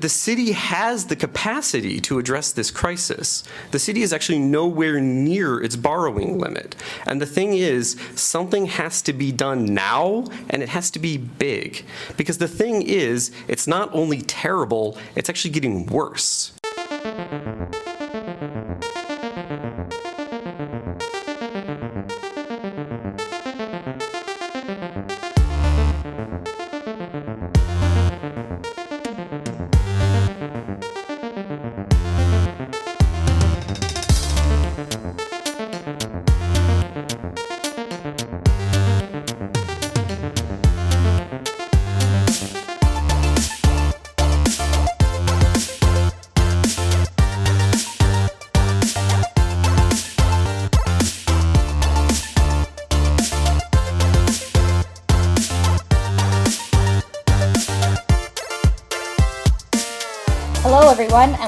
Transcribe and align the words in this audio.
The 0.00 0.08
city 0.08 0.52
has 0.52 1.06
the 1.06 1.16
capacity 1.16 2.00
to 2.00 2.18
address 2.18 2.52
this 2.52 2.70
crisis. 2.70 3.44
The 3.70 3.78
city 3.78 4.00
is 4.00 4.14
actually 4.14 4.38
nowhere 4.38 4.98
near 4.98 5.62
its 5.62 5.76
borrowing 5.76 6.38
limit. 6.38 6.74
And 7.06 7.20
the 7.20 7.26
thing 7.26 7.52
is, 7.52 7.96
something 8.14 8.64
has 8.64 9.02
to 9.02 9.12
be 9.12 9.30
done 9.30 9.66
now, 9.74 10.24
and 10.48 10.62
it 10.62 10.70
has 10.70 10.90
to 10.92 10.98
be 10.98 11.18
big. 11.18 11.84
Because 12.16 12.38
the 12.38 12.48
thing 12.48 12.80
is, 12.80 13.30
it's 13.46 13.66
not 13.66 13.94
only 13.94 14.22
terrible, 14.22 14.96
it's 15.16 15.28
actually 15.28 15.50
getting 15.50 15.84
worse. 15.84 16.52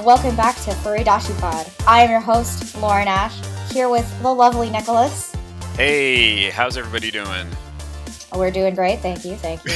And 0.02 0.06
welcome 0.08 0.34
back 0.34 0.56
to 0.56 0.74
Furry 0.76 1.04
Dashi 1.04 1.38
Pod. 1.40 1.64
I 1.86 2.02
am 2.02 2.10
your 2.10 2.18
host, 2.18 2.76
Lauren 2.78 3.06
Ash, 3.06 3.40
here 3.72 3.88
with 3.88 4.04
the 4.20 4.34
lovely 4.34 4.68
Nicholas. 4.68 5.32
Hey, 5.76 6.50
how's 6.50 6.76
everybody 6.76 7.12
doing? 7.12 7.46
We're 8.34 8.50
doing 8.50 8.74
great, 8.74 8.98
thank 8.98 9.24
you, 9.24 9.36
thank 9.36 9.62
you. 9.64 9.70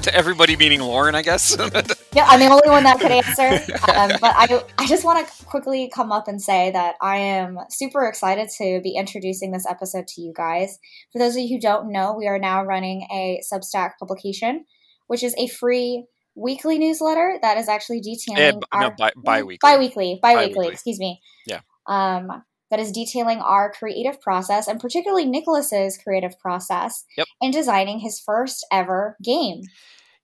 to 0.00 0.14
everybody 0.14 0.56
meaning 0.56 0.80
Lauren, 0.80 1.14
I 1.14 1.20
guess. 1.20 1.54
yeah, 2.14 2.24
I'm 2.26 2.40
the 2.40 2.46
only 2.46 2.70
one 2.70 2.84
that 2.84 2.98
could 3.00 3.10
answer. 3.10 3.48
Um, 3.94 4.12
but 4.18 4.32
I, 4.34 4.64
I 4.78 4.86
just 4.86 5.04
want 5.04 5.26
to 5.26 5.44
quickly 5.44 5.90
come 5.94 6.10
up 6.10 6.26
and 6.26 6.40
say 6.40 6.70
that 6.70 6.94
I 7.02 7.16
am 7.16 7.58
super 7.68 8.06
excited 8.06 8.48
to 8.58 8.80
be 8.82 8.96
introducing 8.96 9.52
this 9.52 9.66
episode 9.68 10.06
to 10.06 10.22
you 10.22 10.32
guys. 10.34 10.78
For 11.12 11.18
those 11.18 11.36
of 11.36 11.42
you 11.42 11.56
who 11.56 11.60
don't 11.60 11.92
know, 11.92 12.14
we 12.14 12.28
are 12.28 12.38
now 12.38 12.64
running 12.64 13.06
a 13.12 13.42
Substack 13.52 13.92
publication, 13.98 14.64
which 15.06 15.22
is 15.22 15.34
a 15.36 15.48
free 15.48 16.06
weekly 16.34 16.78
newsletter 16.78 17.38
that 17.42 17.56
is 17.58 17.68
actually 17.68 18.00
detailing 18.00 18.56
uh, 18.56 18.66
our, 18.72 18.80
no, 18.82 18.90
bi- 18.96 19.12
bi-weekly. 19.16 19.58
bi-weekly 19.62 20.18
bi-weekly 20.20 20.54
bi-weekly. 20.54 20.68
excuse 20.72 20.98
me. 20.98 21.20
Yeah. 21.46 21.60
Um 21.86 22.42
that 22.70 22.80
is 22.80 22.90
detailing 22.90 23.38
our 23.38 23.70
creative 23.72 24.20
process 24.20 24.66
and 24.66 24.80
particularly 24.80 25.26
nicholas's 25.26 25.96
creative 25.96 26.38
process 26.40 27.04
yep. 27.16 27.26
in 27.40 27.50
designing 27.50 28.00
his 28.00 28.18
first 28.18 28.66
ever 28.72 29.16
game. 29.22 29.62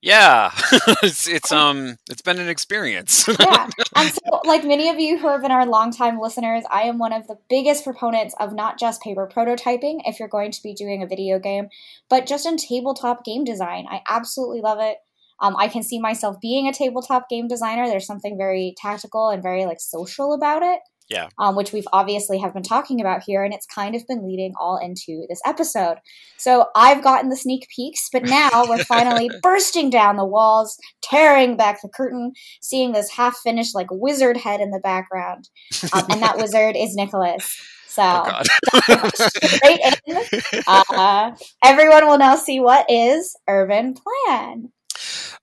Yeah. 0.03 0.53
It's 1.03 1.28
it's 1.28 1.53
um 1.53 1.97
it's 2.08 2.22
been 2.22 2.38
an 2.38 2.48
experience. 2.48 3.28
Yeah. 3.28 3.69
And 3.97 4.12
so 4.12 4.41
like 4.44 4.64
many 4.64 4.88
of 4.88 4.98
you 4.98 5.19
who 5.19 5.28
have 5.28 5.42
been 5.42 5.50
our 5.50 5.66
longtime 5.66 6.19
listeners 6.19 6.64
i 6.70 6.83
am 6.83 6.98
one 6.98 7.12
of 7.12 7.27
the 7.27 7.36
biggest 7.50 7.84
proponents 7.84 8.34
of 8.41 8.55
not 8.55 8.78
just 8.78 9.03
paper 9.03 9.28
prototyping 9.33 9.98
if 10.06 10.19
you're 10.19 10.28
going 10.28 10.50
to 10.53 10.62
be 10.62 10.72
doing 10.72 11.03
a 11.03 11.06
video 11.06 11.38
game 11.38 11.69
but 12.08 12.27
just 12.27 12.47
in 12.47 12.56
tabletop 12.56 13.25
game 13.25 13.44
design. 13.44 13.86
I 13.88 14.00
absolutely 14.08 14.62
love 14.62 14.78
it 14.81 14.97
um, 15.41 15.56
I 15.56 15.69
can 15.69 15.83
see 15.83 15.98
myself 15.98 16.36
being 16.41 16.69
a 16.69 16.72
tabletop 16.72 17.28
game 17.28 17.48
designer. 17.48 17.86
There's 17.86 18.06
something 18.06 18.36
very 18.36 18.74
tactical 18.77 19.30
and 19.30 19.42
very 19.42 19.64
like 19.64 19.80
social 19.80 20.32
about 20.32 20.62
it. 20.62 20.80
Yeah. 21.08 21.28
Um, 21.41 21.56
which 21.56 21.72
we've 21.72 21.88
obviously 21.92 22.38
have 22.38 22.55
been 22.55 22.62
talking 22.62 23.00
about 23.00 23.24
here, 23.24 23.42
and 23.42 23.52
it's 23.52 23.66
kind 23.66 23.97
of 23.97 24.06
been 24.06 24.24
leading 24.24 24.55
all 24.60 24.78
into 24.78 25.27
this 25.28 25.41
episode. 25.44 25.97
So 26.37 26.69
I've 26.76 27.03
gotten 27.03 27.31
the 27.31 27.37
sneak 27.37 27.66
peeks, 27.75 28.09
but 28.12 28.22
now 28.22 28.64
we're 28.69 28.84
finally 28.84 29.28
bursting 29.42 29.91
down 29.91 30.16
the 30.16 30.25
walls, 30.25 30.78
tearing 31.03 31.56
back 31.56 31.82
the 31.82 31.88
curtain, 31.88 32.32
seeing 32.62 32.93
this 32.93 33.10
half 33.10 33.37
finished 33.38 33.75
like 33.75 33.88
wizard 33.91 34.37
head 34.37 34.60
in 34.60 34.70
the 34.70 34.78
background, 34.78 35.48
um, 35.93 36.04
and 36.10 36.22
that 36.22 36.37
wizard 36.38 36.76
is 36.76 36.94
Nicholas. 36.94 37.60
So 37.91 38.04
oh 38.04 39.10
straight 39.14 39.81
in, 40.06 40.62
uh, 40.69 41.34
everyone 41.60 42.06
will 42.06 42.19
now 42.19 42.37
see 42.37 42.60
what 42.60 42.88
is 42.88 43.34
Urban 43.48 43.94
Plan. 43.94 44.70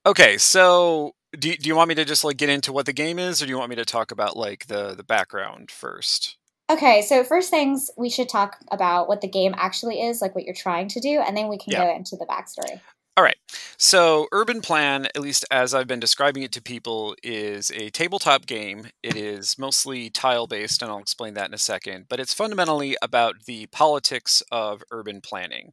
Okay, 0.06 0.38
so 0.38 1.14
do 1.38 1.54
do 1.54 1.68
you 1.68 1.76
want 1.76 1.88
me 1.88 1.94
to 1.96 2.04
just 2.04 2.24
like 2.24 2.36
get 2.36 2.48
into 2.48 2.72
what 2.72 2.86
the 2.86 2.92
game 2.92 3.18
is, 3.18 3.42
or 3.42 3.46
do 3.46 3.50
you 3.50 3.58
want 3.58 3.70
me 3.70 3.76
to 3.76 3.84
talk 3.84 4.10
about 4.10 4.36
like 4.36 4.66
the 4.66 4.94
the 4.94 5.04
background 5.04 5.70
first? 5.70 6.36
Okay, 6.70 7.02
so 7.02 7.24
first 7.24 7.48
things 7.48 7.90
we 7.96 8.10
should 8.10 8.28
talk 8.28 8.58
about 8.70 9.08
what 9.08 9.22
the 9.22 9.28
game 9.28 9.54
actually 9.56 10.02
is, 10.02 10.20
like 10.20 10.34
what 10.34 10.44
you're 10.44 10.54
trying 10.54 10.88
to 10.88 11.00
do, 11.00 11.20
and 11.20 11.36
then 11.36 11.48
we 11.48 11.56
can 11.58 11.72
yeah. 11.72 11.84
go 11.84 11.94
into 11.94 12.16
the 12.16 12.26
backstory. 12.26 12.80
All 13.16 13.24
right. 13.24 13.36
So, 13.78 14.28
Urban 14.30 14.60
Plan, 14.60 15.06
at 15.06 15.20
least 15.20 15.44
as 15.50 15.74
I've 15.74 15.88
been 15.88 15.98
describing 15.98 16.44
it 16.44 16.52
to 16.52 16.62
people, 16.62 17.16
is 17.20 17.72
a 17.72 17.90
tabletop 17.90 18.46
game. 18.46 18.90
It 19.02 19.16
is 19.16 19.58
mostly 19.58 20.08
tile 20.08 20.46
based, 20.46 20.82
and 20.82 20.90
I'll 20.90 21.00
explain 21.00 21.34
that 21.34 21.48
in 21.48 21.54
a 21.54 21.58
second, 21.58 22.06
but 22.08 22.20
it's 22.20 22.32
fundamentally 22.32 22.96
about 23.02 23.46
the 23.46 23.66
politics 23.66 24.40
of 24.52 24.84
urban 24.92 25.20
planning 25.20 25.72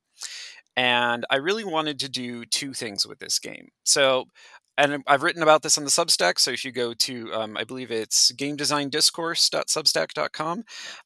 and 0.75 1.25
I 1.29 1.37
really 1.37 1.63
wanted 1.63 2.01
to 2.01 2.09
do 2.09 2.43
two 2.45 2.73
things 2.73 3.05
with 3.05 3.19
this 3.19 3.39
game. 3.39 3.69
So, 3.83 4.25
and 4.77 5.01
I've 5.07 5.23
written 5.23 5.41
about 5.41 5.61
this 5.61 5.77
on 5.77 5.85
the 5.85 5.89
Substack. 5.89 6.37
So 6.37 6.51
if 6.51 6.65
you 6.65 6.73
go 6.73 6.93
to, 6.93 7.33
um, 7.33 7.55
I 7.55 7.63
believe 7.63 7.91
it's 7.91 8.33
gamedesigndiscourse.substack.com, 8.33 10.63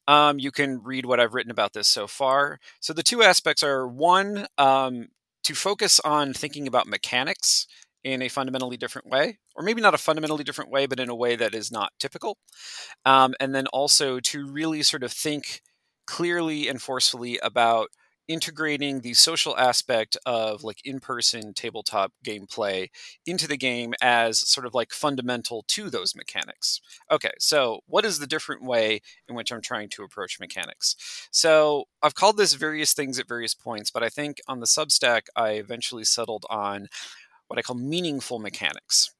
um, 0.08 0.40
you 0.40 0.50
can 0.50 0.82
read 0.82 1.06
what 1.06 1.20
I've 1.20 1.34
written 1.34 1.52
about 1.52 1.72
this 1.72 1.86
so 1.86 2.08
far. 2.08 2.58
So 2.80 2.92
the 2.92 3.04
two 3.04 3.22
aspects 3.22 3.62
are 3.62 3.86
one, 3.86 4.48
um, 4.58 5.06
to 5.44 5.54
focus 5.54 6.00
on 6.00 6.34
thinking 6.34 6.66
about 6.66 6.88
mechanics 6.88 7.68
in 8.02 8.22
a 8.22 8.28
fundamentally 8.28 8.76
different 8.76 9.08
way, 9.08 9.38
or 9.54 9.62
maybe 9.62 9.80
not 9.80 9.94
a 9.94 9.98
fundamentally 9.98 10.44
different 10.44 10.70
way, 10.70 10.86
but 10.86 11.00
in 11.00 11.08
a 11.08 11.14
way 11.14 11.36
that 11.36 11.54
is 11.54 11.70
not 11.70 11.92
typical. 11.98 12.36
Um, 13.04 13.34
and 13.40 13.54
then 13.54 13.66
also 13.68 14.20
to 14.20 14.50
really 14.50 14.82
sort 14.82 15.02
of 15.02 15.12
think 15.12 15.62
clearly 16.06 16.68
and 16.68 16.82
forcefully 16.82 17.38
about 17.38 17.88
integrating 18.30 19.00
the 19.00 19.12
social 19.12 19.58
aspect 19.58 20.16
of 20.24 20.62
like 20.62 20.78
in-person 20.84 21.52
tabletop 21.52 22.12
gameplay 22.24 22.88
into 23.26 23.48
the 23.48 23.56
game 23.56 23.92
as 24.00 24.38
sort 24.48 24.64
of 24.64 24.72
like 24.72 24.92
fundamental 24.92 25.64
to 25.66 25.90
those 25.90 26.14
mechanics. 26.14 26.80
Okay, 27.10 27.32
so 27.40 27.80
what 27.86 28.04
is 28.04 28.20
the 28.20 28.28
different 28.28 28.62
way 28.62 29.00
in 29.28 29.34
which 29.34 29.50
I'm 29.50 29.60
trying 29.60 29.88
to 29.90 30.04
approach 30.04 30.38
mechanics? 30.38 30.94
So 31.32 31.86
I've 32.02 32.14
called 32.14 32.36
this 32.36 32.54
various 32.54 32.92
things 32.92 33.18
at 33.18 33.26
various 33.26 33.52
points, 33.52 33.90
but 33.90 34.04
I 34.04 34.08
think 34.08 34.40
on 34.46 34.60
the 34.60 34.66
Substack 34.66 35.22
I 35.34 35.54
eventually 35.54 36.04
settled 36.04 36.46
on 36.48 36.86
what 37.48 37.58
I 37.58 37.62
call 37.62 37.76
meaningful 37.76 38.38
mechanics. 38.38 39.10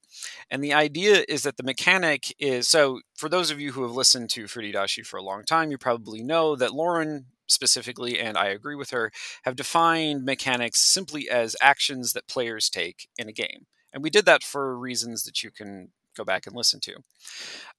And 0.53 0.63
the 0.63 0.75
idea 0.75 1.25
is 1.29 1.43
that 1.43 1.57
the 1.57 1.65
mechanic 1.65 2.33
is 2.39 2.69
so 2.69 3.01
for 3.17 3.29
those 3.29 3.51
of 3.51 3.59
you 3.59 3.73
who 3.73 3.83
have 3.83 3.93
listened 3.93 4.31
to 4.31 4.47
Fruity 4.47 4.73
Dashi 4.73 5.05
for 5.05 5.17
a 5.17 5.23
long 5.23 5.43
time, 5.43 5.73
you 5.73 5.79
probably 5.79 6.23
know 6.23 6.55
that 6.55 6.75
Lauren 6.75 7.27
specifically, 7.51 8.19
and 8.19 8.39
I 8.39 8.47
agree 8.47 8.77
with 8.77 8.91
her, 8.91 9.11
have 9.45 9.57
defined 9.57 10.25
mechanics 10.25 10.81
simply 10.81 11.29
as 11.29 11.57
actions 11.61 12.13
that 12.13 12.29
players 12.29 12.71
take 12.71 13.09
in 13.19 13.29
a 13.29 13.33
game. 13.33 13.67
And 13.93 14.03
we 14.03 14.11
did 14.11 14.25
that 14.27 14.43
for 14.43 14.79
reasons 14.79 15.25
that 15.25 15.43
you 15.43 15.51
can 15.51 15.91
go 16.17 16.25
back 16.25 16.47
and 16.47 16.55
listen 16.55 16.81
to. 16.81 16.97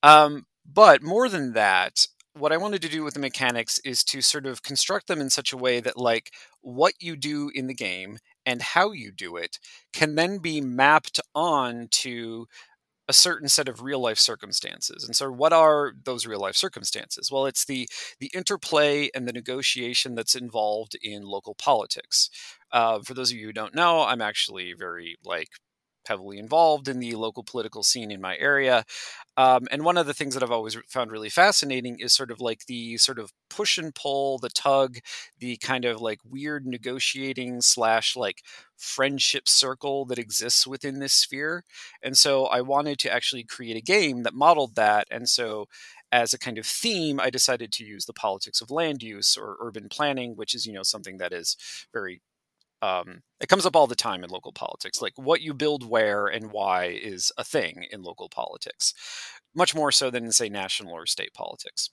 Um, 0.04 0.46
but 0.66 1.02
more 1.02 1.30
than 1.30 1.54
that, 1.54 2.08
what 2.34 2.54
I 2.54 2.58
wanted 2.58 2.82
to 2.84 2.90
do 2.90 3.04
with 3.04 3.14
the 3.14 3.20
mechanics 3.20 3.80
is 3.84 4.04
to 4.06 4.22
sort 4.22 4.46
of 4.46 4.64
construct 4.64 5.08
them 5.08 5.20
in 5.20 5.30
such 5.30 5.52
a 5.52 5.58
way 5.58 5.82
that, 5.82 5.98
like, 5.98 6.32
what 6.62 6.94
you 7.00 7.18
do 7.18 7.52
in 7.54 7.68
the 7.68 7.74
game 7.74 8.20
and 8.46 8.62
how 8.62 8.92
you 8.92 9.12
do 9.12 9.36
it 9.36 9.60
can 9.94 10.16
then 10.16 10.38
be 10.38 10.62
mapped 10.62 11.20
on 11.36 11.88
to 11.92 12.48
a 13.12 13.14
certain 13.14 13.50
set 13.50 13.68
of 13.68 13.82
real 13.84 14.00
life 14.00 14.18
circumstances. 14.20 15.04
And 15.04 15.16
so 15.16 15.30
what 15.30 15.52
are 15.54 15.94
those 16.06 16.26
real 16.26 16.40
life 16.40 16.56
circumstances? 16.56 17.30
Well, 17.32 17.46
it's 17.46 17.66
the 17.66 17.90
the 18.22 18.32
interplay 18.34 19.10
and 19.14 19.28
the 19.28 19.34
negotiation 19.34 20.16
that's 20.16 20.36
involved 20.36 20.96
in 21.02 21.24
local 21.24 21.56
politics. 21.56 22.30
Uh, 22.72 23.00
for 23.02 23.14
those 23.14 23.32
of 23.32 23.38
you 23.38 23.48
who 23.48 23.54
don't 23.54 23.76
know, 23.76 24.04
I'm 24.04 24.22
actually 24.22 24.74
very 24.78 25.18
like 25.26 25.50
heavily 26.12 26.38
involved 26.38 26.88
in 26.88 27.00
the 27.00 27.16
local 27.16 27.44
political 27.44 27.84
scene 27.84 28.12
in 28.12 28.20
my 28.20 28.36
area. 28.38 28.84
Um, 29.38 29.68
and 29.72 29.86
one 29.86 29.98
of 29.98 30.08
the 30.08 30.14
things 30.14 30.34
that 30.34 30.44
I've 30.44 30.52
always 30.52 30.78
found 30.90 31.10
really 31.12 31.30
fascinating 31.30 31.98
is 32.00 32.14
sort 32.14 32.32
of 32.32 32.42
like 32.42 32.66
the 32.66 32.98
sort 32.98 33.18
of 33.18 33.32
push 33.50 33.78
and 33.78 33.96
pull, 33.96 34.38
the 34.40 34.50
tug, 34.50 34.98
the 35.40 35.56
kind 35.58 35.86
of 35.86 36.02
like 36.02 36.20
weird 36.30 36.66
negotiating 36.66 37.62
slash 37.62 38.16
like 38.16 38.42
friendship 38.78 39.48
circle 39.48 40.06
that 40.06 40.20
exists 40.20 40.68
within 40.68 41.00
this 41.00 41.14
sphere. 41.14 41.64
And 42.04 42.18
so 42.18 42.46
I 42.48 42.62
wanted 42.62 43.00
to 43.00 43.14
actually 43.14 43.44
create 43.46 43.78
a 43.78 43.82
game 43.82 44.24
that 44.24 44.34
modeled 44.34 44.76
that. 44.76 45.08
And 45.10 45.30
so 45.30 45.68
as 46.12 46.34
a 46.34 46.40
kind 46.40 46.58
of 46.58 46.66
theme, 46.66 47.20
I 47.20 47.30
decided 47.30 47.72
to 47.74 47.86
use 47.86 48.06
the 48.06 48.14
politics 48.14 48.60
of 48.60 48.70
land 48.70 49.02
use 49.02 49.38
or 49.38 49.58
urban 49.62 49.88
planning, 49.90 50.36
which 50.36 50.54
is, 50.54 50.66
you 50.66 50.74
know, 50.74 50.84
something 50.84 51.18
that 51.20 51.32
is 51.32 51.56
very 51.94 52.22
um, 52.82 53.22
it 53.40 53.48
comes 53.50 53.66
up 53.66 53.76
all 53.76 53.88
the 53.88 53.96
time 53.96 54.24
in 54.24 54.30
local 54.30 54.54
politics. 54.54 55.02
Like 55.02 55.14
what 55.18 55.42
you 55.42 55.54
build 55.54 55.88
where 55.90 56.28
and 56.28 56.52
why 56.52 56.86
is 56.86 57.32
a 57.38 57.44
thing 57.44 57.86
in 57.92 58.04
local 58.04 58.30
politics, 58.30 58.94
much 59.56 59.76
more 59.76 59.92
so 59.92 60.10
than 60.10 60.26
in 60.26 60.32
say 60.32 60.50
national 60.50 60.94
or 60.94 61.06
state 61.06 61.34
politics. 61.34 61.90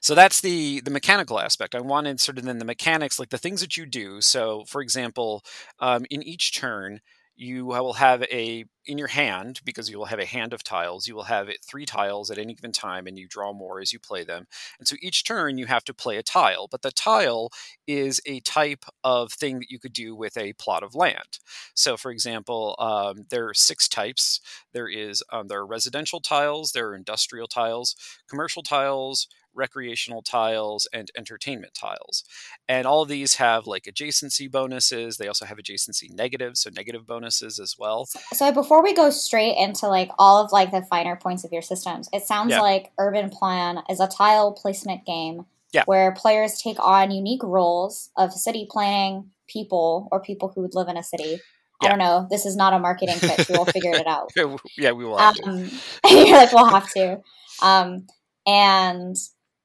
So 0.00 0.14
that's 0.14 0.40
the 0.40 0.80
the 0.80 0.90
mechanical 0.90 1.38
aspect. 1.40 1.74
I 1.74 1.80
wanted 1.80 2.20
sort 2.20 2.38
of 2.38 2.44
then 2.44 2.58
the 2.58 2.64
mechanics, 2.64 3.18
like 3.18 3.30
the 3.30 3.38
things 3.38 3.60
that 3.60 3.76
you 3.76 3.86
do. 3.86 4.20
So, 4.20 4.64
for 4.66 4.80
example, 4.82 5.44
um, 5.78 6.04
in 6.10 6.22
each 6.22 6.54
turn, 6.56 7.00
you 7.40 7.64
will 7.64 7.94
have 7.94 8.22
a 8.24 8.66
in 8.84 8.98
your 8.98 9.08
hand 9.08 9.60
because 9.64 9.88
you 9.88 9.98
will 9.98 10.06
have 10.06 10.18
a 10.18 10.26
hand 10.26 10.52
of 10.52 10.62
tiles 10.62 11.08
you 11.08 11.14
will 11.14 11.24
have 11.24 11.48
three 11.66 11.86
tiles 11.86 12.30
at 12.30 12.36
any 12.36 12.54
given 12.54 12.70
time 12.72 13.06
and 13.06 13.18
you 13.18 13.26
draw 13.26 13.52
more 13.52 13.80
as 13.80 13.92
you 13.92 13.98
play 13.98 14.24
them. 14.24 14.46
And 14.78 14.86
so 14.86 14.96
each 15.00 15.24
turn 15.24 15.56
you 15.56 15.66
have 15.66 15.84
to 15.84 15.94
play 15.94 16.18
a 16.18 16.22
tile 16.22 16.68
but 16.70 16.82
the 16.82 16.90
tile 16.90 17.50
is 17.86 18.20
a 18.26 18.40
type 18.40 18.84
of 19.04 19.32
thing 19.32 19.58
that 19.60 19.70
you 19.70 19.78
could 19.78 19.92
do 19.94 20.14
with 20.14 20.36
a 20.36 20.52
plot 20.54 20.82
of 20.82 20.94
land. 20.94 21.38
So 21.74 21.96
for 21.96 22.10
example 22.10 22.76
um, 22.78 23.24
there 23.30 23.48
are 23.48 23.54
six 23.54 23.88
types. 23.88 24.40
There 24.74 24.88
is 24.88 25.22
um, 25.32 25.48
there 25.48 25.60
are 25.60 25.66
residential 25.66 26.20
tiles 26.20 26.72
there 26.72 26.88
are 26.88 26.96
industrial 26.96 27.46
tiles 27.48 27.96
commercial 28.28 28.62
tiles 28.62 29.28
recreational 29.54 30.22
tiles, 30.22 30.88
and 30.92 31.10
entertainment 31.16 31.74
tiles. 31.74 32.24
And 32.68 32.86
all 32.86 33.02
of 33.02 33.08
these 33.08 33.36
have 33.36 33.66
like 33.66 33.84
adjacency 33.84 34.50
bonuses. 34.50 35.16
They 35.16 35.28
also 35.28 35.44
have 35.44 35.58
adjacency 35.58 36.12
negatives, 36.12 36.60
so 36.60 36.70
negative 36.70 37.06
bonuses 37.06 37.58
as 37.58 37.76
well. 37.78 38.06
So 38.32 38.52
before 38.52 38.82
we 38.82 38.94
go 38.94 39.10
straight 39.10 39.56
into 39.56 39.88
like 39.88 40.10
all 40.18 40.44
of 40.44 40.52
like 40.52 40.70
the 40.70 40.82
finer 40.82 41.16
points 41.16 41.44
of 41.44 41.52
your 41.52 41.62
systems, 41.62 42.08
it 42.12 42.22
sounds 42.22 42.50
yeah. 42.50 42.60
like 42.60 42.92
Urban 42.98 43.30
Plan 43.30 43.80
is 43.88 44.00
a 44.00 44.06
tile 44.06 44.52
placement 44.52 45.04
game 45.04 45.46
yeah. 45.72 45.84
where 45.86 46.12
players 46.12 46.60
take 46.60 46.78
on 46.80 47.10
unique 47.10 47.42
roles 47.42 48.10
of 48.16 48.32
city 48.32 48.66
planning 48.70 49.30
people 49.48 50.08
or 50.10 50.20
people 50.20 50.52
who 50.54 50.62
would 50.62 50.74
live 50.74 50.88
in 50.88 50.96
a 50.96 51.02
city. 51.02 51.40
Yeah. 51.82 51.86
I 51.86 51.88
don't 51.88 51.98
know. 51.98 52.26
This 52.30 52.44
is 52.44 52.56
not 52.56 52.72
a 52.72 52.78
marketing 52.78 53.18
pitch. 53.18 53.48
We 53.48 53.56
will 53.56 53.64
figure 53.64 53.92
it 53.92 54.06
out. 54.06 54.30
yeah, 54.78 54.92
we 54.92 55.04
will. 55.04 55.18
Um, 55.18 55.36
you're 56.10 56.36
like, 56.36 56.52
we'll 56.52 56.66
have 56.66 56.90
to. 56.92 57.20
Um, 57.62 58.06
and 58.46 59.16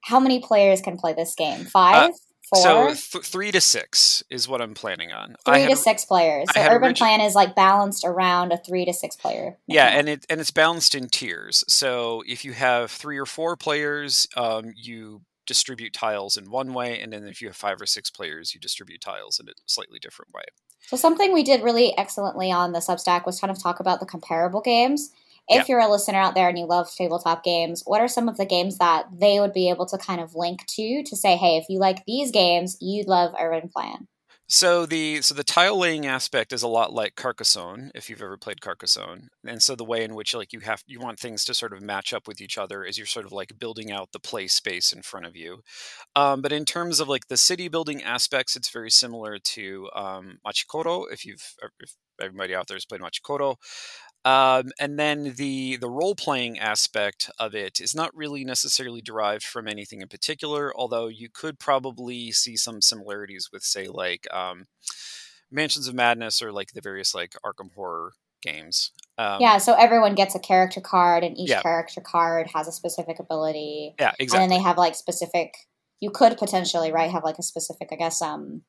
how 0.05 0.19
many 0.19 0.39
players 0.39 0.81
can 0.81 0.97
play 0.97 1.13
this 1.13 1.35
game? 1.35 1.61
Uh, 1.61 1.69
Five? 1.69 2.09
Uh, 2.11 2.13
Four? 2.47 2.61
So 2.61 2.85
th- 2.93 3.25
three 3.25 3.51
to 3.51 3.59
six 3.59 4.23
is 4.29 4.47
what 4.47 4.61
I'm 4.61 4.75
planning 4.75 5.11
on. 5.11 5.35
Three 5.45 5.65
to 5.65 5.75
six 5.75 6.05
players. 6.05 6.45
So 6.53 6.61
Urban 6.61 6.93
Plan 6.93 7.19
is 7.19 7.33
like 7.33 7.55
balanced 7.55 8.05
around 8.05 8.51
a 8.51 8.57
three 8.57 8.85
to 8.85 8.93
six 8.93 9.15
player. 9.15 9.57
Yeah, 9.65 9.87
and 9.87 10.07
it 10.07 10.27
and 10.29 10.39
it's 10.39 10.51
balanced 10.51 10.93
in 10.93 11.09
tiers. 11.09 11.63
So 11.67 12.21
if 12.27 12.45
you 12.45 12.53
have 12.53 12.91
three 12.91 13.17
or 13.17 13.25
four 13.25 13.55
players, 13.55 14.27
um, 14.37 14.73
you 14.75 15.21
distribute 15.47 15.93
tiles 15.93 16.37
in 16.37 16.51
one 16.51 16.73
way, 16.73 17.01
and 17.01 17.11
then 17.11 17.27
if 17.27 17.41
you 17.41 17.47
have 17.47 17.55
five 17.55 17.81
or 17.81 17.87
six 17.87 18.11
players, 18.11 18.53
you 18.53 18.59
distribute 18.59 19.01
tiles 19.01 19.39
in 19.39 19.49
a 19.49 19.53
slightly 19.65 19.97
different 19.97 20.31
way. 20.31 20.43
So 20.81 20.97
something 20.97 21.33
we 21.33 21.41
did 21.41 21.63
really 21.63 21.97
excellently 21.97 22.51
on 22.51 22.73
the 22.73 22.79
Substack 22.79 23.25
was 23.25 23.39
kind 23.39 23.49
of 23.49 23.59
talk 23.59 23.79
about 23.79 23.99
the 23.99 24.05
comparable 24.05 24.61
games 24.61 25.09
if 25.47 25.57
yeah. 25.57 25.63
you're 25.67 25.79
a 25.79 25.89
listener 25.89 26.19
out 26.19 26.35
there 26.35 26.49
and 26.49 26.57
you 26.57 26.65
love 26.65 26.89
tabletop 26.93 27.43
games, 27.43 27.83
what 27.85 28.01
are 28.01 28.07
some 28.07 28.27
of 28.27 28.37
the 28.37 28.45
games 28.45 28.77
that 28.77 29.05
they 29.13 29.39
would 29.39 29.53
be 29.53 29.69
able 29.69 29.85
to 29.87 29.97
kind 29.97 30.21
of 30.21 30.35
link 30.35 30.65
to 30.67 31.03
to 31.03 31.15
say, 31.15 31.35
hey, 31.35 31.57
if 31.57 31.65
you 31.69 31.79
like 31.79 32.03
these 32.05 32.31
games, 32.31 32.77
you'd 32.81 33.07
love 33.07 33.33
Urban 33.39 33.69
Plan? 33.69 34.07
So 34.47 34.85
the 34.85 35.23
so 35.23 35.33
the 35.33 35.43
tile 35.43 35.77
laying 35.77 36.05
aspect 36.05 36.53
is 36.53 36.61
a 36.61 36.67
lot 36.67 36.93
like 36.93 37.15
Carcassonne, 37.15 37.89
if 37.95 38.09
you've 38.09 38.21
ever 38.21 38.37
played 38.37 38.61
Carcassonne. 38.61 39.29
And 39.43 39.61
so 39.61 39.75
the 39.75 39.83
way 39.83 40.03
in 40.03 40.13
which 40.13 40.35
like 40.35 40.53
you 40.53 40.59
have 40.59 40.83
you 40.85 40.99
want 40.99 41.19
things 41.19 41.43
to 41.45 41.55
sort 41.55 41.73
of 41.73 41.81
match 41.81 42.13
up 42.13 42.27
with 42.27 42.39
each 42.39 42.55
other 42.55 42.85
as 42.85 42.95
you're 42.95 43.07
sort 43.07 43.25
of 43.25 43.31
like 43.31 43.57
building 43.57 43.91
out 43.91 44.11
the 44.11 44.19
play 44.19 44.45
space 44.45 44.93
in 44.93 45.01
front 45.01 45.25
of 45.25 45.35
you. 45.35 45.61
Um, 46.15 46.43
but 46.43 46.51
in 46.51 46.63
terms 46.63 46.99
of 46.99 47.09
like 47.09 47.27
the 47.27 47.37
city 47.37 47.69
building 47.69 48.03
aspects, 48.03 48.55
it's 48.55 48.69
very 48.69 48.91
similar 48.91 49.39
to 49.39 49.89
um, 49.95 50.37
Machi 50.45 50.65
Koro. 50.67 51.05
If 51.05 51.25
you've 51.25 51.55
if 51.79 51.95
everybody 52.21 52.53
out 52.53 52.67
there 52.67 52.77
has 52.77 52.85
played 52.85 53.01
Machi 53.01 53.21
Koro, 53.23 53.55
um, 54.25 54.71
and 54.79 54.97
then 54.97 55.35
the 55.37 55.77
the 55.77 55.89
role 55.89 56.15
playing 56.15 56.57
aspect 56.57 57.29
of 57.37 57.53
it 57.53 57.79
is 57.79 57.93
not 57.93 58.15
really 58.15 58.43
necessarily 58.43 58.99
derived 58.99 59.43
from 59.43 59.67
anything 59.67 60.01
in 60.01 60.07
particular, 60.07 60.73
although 60.75 61.07
you 61.07 61.29
could 61.29 61.59
probably 61.59 62.31
see 62.31 62.57
some 62.57 62.81
similarities 62.81 63.49
with, 63.53 63.63
say, 63.63 63.87
like 63.87 64.25
um, 64.33 64.65
Mansions 65.51 65.87
of 65.87 65.93
Madness 65.93 66.41
or 66.41 66.51
like 66.51 66.73
the 66.73 66.81
various 66.81 67.13
like 67.13 67.35
Arkham 67.45 67.71
Horror 67.75 68.13
games. 68.41 68.91
Um, 69.19 69.39
yeah, 69.39 69.59
so 69.59 69.75
everyone 69.75 70.15
gets 70.15 70.33
a 70.33 70.39
character 70.39 70.81
card, 70.81 71.23
and 71.23 71.37
each 71.37 71.51
yeah. 71.51 71.61
character 71.61 72.01
card 72.01 72.49
has 72.55 72.67
a 72.67 72.71
specific 72.71 73.19
ability. 73.19 73.93
Yeah, 73.99 74.13
exactly. 74.19 74.43
And 74.43 74.51
then 74.51 74.57
they 74.57 74.63
have 74.63 74.77
like 74.77 74.95
specific. 74.95 75.53
You 75.99 76.09
could 76.09 76.37
potentially 76.37 76.91
right 76.91 77.11
have 77.11 77.23
like 77.23 77.37
a 77.37 77.43
specific, 77.43 77.89
I 77.91 77.95
guess, 77.95 78.23
um, 78.23 78.63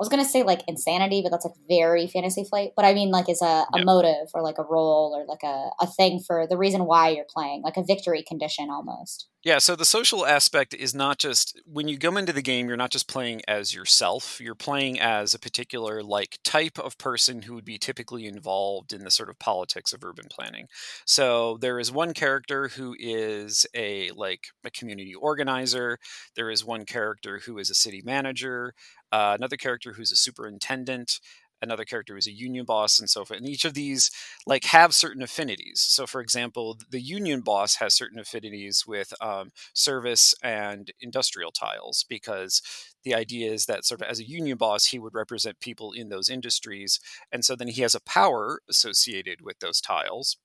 was 0.00 0.08
gonna 0.08 0.24
say 0.24 0.42
like 0.42 0.62
insanity, 0.66 1.20
but 1.22 1.30
that's 1.30 1.44
like 1.44 1.54
very 1.68 2.08
fantasy 2.08 2.44
flight. 2.44 2.72
But 2.74 2.84
I 2.84 2.94
mean 2.94 3.10
like 3.10 3.28
is 3.28 3.42
a, 3.42 3.46
a 3.46 3.76
yep. 3.76 3.84
motive 3.84 4.28
or 4.34 4.42
like 4.42 4.58
a 4.58 4.64
role 4.64 5.14
or 5.14 5.24
like 5.26 5.42
a, 5.44 5.70
a 5.80 5.86
thing 5.86 6.20
for 6.26 6.46
the 6.48 6.56
reason 6.56 6.86
why 6.86 7.10
you're 7.10 7.26
playing, 7.28 7.62
like 7.62 7.76
a 7.76 7.84
victory 7.84 8.24
condition 8.26 8.68
almost. 8.70 9.29
Yeah, 9.42 9.56
so 9.58 9.74
the 9.74 9.86
social 9.86 10.26
aspect 10.26 10.74
is 10.74 10.94
not 10.94 11.18
just 11.18 11.58
when 11.64 11.88
you 11.88 11.98
come 11.98 12.18
into 12.18 12.32
the 12.34 12.42
game, 12.42 12.68
you're 12.68 12.76
not 12.76 12.90
just 12.90 13.08
playing 13.08 13.40
as 13.48 13.74
yourself, 13.74 14.38
you're 14.38 14.54
playing 14.54 15.00
as 15.00 15.32
a 15.32 15.38
particular 15.38 16.02
like 16.02 16.38
type 16.44 16.78
of 16.78 16.98
person 16.98 17.40
who 17.42 17.54
would 17.54 17.64
be 17.64 17.78
typically 17.78 18.26
involved 18.26 18.92
in 18.92 19.02
the 19.02 19.10
sort 19.10 19.30
of 19.30 19.38
politics 19.38 19.94
of 19.94 20.04
urban 20.04 20.26
planning. 20.30 20.66
So 21.06 21.56
there 21.62 21.78
is 21.80 21.90
one 21.90 22.12
character 22.12 22.68
who 22.68 22.94
is 22.98 23.64
a 23.74 24.10
like 24.10 24.48
a 24.64 24.70
community 24.70 25.14
organizer, 25.14 25.98
there 26.36 26.50
is 26.50 26.62
one 26.64 26.84
character 26.84 27.40
who 27.46 27.56
is 27.56 27.70
a 27.70 27.74
city 27.74 28.02
manager, 28.04 28.74
uh, 29.10 29.36
another 29.38 29.56
character 29.56 29.94
who's 29.94 30.12
a 30.12 30.16
superintendent, 30.16 31.18
another 31.62 31.84
character 31.84 32.14
who's 32.14 32.26
a 32.26 32.32
union 32.32 32.64
boss 32.64 32.98
and 32.98 33.08
so 33.10 33.24
forth 33.24 33.38
and 33.38 33.48
each 33.48 33.64
of 33.64 33.74
these 33.74 34.10
like 34.46 34.64
have 34.64 34.94
certain 34.94 35.22
affinities. 35.22 35.80
So 35.80 36.06
for 36.06 36.20
example 36.20 36.78
the 36.90 37.00
union 37.00 37.40
boss 37.40 37.76
has 37.76 37.94
certain 37.94 38.18
affinities 38.18 38.84
with 38.86 39.12
um, 39.20 39.50
service 39.74 40.34
and 40.42 40.90
industrial 41.00 41.52
tiles 41.52 42.04
because 42.08 42.62
the 43.04 43.14
idea 43.14 43.52
is 43.52 43.66
that 43.66 43.84
sort 43.84 44.00
of 44.02 44.08
as 44.08 44.20
a 44.20 44.28
union 44.28 44.58
boss 44.58 44.86
he 44.86 44.98
would 44.98 45.14
represent 45.14 45.60
people 45.60 45.92
in 45.92 46.08
those 46.08 46.28
industries 46.28 47.00
and 47.32 47.44
so 47.44 47.56
then 47.56 47.68
he 47.68 47.82
has 47.82 47.94
a 47.94 48.00
power 48.00 48.60
associated 48.68 49.40
with 49.42 49.58
those 49.60 49.80
tiles. 49.80 50.36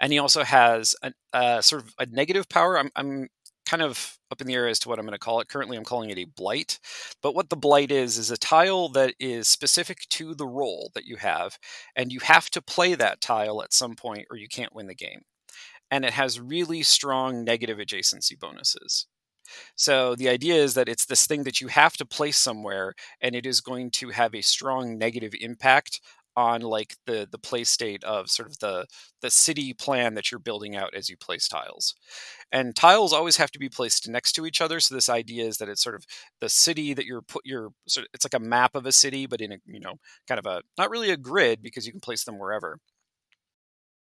And 0.00 0.12
he 0.12 0.18
also 0.18 0.44
has 0.44 0.94
a 1.02 1.12
uh, 1.32 1.60
sort 1.60 1.82
of 1.82 1.94
a 1.98 2.06
negative 2.06 2.48
power. 2.48 2.78
I'm, 2.78 2.90
I'm 2.96 3.28
kind 3.68 3.82
of 3.82 4.18
up 4.30 4.40
in 4.40 4.46
the 4.46 4.54
air 4.54 4.68
as 4.68 4.78
to 4.80 4.88
what 4.88 4.98
I'm 4.98 5.04
going 5.04 5.12
to 5.12 5.18
call 5.18 5.40
it. 5.40 5.48
Currently, 5.48 5.76
I'm 5.76 5.84
calling 5.84 6.10
it 6.10 6.18
a 6.18 6.24
blight. 6.24 6.78
But 7.22 7.34
what 7.34 7.50
the 7.50 7.56
blight 7.56 7.90
is, 7.90 8.18
is 8.18 8.30
a 8.30 8.36
tile 8.36 8.88
that 8.90 9.14
is 9.20 9.48
specific 9.48 10.00
to 10.10 10.34
the 10.34 10.46
role 10.46 10.90
that 10.94 11.04
you 11.04 11.16
have, 11.16 11.58
and 11.94 12.12
you 12.12 12.20
have 12.20 12.50
to 12.50 12.62
play 12.62 12.94
that 12.94 13.20
tile 13.20 13.62
at 13.62 13.72
some 13.72 13.94
point 13.94 14.26
or 14.30 14.36
you 14.36 14.48
can't 14.48 14.74
win 14.74 14.86
the 14.86 14.94
game. 14.94 15.22
And 15.90 16.04
it 16.04 16.12
has 16.12 16.40
really 16.40 16.82
strong 16.82 17.44
negative 17.44 17.78
adjacency 17.78 18.38
bonuses. 18.38 19.06
So 19.76 20.14
the 20.14 20.28
idea 20.28 20.54
is 20.56 20.74
that 20.74 20.88
it's 20.88 21.06
this 21.06 21.26
thing 21.26 21.44
that 21.44 21.60
you 21.60 21.68
have 21.68 21.96
to 21.96 22.04
place 22.04 22.36
somewhere, 22.36 22.94
and 23.20 23.34
it 23.34 23.46
is 23.46 23.60
going 23.60 23.90
to 23.92 24.10
have 24.10 24.34
a 24.34 24.42
strong 24.42 24.98
negative 24.98 25.32
impact 25.40 26.00
on 26.38 26.60
like 26.60 26.96
the 27.04 27.26
the 27.28 27.36
play 27.36 27.64
state 27.64 28.04
of 28.04 28.30
sort 28.30 28.48
of 28.48 28.60
the 28.60 28.86
the 29.22 29.30
city 29.30 29.74
plan 29.74 30.14
that 30.14 30.30
you're 30.30 30.38
building 30.38 30.76
out 30.76 30.94
as 30.94 31.10
you 31.10 31.16
place 31.16 31.48
tiles. 31.48 31.96
And 32.52 32.76
tiles 32.76 33.12
always 33.12 33.38
have 33.38 33.50
to 33.50 33.58
be 33.58 33.68
placed 33.68 34.08
next 34.08 34.32
to 34.34 34.46
each 34.46 34.60
other 34.60 34.78
so 34.78 34.94
this 34.94 35.08
idea 35.08 35.44
is 35.44 35.58
that 35.58 35.68
it's 35.68 35.82
sort 35.82 35.96
of 35.96 36.06
the 36.40 36.48
city 36.48 36.94
that 36.94 37.06
you're 37.06 37.22
put 37.22 37.44
your 37.44 37.70
sort 37.88 38.06
of, 38.06 38.10
it's 38.14 38.24
like 38.24 38.40
a 38.40 38.44
map 38.44 38.76
of 38.76 38.86
a 38.86 38.92
city 38.92 39.26
but 39.26 39.40
in 39.40 39.50
a 39.52 39.56
you 39.66 39.80
know 39.80 39.94
kind 40.28 40.38
of 40.38 40.46
a 40.46 40.62
not 40.78 40.90
really 40.90 41.10
a 41.10 41.16
grid 41.16 41.60
because 41.60 41.86
you 41.86 41.92
can 41.92 42.00
place 42.00 42.22
them 42.22 42.38
wherever. 42.38 42.78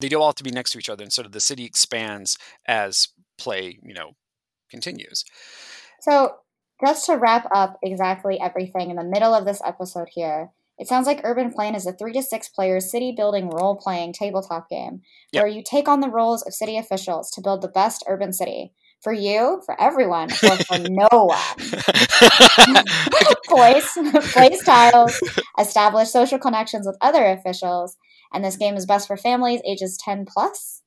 They 0.00 0.11
do 0.11 0.21
all 0.21 0.29
have 0.29 0.35
to 0.37 0.45
be 0.45 0.50
next 0.50 0.73
to 0.73 0.79
each 0.79 0.91
other 0.91 1.03
and 1.03 1.12
sort 1.12 1.27
of 1.27 1.33
the 1.33 1.41
city 1.41 1.65
expands 1.65 2.37
as 2.69 3.09
play 3.39 3.79
you 3.83 3.95
know 3.95 4.11
continues. 4.71 5.25
So 6.03 6.35
just 6.85 7.07
to 7.07 7.17
wrap 7.17 7.49
up 7.50 7.79
exactly 7.83 8.39
everything 8.39 8.91
in 8.91 8.97
the 8.97 9.05
middle 9.05 9.35
of 9.35 9.47
this 9.47 9.62
episode 9.65 10.09
here 10.11 10.50
it 10.81 10.89
sounds 10.89 11.07
like 11.07 11.21
Urban 11.25 11.53
Plan 11.53 11.75
is 11.75 11.87
a 11.87 11.93
three 11.93 12.15
to 12.15 12.23
six 12.23 12.49
player 12.49 12.81
city 12.81 13.13
building 13.15 13.51
role 13.51 13.77
playing 13.77 14.15
tabletop 14.15 14.71
game 14.71 15.03
yep. 15.31 15.43
where 15.43 15.53
you 15.53 15.63
take 15.63 15.89
on 15.89 16.01
the 16.01 16.09
roles 16.09 16.43
of 16.43 16.55
city 16.55 16.79
officials 16.79 17.31
to 17.33 17.43
build 17.43 17.61
the 17.61 17.69
best 17.69 18.03
urban 18.09 18.33
city. 18.33 18.73
For 19.03 19.13
you, 19.13 19.63
for 19.65 19.81
everyone, 19.81 20.31
or 20.43 20.57
for 20.57 20.79
no 20.79 21.09
one. 21.11 21.39
place, 23.49 23.99
place 24.33 24.65
tiles, 24.65 25.19
establish 25.59 26.11
social 26.11 26.39
connections 26.39 26.87
with 26.87 26.99
other 27.01 27.27
officials, 27.27 27.97
and 28.33 28.45
this 28.45 28.57
game 28.57 28.77
is 28.77 28.87
best 28.87 29.07
for 29.07 29.17
families 29.17 29.61
ages 29.67 29.99
10 30.03 30.27
plus. 30.27 30.83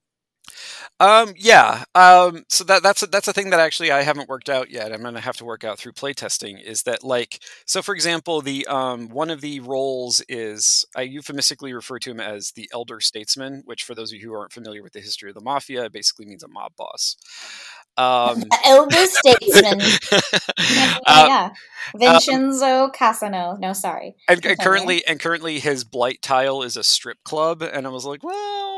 Um, 1.00 1.34
yeah. 1.38 1.84
Um, 1.96 2.46
so 2.48 2.64
that 2.66 2.84
that's 2.84 3.04
a, 3.04 3.08
that's 3.08 3.28
a 3.28 3.34
thing 3.34 3.50
that 3.50 3.60
actually 3.60 3.92
I 3.92 4.04
haven't 4.04 4.30
worked 4.30 4.50
out 4.50 4.70
yet. 4.70 4.94
I'm 4.94 5.02
gonna 5.02 5.20
have 5.20 5.38
to 5.38 5.46
work 5.46 5.64
out 5.64 5.78
through 5.78 5.94
playtesting. 5.94 6.62
Is 6.64 6.84
that 6.84 7.04
like 7.04 7.42
so? 7.66 7.82
For 7.82 7.94
example, 7.96 8.42
the 8.42 8.66
um, 8.68 9.10
one 9.10 9.30
of 9.30 9.42
the 9.42 9.60
roles 9.60 10.24
is 10.30 10.86
I 10.96 11.02
euphemistically 11.02 11.74
refer 11.74 12.00
to 12.00 12.12
him 12.12 12.20
as 12.20 12.52
the 12.52 12.70
elder 12.74 13.00
statesman, 13.00 13.64
which 13.66 13.84
for 13.84 13.96
those 13.96 14.14
of 14.14 14.20
you 14.20 14.28
who 14.28 14.34
aren't 14.34 14.54
familiar 14.54 14.84
with 14.84 14.94
the 14.94 15.02
history 15.02 15.30
of 15.30 15.36
the 15.36 15.42
mafia, 15.42 15.90
basically 15.90 16.26
means 16.26 16.44
a 16.44 16.48
mob 16.48 16.74
boss. 16.78 17.18
Um, 17.98 18.44
elder 18.66 19.06
statesman. 19.06 19.80
yeah, 20.60 20.98
uh, 21.06 21.26
yeah. 21.28 21.50
Vincenzo 21.96 22.90
Casano. 22.90 23.60
No, 23.60 23.74
sorry. 23.74 24.16
and, 24.28 24.44
and 24.46 24.60
currently, 24.60 25.06
and 25.06 25.20
currently, 25.20 25.60
his 25.60 25.84
blight 25.84 26.22
tile 26.22 26.64
is 26.64 26.78
a 26.78 26.84
strip 26.84 27.24
club, 27.24 27.62
and 27.62 27.86
I 27.86 27.90
was 27.90 28.06
like, 28.06 28.24
well, 28.24 28.73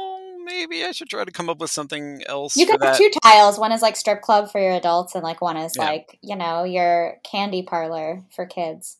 maybe 0.45 0.85
I 0.85 0.91
should 0.91 1.09
try 1.09 1.25
to 1.25 1.31
come 1.31 1.49
up 1.49 1.59
with 1.59 1.71
something 1.71 2.21
else. 2.27 2.55
You 2.55 2.65
could 2.67 2.81
have 2.83 2.97
two 2.97 3.11
tiles. 3.23 3.59
One 3.59 3.71
is 3.71 3.81
like 3.81 3.95
strip 3.95 4.21
club 4.21 4.51
for 4.51 4.61
your 4.61 4.73
adults, 4.73 5.15
and 5.15 5.23
like 5.23 5.41
one 5.41 5.57
is 5.57 5.73
Yeah. 5.75 5.85
like 5.85 6.17
you 6.21 6.35
know 6.35 6.63
your 6.63 7.17
candy 7.23 7.63
parlor 7.63 8.23
for 8.33 8.45
kids. 8.45 8.97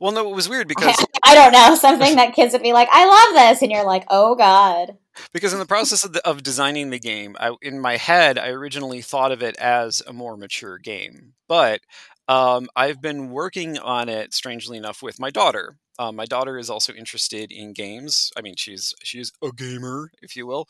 Well, 0.00 0.12
no, 0.12 0.28
it 0.30 0.34
was 0.34 0.48
weird 0.48 0.66
because 0.74 0.96
I, 1.24 1.32
I 1.32 1.34
don't 1.34 1.52
know 1.52 1.74
something 1.74 2.16
that 2.16 2.34
kids 2.34 2.52
would 2.54 2.62
be 2.62 2.72
like, 2.72 2.88
"I 2.90 3.06
love 3.06 3.34
this," 3.34 3.62
and 3.62 3.70
you're 3.70 3.84
like, 3.84 4.04
"Oh 4.08 4.34
God." 4.34 4.96
because 5.32 5.52
in 5.52 5.58
the 5.58 5.66
process 5.66 6.04
of, 6.04 6.12
the, 6.12 6.24
of 6.24 6.44
designing 6.44 6.90
the 6.90 6.98
game 7.00 7.36
I, 7.40 7.52
in 7.60 7.80
my 7.80 7.96
head 7.96 8.38
i 8.38 8.50
originally 8.50 9.00
thought 9.02 9.32
of 9.32 9.42
it 9.42 9.56
as 9.56 10.00
a 10.06 10.12
more 10.12 10.36
mature 10.36 10.78
game 10.78 11.32
but 11.48 11.80
um, 12.28 12.68
i've 12.76 13.00
been 13.00 13.30
working 13.30 13.78
on 13.78 14.08
it 14.08 14.32
strangely 14.34 14.76
enough 14.76 15.02
with 15.02 15.18
my 15.20 15.30
daughter 15.30 15.76
um, 16.00 16.14
my 16.14 16.26
daughter 16.26 16.58
is 16.58 16.70
also 16.70 16.92
interested 16.92 17.50
in 17.50 17.72
games 17.72 18.30
i 18.36 18.40
mean 18.40 18.54
she's 18.56 18.94
she's 19.02 19.32
a 19.42 19.50
gamer 19.52 20.10
if 20.22 20.36
you 20.36 20.46
will 20.46 20.66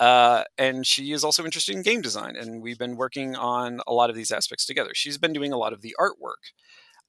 uh, 0.00 0.44
and 0.58 0.86
she 0.86 1.12
is 1.12 1.22
also 1.24 1.44
interested 1.44 1.74
in 1.74 1.82
game 1.82 2.00
design 2.00 2.36
and 2.36 2.62
we've 2.62 2.78
been 2.78 2.96
working 2.96 3.36
on 3.36 3.80
a 3.86 3.92
lot 3.92 4.10
of 4.10 4.16
these 4.16 4.30
aspects 4.32 4.66
together 4.66 4.90
she's 4.94 5.18
been 5.18 5.32
doing 5.32 5.52
a 5.52 5.58
lot 5.58 5.72
of 5.72 5.82
the 5.82 5.94
artwork 6.00 6.52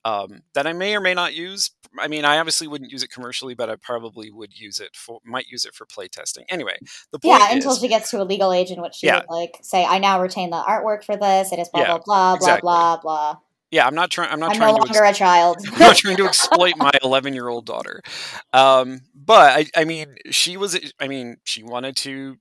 um, 0.05 0.41
that 0.53 0.67
I 0.67 0.74
may 0.74 0.95
or 0.95 1.00
may 1.00 1.13
not 1.13 1.33
use. 1.33 1.72
I 2.00 2.07
mean, 2.07 2.25
I 2.25 2.39
obviously 2.39 2.67
wouldn't 2.67 2.91
use 2.91 3.03
it 3.03 3.10
commercially, 3.12 3.53
but 3.55 3.69
I 3.69 3.75
probably 3.77 4.31
would 4.31 4.57
use 4.57 4.79
it 4.79 4.95
for 4.95 5.19
might 5.24 5.48
use 5.48 5.65
it 5.65 5.74
for 5.75 5.86
playtesting. 5.86 6.43
Anyway, 6.50 6.77
the 7.12 7.19
point 7.19 7.41
Yeah, 7.41 7.48
is, 7.51 7.55
until 7.55 7.75
she 7.77 7.88
gets 7.88 8.10
to 8.12 8.22
a 8.22 8.25
legal 8.25 8.51
age 8.51 8.72
in 8.72 8.81
which 8.81 8.95
she 8.95 9.07
Yeah. 9.07 9.19
would 9.19 9.29
like 9.29 9.60
say, 9.62 9.86
"I 9.86 10.00
now 10.00 10.22
retain 10.22 10.50
the 10.50 10.62
artwork 10.62 11.03
for 11.05 11.15
this. 11.15 11.51
It 11.53 11.60
is 11.60 11.69
blah 11.69 11.83
Yeah, 11.83 12.00
blah 12.00 12.00
blah 12.00 12.36
exactly. 12.36 12.69
blah 12.69 12.98
blah 12.98 13.01
blah." 13.01 13.38
Yeah, 13.74 13.88
I'm 13.88 13.96
not 13.96 14.12
trying. 14.12 14.30
I'm 14.32 14.39
not 14.39 14.51
I'm 14.51 14.60
no 14.60 14.65
trying 14.65 14.75
to. 14.75 14.82
longer 14.94 15.03
a 15.03 15.13
child. 15.13 15.58
I'm 15.74 15.80
not 15.80 15.96
trying 15.96 16.18
to 16.18 16.25
exploit 16.27 16.74
my 16.77 16.92
11 17.03 17.34
year 17.34 17.48
old 17.48 17.65
daughter. 17.65 18.01
Um, 18.53 19.01
but 19.15 19.58
I, 19.60 19.65
I 19.75 19.84
mean, 19.86 20.15
she 20.30 20.58
was. 20.58 20.80
I 21.00 21.08
mean, 21.08 21.38
she 21.44 21.63
wanted 21.63 21.96
to. 21.98 22.38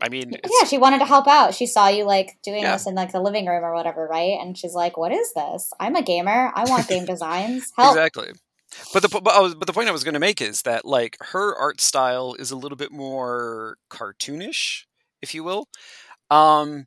I 0.00 0.10
mean, 0.10 0.30
yeah, 0.32 0.64
she 0.66 0.78
wanted 0.78 0.98
to 1.00 1.06
help 1.06 1.26
out. 1.26 1.54
She 1.54 1.66
saw 1.66 1.88
you 1.88 2.04
like 2.04 2.38
doing 2.44 2.62
Yeah. 2.62 2.74
this 2.74 2.86
in 2.86 2.94
like 2.94 3.10
the 3.12 3.20
living 3.20 3.46
room 3.46 3.64
or 3.64 3.74
whatever, 3.74 4.06
right? 4.06 4.38
And 4.40 4.56
she's 4.56 4.74
like, 4.74 4.96
"What 4.96 5.10
is 5.10 5.32
this? 5.34 5.72
I'm 5.80 5.96
a 5.96 6.02
gamer. 6.02 6.52
I 6.54 6.64
want 6.68 6.86
game 6.86 7.04
designs. 7.14 7.72
Help!" 7.76 7.96
exactly. 7.96 8.28
But 8.92 9.02
the 9.02 9.08
but, 9.08 9.24
was, 9.24 9.54
but 9.54 9.66
the 9.66 9.72
point 9.72 9.88
I 9.88 9.92
was 9.92 10.04
going 10.04 10.14
to 10.14 10.20
make 10.20 10.42
is 10.42 10.62
that 10.62 10.84
like 10.84 11.16
her 11.32 11.56
art 11.56 11.80
style 11.80 12.34
is 12.38 12.50
a 12.50 12.56
little 12.56 12.76
bit 12.76 12.92
more 12.92 13.78
cartoonish, 13.90 14.84
if 15.22 15.34
you 15.34 15.42
will. 15.42 15.66
Um, 16.30 16.86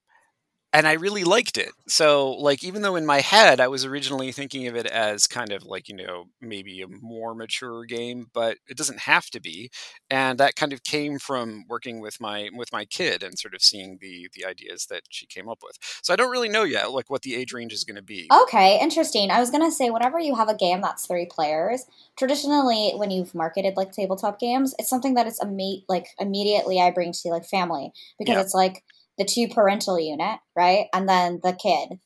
and 0.74 0.88
I 0.88 0.94
really 0.94 1.24
liked 1.24 1.58
it. 1.58 1.72
So, 1.88 2.32
like, 2.32 2.64
even 2.64 2.82
though 2.82 2.96
in 2.96 3.06
my 3.06 3.20
head 3.20 3.60
I 3.60 3.68
was 3.68 3.84
originally 3.86 4.32
thinking 4.32 4.68
of 4.68 4.76
it 4.76 4.86
as 4.86 5.28
kind 5.28 5.52
of 5.52 5.64
like, 5.66 5.90
you 5.90 5.96
know, 5.96 6.26
maybe 6.40 6.82
a 6.82 6.88
more 6.88 7.36
mature 7.36 7.84
game, 7.86 8.28
but 8.34 8.58
it 8.68 8.78
doesn't 8.78 9.00
have 9.00 9.30
to 9.32 9.40
be. 9.42 9.70
And 10.10 10.40
that 10.40 10.56
kind 10.56 10.74
of 10.74 10.84
came 10.84 11.20
from 11.20 11.66
working 11.68 12.00
with 12.00 12.20
my 12.22 12.50
with 12.56 12.72
my 12.72 12.86
kid 12.86 13.24
and 13.24 13.38
sort 13.38 13.54
of 13.54 13.62
seeing 13.62 13.98
the 14.02 14.30
the 14.34 14.46
ideas 14.46 14.86
that 14.88 15.04
she 15.10 15.26
came 15.26 15.50
up 15.50 15.60
with. 15.64 15.78
So 16.04 16.14
I 16.14 16.16
don't 16.16 16.32
really 16.32 16.50
know 16.50 16.64
yet, 16.64 16.92
like, 16.92 17.10
what 17.10 17.22
the 17.24 17.36
age 17.36 17.54
range 17.54 17.74
is 17.74 17.84
going 17.84 17.96
to 17.98 18.02
be. 18.02 18.34
Okay, 18.44 18.80
interesting. 18.82 19.30
I 19.30 19.42
was 19.42 19.52
gonna 19.52 19.72
say, 19.72 19.90
whenever 19.90 20.18
you 20.18 20.36
have 20.36 20.48
a 20.48 20.56
game 20.56 20.80
that's 20.80 21.06
three 21.06 21.26
players, 21.26 21.86
traditionally 22.18 22.94
when 22.96 23.12
you've 23.12 23.36
marketed 23.36 23.76
like 23.76 23.92
tabletop 23.92 24.40
games, 24.40 24.74
it's 24.80 24.90
something 24.90 25.16
that 25.16 25.28
it's 25.28 25.40
imme- 25.44 25.84
like 25.90 26.08
immediately 26.18 26.80
I 26.80 26.92
bring 26.92 27.12
to 27.12 27.28
like 27.30 27.44
family 27.46 27.92
because 28.18 28.38
Yeah. 28.38 28.42
it's 28.42 28.54
like 28.54 28.84
the 29.18 29.26
two 29.26 29.48
parental 29.48 30.00
unit, 30.00 30.40
right, 30.56 30.88
and 30.94 31.08
then 31.08 31.40
the 31.44 31.54
kid, 31.54 32.00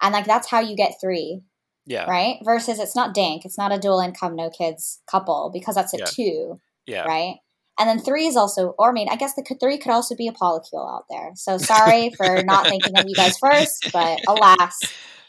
and 0.00 0.12
like 0.12 0.26
that's 0.26 0.48
how 0.48 0.60
you 0.60 0.76
get 0.76 1.00
three, 1.00 1.42
Yeah, 1.86 2.08
right? 2.08 2.38
Versus 2.44 2.78
it's 2.78 2.96
not 2.96 3.14
DINK, 3.14 3.44
it's 3.44 3.58
not 3.58 3.72
a 3.72 3.78
dual 3.78 4.00
income 4.00 4.36
no 4.36 4.50
kids 4.50 5.00
couple 5.10 5.50
because 5.52 5.74
that's 5.74 5.94
a 5.94 5.98
Yeah. 5.98 6.04
two, 6.04 6.60
yeah. 6.86 7.04
right? 7.04 7.36
And 7.78 7.88
then 7.88 7.98
three 7.98 8.26
is 8.26 8.36
also, 8.36 8.74
or 8.78 8.90
I 8.90 8.92
mean, 8.92 9.08
I 9.08 9.16
guess 9.16 9.34
the 9.34 9.56
three 9.58 9.78
could 9.78 9.92
also 9.92 10.14
be 10.14 10.28
a 10.28 10.32
polycule 10.32 10.86
out 10.86 11.04
there. 11.08 11.32
So 11.34 11.56
sorry 11.56 12.10
for 12.16 12.42
not 12.42 12.66
thinking 12.66 12.96
of 12.96 13.06
you 13.08 13.14
guys 13.14 13.38
first, 13.38 13.88
but 13.92 14.20
alas, 14.28 14.78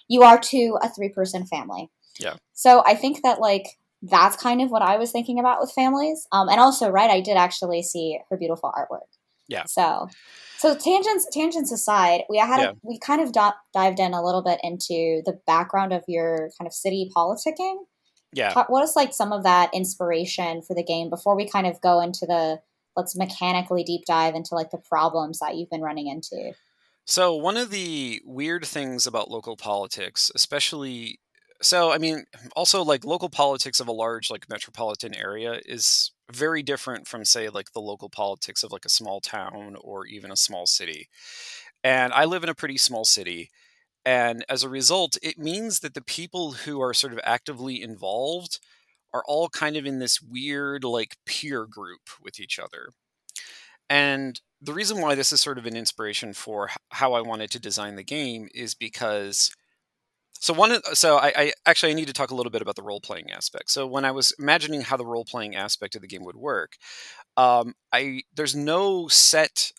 you 0.10 0.24
are 0.24 0.38
two 0.38 0.78
a 0.82 0.90
three 0.90 1.10
person 1.10 1.46
family. 1.46 1.90
Yeah. 2.20 2.36
So 2.54 2.84
I 2.86 2.96
think 2.96 3.24
that 3.24 3.40
like 3.40 3.78
that's 4.02 4.36
kind 4.36 4.62
of 4.62 4.70
what 4.70 4.82
I 4.82 4.98
was 4.98 5.12
thinking 5.12 5.40
about 5.40 5.62
with 5.62 5.72
families. 5.72 6.28
Um, 6.32 6.50
and 6.50 6.60
also, 6.60 6.90
right, 6.90 7.10
I 7.10 7.22
did 7.22 7.38
actually 7.38 7.84
see 7.84 8.20
her 8.30 8.38
beautiful 8.38 8.72
artwork. 8.76 9.08
Yeah. 9.48 9.66
So, 9.66 10.10
so 10.62 10.76
tangents 10.76 11.26
tangents 11.32 11.72
aside, 11.72 12.22
we 12.30 12.38
had 12.38 12.60
Yeah. 12.60 12.70
a, 12.70 12.74
we 12.84 13.00
kind 13.00 13.20
of 13.20 13.32
do- 13.32 13.58
dived 13.74 14.00
in 14.00 14.14
a 14.14 14.24
little 14.24 14.44
bit 14.44 14.60
into 14.62 15.24
the 15.26 15.40
background 15.48 15.92
of 15.92 16.04
your 16.08 16.52
kind 16.60 16.68
of 16.68 16.74
city 16.74 17.10
politicking. 17.16 17.78
Yeah. 18.32 18.52
Talk, 18.52 18.70
what 18.70 18.84
is 18.84 18.96
like 18.96 19.12
some 19.12 19.34
of 19.34 19.42
that 19.44 19.74
inspiration 19.74 20.62
for 20.62 20.76
the 20.76 20.84
game 20.84 21.10
before 21.10 21.36
we 21.36 21.50
kind 21.50 21.66
of 21.66 21.82
go 21.82 22.00
into 22.00 22.28
the 22.28 22.62
let's 22.96 23.16
mechanically 23.16 23.84
deep 23.84 24.06
dive 24.06 24.36
into 24.36 24.54
like 24.54 24.70
the 24.70 24.78
problems 24.78 25.40
that 25.40 25.56
you've 25.56 25.70
been 25.72 25.82
running 25.82 26.08
into. 26.08 26.54
So 27.06 27.36
one 27.36 27.58
of 27.58 27.72
the 27.72 28.22
weird 28.24 28.64
things 28.64 29.08
about 29.08 29.32
local 29.32 29.58
politics, 29.58 30.32
especially 30.36 31.20
so 31.62 31.92
I 31.92 31.98
mean 31.98 32.26
also 32.56 32.84
like 32.84 33.06
local 33.06 33.30
politics 33.30 33.80
of 33.80 33.88
a 33.88 33.92
large 33.92 34.30
like 34.30 34.50
metropolitan 34.50 35.14
area 35.16 35.62
is 35.66 36.12
very 36.32 36.64
different 36.64 37.08
from 37.08 37.26
say 37.26 37.50
like 37.50 37.74
the 37.74 37.82
local 37.82 38.10
politics 38.10 38.64
of 38.64 38.72
like 38.72 38.86
a 38.86 38.90
small 38.90 39.20
town 39.22 39.76
or 39.82 40.06
even 40.08 40.32
a 40.32 40.36
small 40.38 40.66
city. 40.66 41.08
And 41.84 42.14
I 42.14 42.26
live 42.26 42.44
in 42.44 42.50
a 42.50 42.56
pretty 42.56 42.78
small 42.78 43.06
city 43.06 43.50
and 44.06 44.46
as 44.50 44.64
a 44.64 44.70
result 44.70 45.18
it 45.24 45.40
means 45.40 45.82
that 45.82 45.96
the 45.96 46.04
people 46.04 46.54
who 46.54 46.82
are 46.82 46.94
sort 46.94 47.14
of 47.14 47.20
actively 47.24 47.82
involved 47.84 48.60
are 49.14 49.24
all 49.28 49.50
kind 49.50 49.78
of 49.78 49.86
in 49.86 50.00
this 50.00 50.22
weird 50.22 50.84
like 50.86 51.18
peer 51.26 51.66
group 51.68 52.02
with 52.24 52.40
each 52.40 52.60
other. 52.60 52.90
And 53.90 54.40
the 54.62 54.74
reason 54.74 55.02
why 55.02 55.16
this 55.16 55.32
is 55.34 55.42
sort 55.42 55.58
of 55.58 55.66
an 55.66 55.76
inspiration 55.76 56.34
for 56.34 56.70
how 56.92 57.14
I 57.14 57.22
wanted 57.22 57.52
to 57.52 57.60
design 57.60 57.96
the 57.96 58.04
game 58.04 58.48
is 58.54 58.74
because 58.74 59.52
so 60.42 60.54
one 60.54 60.82
so 60.94 61.18
I, 61.18 61.34
I 61.38 61.54
actually 61.66 61.94
I 61.94 61.96
need 61.96 62.08
to 62.08 62.14
talk 62.14 62.32
a 62.32 62.36
little 62.36 62.52
bit 62.52 62.62
about 62.62 62.76
the 62.76 62.84
role 62.84 63.00
playing 63.00 63.32
aspect. 63.32 63.72
So 63.72 63.88
when 63.88 64.06
I 64.06 64.12
was 64.12 64.34
imagining 64.40 64.82
how 64.82 64.98
the 64.98 65.06
role 65.06 65.26
playing 65.26 65.56
aspect 65.56 65.96
of 65.96 66.02
the 66.02 66.08
game 66.08 66.26
would 66.26 66.36
work, 66.36 66.74
um, 67.38 67.76
I 67.94 68.24
there's 68.36 68.56
no 68.56 69.08
set 69.08 69.72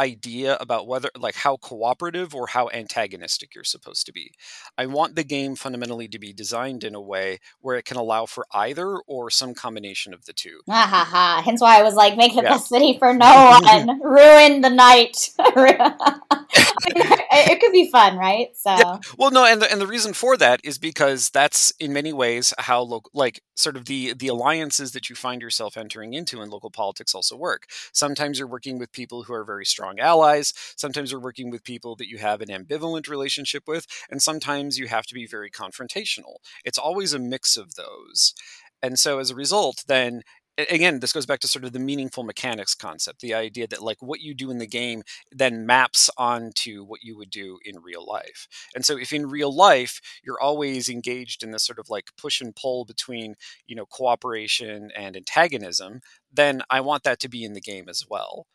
idea 0.00 0.56
about 0.60 0.86
whether 0.88 1.08
like 1.18 1.36
how 1.36 1.56
cooperative 1.56 2.34
or 2.34 2.48
how 2.48 2.68
antagonistic 2.72 3.54
you're 3.54 3.64
supposed 3.64 4.06
to 4.06 4.12
be. 4.12 4.32
I 4.76 4.86
want 4.86 5.14
the 5.16 5.24
game 5.24 5.54
fundamentally 5.56 6.08
to 6.08 6.18
be 6.18 6.32
designed 6.32 6.84
in 6.84 6.94
a 6.94 7.00
way 7.00 7.38
where 7.60 7.76
it 7.76 7.84
can 7.84 7.96
allow 7.96 8.26
for 8.26 8.46
either 8.52 8.96
or 9.06 9.30
some 9.30 9.54
combination 9.54 10.12
of 10.14 10.24
the 10.24 10.32
two. 10.32 10.60
Ha 10.68 10.86
ha 10.86 11.04
ha. 11.04 11.42
Hence 11.44 11.60
why 11.60 11.78
I 11.78 11.82
was 11.82 11.94
like, 11.94 12.16
make 12.16 12.34
the 12.34 12.42
Yeah. 12.42 12.50
best 12.54 12.68
city 12.68 12.98
for 12.98 13.14
no 13.14 13.60
one. 13.62 14.00
Ruin 14.02 14.62
the 14.62 14.70
night. 14.70 15.30
it 17.36 17.60
could 17.60 17.72
be 17.72 17.90
fun, 17.90 18.16
right? 18.16 18.48
So 18.56 18.70
Yeah. 18.76 18.98
Well, 19.18 19.30
no, 19.30 19.44
and 19.44 19.62
the, 19.62 19.70
and 19.70 19.80
the 19.80 19.86
reason 19.86 20.14
for 20.14 20.36
that 20.38 20.60
is 20.64 20.78
because 20.78 21.30
that's 21.30 21.72
in 21.78 21.92
many 21.92 22.12
ways 22.12 22.52
how 22.58 22.80
local, 22.82 23.10
like 23.14 23.40
sort 23.54 23.76
of 23.76 23.84
the 23.84 24.14
the 24.14 24.26
alliances 24.28 24.92
that 24.92 25.08
you 25.08 25.14
find 25.14 25.40
yourself 25.42 25.76
entering 25.76 26.12
into 26.12 26.42
in 26.42 26.50
local 26.50 26.70
politics 26.70 27.14
also 27.14 27.36
work. 27.36 27.66
Sometimes 27.92 28.38
you're 28.38 28.48
working 28.48 28.78
with 28.78 28.90
people 28.90 29.22
who 29.24 29.32
are 29.32 29.44
very 29.44 29.64
strong 29.64 30.00
allies. 30.00 30.52
Sometimes 30.76 31.10
you're 31.12 31.20
working 31.20 31.50
with 31.50 31.62
people 31.62 31.94
that 31.96 32.08
you 32.08 32.18
have 32.18 32.40
an 32.40 32.48
ambivalent 32.48 33.08
relationship 33.08 33.64
with, 33.68 33.86
and 34.10 34.20
sometimes 34.20 34.78
you 34.78 34.88
have 34.88 35.06
to 35.06 35.14
be 35.14 35.26
very 35.26 35.50
confrontational. 35.50 36.36
It's 36.64 36.78
always 36.78 37.12
a 37.12 37.18
mix 37.20 37.56
of 37.56 37.74
those, 37.76 38.34
and 38.82 38.98
so 38.98 39.18
as 39.20 39.30
a 39.30 39.36
result, 39.36 39.84
then. 39.86 40.22
Again, 40.56 41.00
this 41.00 41.12
goes 41.12 41.26
back 41.26 41.40
to 41.40 41.48
sort 41.48 41.64
of 41.64 41.72
the 41.72 41.80
meaningful 41.80 42.22
mechanics 42.22 42.76
concept, 42.76 43.20
the 43.20 43.34
idea 43.34 43.66
that 43.66 43.82
like 43.82 44.00
what 44.00 44.20
you 44.20 44.34
do 44.34 44.50
in 44.52 44.58
the 44.58 44.68
game 44.68 45.02
then 45.32 45.66
maps 45.66 46.08
onto 46.16 46.84
what 46.84 47.02
you 47.02 47.16
would 47.16 47.30
do 47.30 47.58
in 47.64 47.80
real 47.82 48.06
life. 48.06 48.46
And 48.72 48.84
so 48.84 48.96
if 48.96 49.12
in 49.12 49.26
real 49.28 49.52
life 49.54 50.00
you're 50.22 50.40
always 50.40 50.88
engaged 50.88 51.42
in 51.42 51.50
this 51.50 51.64
sort 51.64 51.80
of 51.80 51.90
like 51.90 52.10
push 52.16 52.40
and 52.40 52.54
pull 52.54 52.84
between, 52.84 53.34
you 53.66 53.74
know, 53.74 53.84
cooperation 53.86 54.90
and 54.96 55.16
antagonism, 55.16 56.00
then 56.32 56.62
I 56.70 56.80
want 56.80 57.02
that 57.02 57.18
to 57.20 57.28
be 57.28 57.42
in 57.44 57.54
the 57.54 57.60
game 57.60 57.88
as 57.88 58.04
well. 58.08 58.46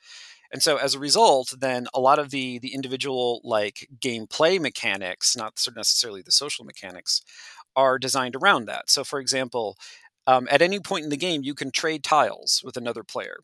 And 0.52 0.64
so 0.64 0.78
as 0.78 0.96
a 0.96 1.00
result, 1.00 1.54
then 1.60 1.88
a 1.94 2.00
lot 2.00 2.20
of 2.20 2.32
the 2.32 2.60
the 2.60 2.74
individual 2.74 3.42
like 3.44 3.88
gameplay 4.00 4.60
mechanics, 4.60 5.36
not 5.38 5.60
sort 5.60 5.74
of 5.74 5.78
necessarily 5.78 6.22
the 6.22 6.32
social 6.32 6.66
mechanics, 6.66 7.22
are 7.76 8.00
designed 8.00 8.36
around 8.36 8.66
that. 8.66 8.90
So 8.90 9.04
for 9.04 9.20
example, 9.20 9.78
um, 10.30 10.48
at 10.52 10.62
any 10.62 10.80
point 10.80 11.04
in 11.06 11.10
the 11.12 11.18
game, 11.28 11.42
you 11.44 11.56
can 11.56 11.72
trade 11.72 12.04
tiles 12.04 12.62
with 12.66 12.78
another 12.78 13.04
player. 13.04 13.38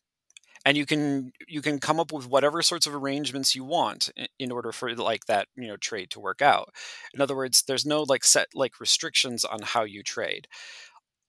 and 0.66 0.78
you 0.78 0.86
can 0.86 1.32
you 1.56 1.62
can 1.62 1.80
come 1.80 2.00
up 2.00 2.12
with 2.12 2.28
whatever 2.34 2.62
sorts 2.62 2.88
of 2.88 2.96
arrangements 2.96 3.56
you 3.56 3.64
want 3.78 4.02
in, 4.16 4.28
in 4.46 4.52
order 4.58 4.72
for 4.72 4.88
like 4.96 5.26
that 5.28 5.48
you 5.62 5.68
know 5.70 5.78
trade 5.78 6.10
to 6.12 6.20
work 6.28 6.42
out 6.42 6.68
in 7.14 7.22
other 7.22 7.36
words 7.42 7.64
there's 7.68 7.86
no 7.86 8.00
like 8.14 8.24
set 8.26 8.48
like 8.64 8.80
restrictions 8.86 9.46
on 9.46 9.60
how 9.74 9.84
you 9.96 10.02
trade 10.04 10.48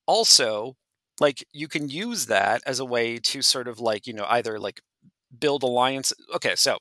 also 0.07 0.77
like 1.21 1.39
you 1.53 1.69
can 1.69 1.89
use 1.89 2.27
that 2.27 2.63
as 2.67 2.81
a 2.81 2.85
way 2.97 3.19
to 3.19 3.43
sort 3.43 3.69
of 3.69 3.81
like 3.81 4.07
you 4.09 4.15
know 4.15 4.27
either 4.39 4.59
like 4.59 4.81
build 5.45 5.63
alliance 5.63 6.13
okay 6.35 6.55
so 6.57 6.79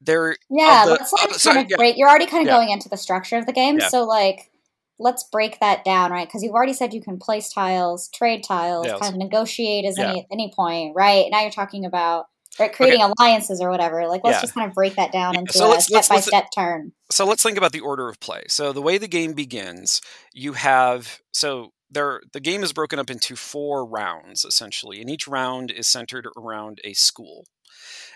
there 0.00 0.36
Yeah, 0.50 0.84
the, 0.84 0.98
let's 0.98 1.12
like 1.12 1.30
uh, 1.30 1.38
sorry, 1.38 1.56
kind 1.56 1.66
of 1.66 1.70
yeah, 1.70 1.76
break. 1.76 1.96
You're 1.98 2.08
already 2.08 2.26
kind 2.26 2.42
of 2.42 2.48
Yeah. 2.48 2.56
going 2.56 2.70
into 2.70 2.88
the 2.88 2.96
structure 2.96 3.36
of 3.36 3.46
the 3.46 3.52
game, 3.52 3.78
Yeah. 3.78 3.88
so 3.88 4.04
like 4.04 4.50
let's 4.98 5.24
break 5.24 5.60
that 5.60 5.84
down, 5.84 6.10
right? 6.10 6.26
Because 6.28 6.42
you've 6.42 6.54
already 6.54 6.72
said 6.72 6.92
you 6.94 7.02
can 7.02 7.18
place 7.18 7.50
tiles, 7.52 8.08
trade 8.08 8.42
tiles, 8.44 8.86
Yes. 8.86 8.98
kind 8.98 9.14
of 9.14 9.18
negotiate 9.18 9.84
as 9.84 9.98
Yeah. 9.98 10.04
any 10.04 10.26
any 10.30 10.52
point, 10.54 10.94
right? 10.96 11.26
Now 11.30 11.42
you're 11.42 11.50
talking 11.50 11.84
about 11.84 12.26
right, 12.58 12.72
creating 12.72 13.02
alliances 13.02 13.60
or 13.60 13.70
whatever. 13.70 14.06
Like 14.08 14.22
let's 14.24 14.38
Yeah. 14.38 14.42
just 14.42 14.54
kind 14.54 14.68
of 14.68 14.74
break 14.74 14.96
that 14.96 15.12
down 15.12 15.34
Yeah, 15.34 15.40
into 15.40 15.52
so 15.52 15.72
a 15.74 15.80
step 15.80 16.08
by 16.08 16.20
step 16.20 16.46
turn. 16.54 16.92
so 17.10 17.24
let's 17.26 17.42
think 17.42 17.58
about 17.58 17.72
the 17.72 17.80
order 17.80 18.08
of 18.08 18.20
play. 18.20 18.44
So 18.48 18.72
the 18.72 18.82
way 18.82 18.98
the 18.98 19.08
game 19.08 19.32
begins, 19.32 20.00
you 20.32 20.54
have 20.54 21.20
so 21.32 21.72
there 21.90 22.20
the 22.32 22.40
game 22.40 22.62
is 22.62 22.72
broken 22.72 22.98
up 22.98 23.10
into 23.10 23.36
four 23.36 23.84
rounds 23.86 24.44
essentially, 24.44 25.00
and 25.00 25.08
each 25.10 25.26
round 25.28 25.70
is 25.70 25.88
centered 25.88 26.26
around 26.36 26.80
a 26.84 26.92
school. 26.94 27.46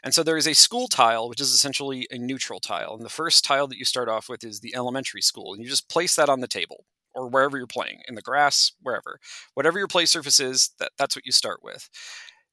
And 0.05 0.13
so 0.13 0.23
there 0.23 0.37
is 0.37 0.49
a 0.49 0.55
school 0.55 0.89
tile, 0.89 1.29
which 1.29 1.41
is 1.41 1.53
essentially 1.53 2.07
a 2.11 2.19
neutral 2.19 2.61
tile. 2.61 2.95
And 2.95 3.05
the 3.05 3.11
first 3.11 3.45
tile 3.45 3.67
that 3.69 3.79
you 3.79 3.85
start 3.85 4.09
off 4.09 4.29
with 4.29 4.45
is 4.45 4.61
the 4.61 4.75
elementary 4.75 5.23
school, 5.23 5.53
and 5.53 5.63
you 5.63 5.69
just 5.69 5.89
place 5.89 6.17
that 6.17 6.29
on 6.29 6.41
the 6.41 6.49
table 6.49 6.85
or 7.15 7.29
wherever 7.29 7.59
you're 7.59 7.67
playing, 7.67 8.01
in 8.09 8.15
the 8.15 8.23
grass, 8.23 8.73
wherever. 8.81 9.19
Whatever 9.55 9.79
your 9.79 9.89
play 9.89 10.07
surface 10.07 10.41
is, 10.41 10.71
that, 10.79 10.93
that's 10.99 11.15
what 11.15 11.27
you 11.27 11.33
start 11.33 11.61
with. 11.63 11.89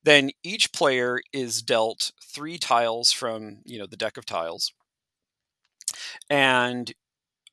Then 0.03 0.31
each 0.43 0.71
player 0.73 1.21
is 1.33 1.61
dealt 1.61 2.11
three 2.23 2.57
tiles 2.57 3.11
from, 3.11 3.59
you 3.65 3.79
know, 3.79 3.85
the 3.85 3.97
deck 3.97 4.17
of 4.17 4.25
tiles. 4.25 4.73
And 6.29 6.93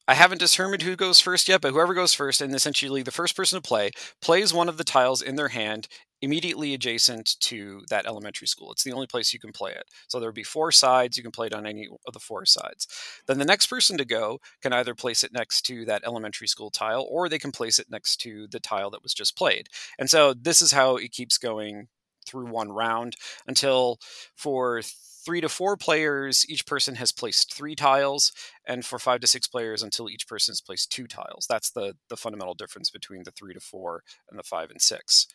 I 0.09 0.15
haven't 0.15 0.39
determined 0.39 0.83
who 0.83 0.95
goes 0.95 1.19
first 1.19 1.49
yet, 1.49 1.61
but 1.61 1.73
whoever 1.73 1.93
goes 1.93 2.15
first, 2.15 2.41
and 2.41 2.55
essentially 2.55 3.03
the 3.03 3.11
first 3.11 3.37
person 3.37 3.61
to 3.61 3.67
play, 3.67 3.91
plays 4.23 4.55
one 4.55 4.69
of 4.69 4.77
the 4.77 4.85
tiles 4.85 5.21
in 5.21 5.35
their 5.35 5.49
hand 5.49 5.89
immediately 6.23 6.75
adjacent 6.75 7.39
to 7.41 7.83
that 7.91 8.07
elementary 8.07 8.47
school. 8.47 8.73
It's 8.73 8.85
the 8.85 8.93
only 8.93 9.07
place 9.07 9.33
you 9.33 9.39
can 9.39 9.53
play 9.53 9.73
it. 9.73 9.85
So 10.09 10.19
there 10.19 10.29
would 10.29 10.35
be 10.35 10.43
four 10.43 10.73
sides. 10.73 11.17
You 11.17 11.23
can 11.23 11.33
play 11.33 11.49
it 11.49 11.55
on 11.55 11.67
any 11.67 11.89
of 12.07 12.13
the 12.13 12.21
four 12.21 12.47
sides. 12.47 12.87
Then 13.27 13.39
the 13.39 13.45
next 13.45 13.67
person 13.67 13.99
to 13.99 14.05
go 14.05 14.41
can 14.63 14.73
either 14.73 14.95
place 14.95 15.23
it 15.23 15.33
next 15.33 15.63
to 15.67 15.85
that 15.85 16.05
elementary 16.05 16.49
school 16.49 16.71
tile 16.71 17.07
or 17.09 17.29
they 17.29 17.39
can 17.39 17.53
place 17.53 17.79
it 17.79 17.91
next 17.91 18.17
to 18.23 18.47
the 18.49 18.61
tile 18.61 18.91
that 18.91 19.03
was 19.03 19.15
just 19.15 19.37
played. 19.37 19.69
And 19.99 20.09
so 20.09 20.33
this 20.33 20.63
is 20.63 20.73
how 20.73 20.97
it 20.97 21.13
keeps 21.13 21.39
going 21.39 21.89
through 22.27 22.47
one 22.47 22.73
round 22.73 23.17
until 23.47 23.99
for 24.35 24.83
three 25.27 25.41
to 25.41 25.49
four 25.49 25.77
players, 25.77 26.47
each 26.49 26.65
person 26.65 26.95
has 26.95 27.11
placed 27.13 27.53
three 27.53 27.75
tiles, 27.75 28.33
and 28.65 28.85
for 28.85 28.99
five 28.99 29.21
to 29.21 29.27
six 29.27 29.49
players, 29.49 29.83
until 29.83 30.09
each 30.09 30.29
person 30.29 30.53
has 30.53 30.61
placed 30.61 30.93
two 30.93 31.07
tiles. 31.09 31.47
That's 31.49 31.71
the 31.71 31.97
the 32.09 32.17
fundamental 32.17 32.55
difference 32.55 32.91
between 32.91 33.25
the 33.25 33.33
three 33.33 33.53
to 33.53 33.61
four 33.61 34.03
and 34.31 34.39
the 34.39 34.45
five 34.45 34.71
and 34.71 34.81
six. 34.81 35.27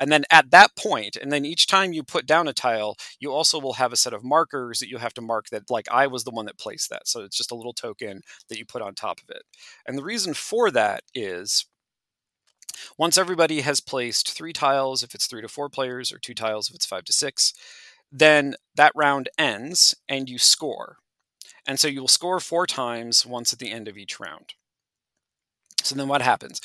And 0.00 0.10
then 0.10 0.24
at 0.30 0.50
that 0.50 0.76
point, 0.76 1.16
and 1.16 1.32
then 1.32 1.44
each 1.44 1.68
time 1.68 1.92
you 1.92 2.02
put 2.02 2.26
down 2.26 2.48
a 2.48 2.52
tile, 2.52 2.96
you 3.20 3.32
also 3.32 3.60
will 3.60 3.74
have 3.74 3.92
a 3.92 3.96
set 3.96 4.12
of 4.12 4.24
markers 4.24 4.80
that 4.80 4.88
you 4.88 4.98
have 4.98 5.14
to 5.14 5.22
mark 5.22 5.48
that, 5.50 5.70
like 5.70 5.86
I 5.90 6.08
was 6.08 6.24
the 6.24 6.32
one 6.32 6.46
that 6.46 6.58
placed 6.58 6.90
that. 6.90 7.06
So 7.06 7.22
it's 7.22 7.36
just 7.36 7.52
a 7.52 7.56
little 7.56 7.72
token 7.72 8.22
that 8.48 8.58
you 8.58 8.66
put 8.66 8.82
on 8.82 8.94
top 8.94 9.20
of 9.22 9.30
it. 9.30 9.42
And 9.86 9.96
the 9.96 10.02
reason 10.04 10.34
for 10.34 10.70
that 10.72 11.02
is 11.14 11.66
once 12.98 13.16
everybody 13.16 13.60
has 13.60 13.80
placed 13.80 14.30
three 14.30 14.52
tiles, 14.52 15.02
if 15.02 15.14
it's 15.14 15.26
three 15.26 15.42
to 15.42 15.48
four 15.48 15.68
players, 15.68 16.12
or 16.12 16.18
two 16.18 16.34
tiles 16.34 16.68
if 16.68 16.74
it's 16.74 16.86
five 16.86 17.04
to 17.04 17.12
six, 17.12 17.52
then 18.12 18.54
that 18.74 18.92
round 18.94 19.28
ends 19.38 19.94
and 20.08 20.28
you 20.28 20.38
score. 20.38 20.98
And 21.66 21.80
so 21.80 21.88
you 21.88 22.00
will 22.00 22.08
score 22.08 22.40
four 22.40 22.66
times 22.66 23.26
once 23.26 23.52
at 23.52 23.58
the 23.58 23.72
end 23.72 23.88
of 23.88 23.98
each 23.98 24.20
round. 24.20 24.54
So 25.82 25.94
then 25.94 26.08
what 26.08 26.22
happens? 26.22 26.60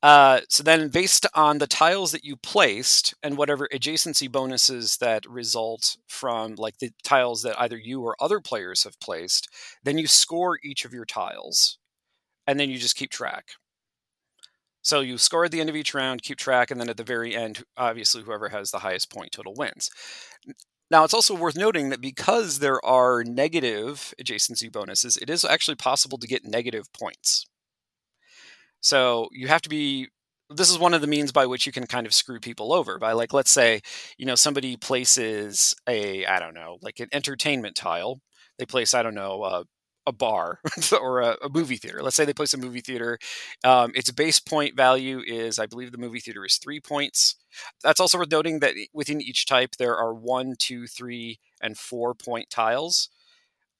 Uh, 0.00 0.40
so 0.48 0.62
then, 0.62 0.88
based 0.88 1.26
on 1.34 1.58
the 1.58 1.66
tiles 1.66 2.12
that 2.12 2.24
you 2.24 2.36
placed 2.36 3.14
and 3.22 3.36
whatever 3.36 3.68
adjacency 3.72 4.30
bonuses 4.30 4.96
that 4.98 5.28
result 5.28 5.96
from, 6.06 6.54
like 6.54 6.78
the 6.78 6.92
tiles 7.02 7.42
that 7.42 7.60
either 7.60 7.76
you 7.76 8.02
or 8.02 8.14
other 8.20 8.40
players 8.40 8.84
have 8.84 9.00
placed, 9.00 9.48
then 9.82 9.98
you 9.98 10.06
score 10.06 10.58
each 10.62 10.84
of 10.84 10.92
your 10.92 11.04
tiles, 11.04 11.78
and 12.46 12.60
then 12.60 12.70
you 12.70 12.78
just 12.78 12.96
keep 12.96 13.10
track. 13.10 13.46
So 14.88 15.00
you 15.00 15.18
score 15.18 15.44
at 15.44 15.50
the 15.50 15.60
end 15.60 15.68
of 15.68 15.76
each 15.76 15.92
round, 15.92 16.22
keep 16.22 16.38
track, 16.38 16.70
and 16.70 16.80
then 16.80 16.88
at 16.88 16.96
the 16.96 17.04
very 17.04 17.36
end, 17.36 17.62
obviously, 17.76 18.22
whoever 18.22 18.48
has 18.48 18.70
the 18.70 18.78
highest 18.78 19.12
point 19.12 19.32
total 19.32 19.52
wins. 19.54 19.90
Now, 20.90 21.04
it's 21.04 21.12
also 21.12 21.34
worth 21.34 21.58
noting 21.58 21.90
that 21.90 22.00
because 22.00 22.60
there 22.60 22.82
are 22.82 23.22
negative 23.22 24.14
adjacency 24.18 24.72
bonuses, 24.72 25.18
it 25.18 25.28
is 25.28 25.44
actually 25.44 25.74
possible 25.74 26.16
to 26.16 26.26
get 26.26 26.46
negative 26.46 26.90
points. 26.98 27.44
So 28.80 29.28
you 29.30 29.48
have 29.48 29.60
to 29.60 29.68
be. 29.68 30.08
This 30.48 30.70
is 30.70 30.78
one 30.78 30.94
of 30.94 31.02
the 31.02 31.06
means 31.06 31.32
by 31.32 31.44
which 31.44 31.66
you 31.66 31.72
can 31.72 31.86
kind 31.86 32.06
of 32.06 32.14
screw 32.14 32.40
people 32.40 32.72
over. 32.72 32.96
By 32.96 33.12
like, 33.12 33.34
let's 33.34 33.50
say, 33.50 33.82
you 34.16 34.24
know, 34.24 34.36
somebody 34.36 34.78
places 34.78 35.74
a, 35.86 36.24
I 36.24 36.38
don't 36.38 36.54
know, 36.54 36.78
like 36.80 36.98
an 36.98 37.08
entertainment 37.12 37.76
tile. 37.76 38.22
They 38.58 38.64
place, 38.64 38.94
I 38.94 39.02
don't 39.02 39.14
know, 39.14 39.42
uh, 39.42 39.64
a 40.08 40.12
bar 40.12 40.60
or 41.00 41.20
a, 41.20 41.36
a 41.42 41.48
movie 41.48 41.76
theater. 41.76 42.02
Let's 42.02 42.16
say 42.16 42.24
they 42.24 42.32
place 42.32 42.54
a 42.54 42.58
movie 42.58 42.80
theater. 42.80 43.18
Um, 43.62 43.92
its 43.94 44.10
base 44.10 44.40
point 44.40 44.74
value 44.74 45.20
is, 45.24 45.58
I 45.58 45.66
believe, 45.66 45.92
the 45.92 45.98
movie 45.98 46.20
theater 46.20 46.44
is 46.44 46.56
three 46.56 46.80
points. 46.80 47.36
That's 47.84 48.00
also 48.00 48.18
worth 48.18 48.30
noting 48.30 48.60
that 48.60 48.74
within 48.92 49.20
each 49.20 49.46
type 49.46 49.76
there 49.78 49.96
are 49.96 50.14
one, 50.14 50.54
two, 50.58 50.86
three, 50.86 51.38
and 51.60 51.76
four 51.78 52.14
point 52.14 52.50
tiles. 52.50 53.10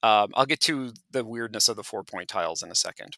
Um, 0.03 0.31
I'll 0.35 0.47
get 0.47 0.61
to 0.61 0.93
the 1.11 1.25
weirdness 1.25 1.69
of 1.69 1.77
the 1.77 1.83
four 1.83 2.05
point 2.05 2.29
tiles 2.29 2.63
in 2.63 2.71
a 2.71 2.77
second. 2.77 3.17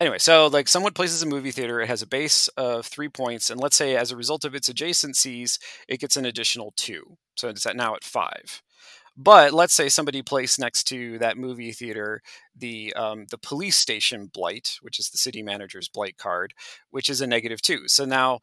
Anyway, 0.00 0.18
so 0.18 0.48
like 0.48 0.66
someone 0.66 0.92
places 0.92 1.22
a 1.22 1.26
movie 1.26 1.52
theater, 1.52 1.80
it 1.80 1.88
has 1.88 2.02
a 2.02 2.06
base 2.06 2.48
of 2.56 2.86
three 2.86 3.08
points, 3.08 3.48
and 3.50 3.60
let's 3.60 3.76
say 3.76 3.96
as 3.96 4.10
a 4.10 4.16
result 4.16 4.44
of 4.44 4.54
its 4.54 4.68
adjacencies, 4.68 5.58
it 5.88 6.00
gets 6.00 6.16
an 6.16 6.26
additional 6.26 6.72
two. 6.76 7.16
So 7.36 7.48
it's 7.48 7.64
at 7.64 7.76
now 7.76 7.94
at 7.94 8.02
five. 8.02 8.62
But 9.16 9.52
let's 9.52 9.74
say 9.74 9.88
somebody 9.88 10.22
placed 10.22 10.58
next 10.58 10.84
to 10.88 11.18
that 11.18 11.36
movie 11.38 11.70
theater 11.72 12.20
the 12.56 12.92
um, 12.94 13.26
the 13.30 13.38
police 13.38 13.76
station 13.76 14.28
blight, 14.32 14.76
which 14.82 14.98
is 14.98 15.10
the 15.10 15.18
city 15.18 15.42
manager's 15.42 15.88
blight 15.88 16.16
card, 16.16 16.52
which 16.90 17.08
is 17.08 17.20
a 17.20 17.26
negative 17.26 17.62
two. 17.62 17.86
So 17.86 18.04
now 18.04 18.40